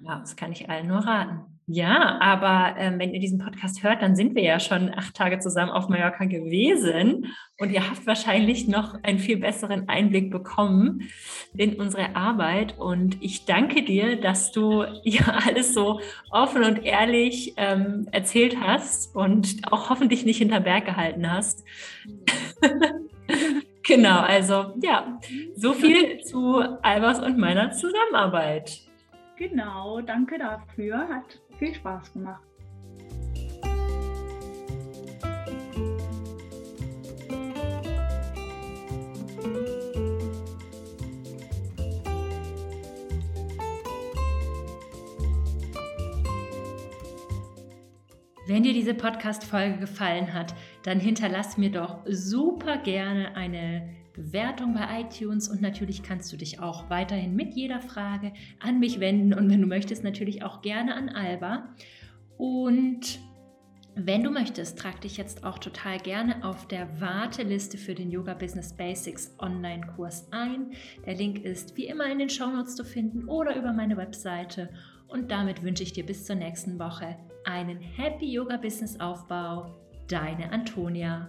ja, 0.00 0.18
das 0.18 0.34
kann 0.34 0.50
ich 0.50 0.68
allen 0.68 0.88
nur 0.88 0.98
raten. 0.98 1.57
Ja, 1.70 2.18
aber 2.22 2.76
ähm, 2.78 2.98
wenn 2.98 3.12
ihr 3.12 3.20
diesen 3.20 3.38
Podcast 3.38 3.82
hört, 3.82 4.00
dann 4.00 4.16
sind 4.16 4.34
wir 4.34 4.42
ja 4.42 4.58
schon 4.58 4.90
acht 4.96 5.14
Tage 5.14 5.38
zusammen 5.38 5.70
auf 5.70 5.90
Mallorca 5.90 6.24
gewesen 6.24 7.26
und 7.58 7.70
ihr 7.70 7.86
habt 7.86 8.06
wahrscheinlich 8.06 8.68
noch 8.68 8.94
einen 9.02 9.18
viel 9.18 9.36
besseren 9.36 9.86
Einblick 9.86 10.30
bekommen 10.30 11.10
in 11.54 11.74
unsere 11.78 12.16
Arbeit. 12.16 12.78
Und 12.78 13.22
ich 13.22 13.44
danke 13.44 13.82
dir, 13.82 14.18
dass 14.18 14.50
du 14.50 14.82
ja 15.02 15.40
alles 15.46 15.74
so 15.74 16.00
offen 16.30 16.64
und 16.64 16.86
ehrlich 16.86 17.52
ähm, 17.58 18.08
erzählt 18.12 18.56
hast 18.58 19.14
und 19.14 19.70
auch 19.70 19.90
hoffentlich 19.90 20.24
nicht 20.24 20.38
hinter 20.38 20.60
Berg 20.60 20.86
gehalten 20.86 21.30
hast. 21.30 21.66
genau, 23.86 24.20
also 24.20 24.72
ja, 24.80 25.20
so 25.54 25.74
viel 25.74 26.20
zu 26.22 26.60
Albers 26.80 27.20
und 27.20 27.36
meiner 27.36 27.72
Zusammenarbeit. 27.72 28.88
Genau, 29.36 30.00
danke 30.00 30.38
dafür. 30.38 31.06
Hat 31.08 31.38
viel 31.58 31.74
Spaß 31.74 32.12
gemacht. 32.12 32.42
Wenn 48.46 48.62
dir 48.62 48.72
diese 48.72 48.94
Podcast-Folge 48.94 49.76
gefallen 49.76 50.32
hat, 50.32 50.54
dann 50.82 51.00
hinterlass 51.00 51.58
mir 51.58 51.70
doch 51.70 51.98
super 52.06 52.78
gerne 52.78 53.36
eine 53.36 53.97
Bewertung 54.18 54.74
bei 54.74 55.00
iTunes 55.00 55.48
und 55.48 55.62
natürlich 55.62 56.02
kannst 56.02 56.32
du 56.32 56.36
dich 56.36 56.60
auch 56.60 56.90
weiterhin 56.90 57.36
mit 57.36 57.54
jeder 57.54 57.80
Frage 57.80 58.32
an 58.60 58.80
mich 58.80 58.98
wenden 59.00 59.32
und 59.32 59.48
wenn 59.48 59.60
du 59.60 59.66
möchtest, 59.66 60.02
natürlich 60.04 60.42
auch 60.42 60.60
gerne 60.60 60.94
an 60.94 61.08
Alba. 61.08 61.74
Und 62.36 63.20
wenn 63.94 64.22
du 64.22 64.30
möchtest, 64.30 64.78
trag 64.78 65.00
dich 65.00 65.16
jetzt 65.16 65.44
auch 65.44 65.58
total 65.58 65.98
gerne 65.98 66.44
auf 66.44 66.68
der 66.68 67.00
Warteliste 67.00 67.78
für 67.78 67.94
den 67.94 68.10
Yoga 68.10 68.34
Business 68.34 68.72
Basics 68.72 69.34
Online-Kurs 69.38 70.28
ein. 70.32 70.72
Der 71.04 71.14
Link 71.14 71.44
ist 71.44 71.76
wie 71.76 71.86
immer 71.86 72.10
in 72.10 72.18
den 72.18 72.30
Shownotes 72.30 72.76
zu 72.76 72.84
finden 72.84 73.28
oder 73.28 73.56
über 73.56 73.72
meine 73.72 73.96
Webseite. 73.96 74.68
Und 75.08 75.30
damit 75.30 75.62
wünsche 75.62 75.82
ich 75.82 75.92
dir 75.92 76.04
bis 76.04 76.24
zur 76.24 76.36
nächsten 76.36 76.78
Woche 76.78 77.16
einen 77.44 77.80
Happy 77.80 78.30
Yoga 78.30 78.56
Business 78.56 79.00
Aufbau. 79.00 79.74
Deine 80.06 80.52
Antonia. 80.52 81.28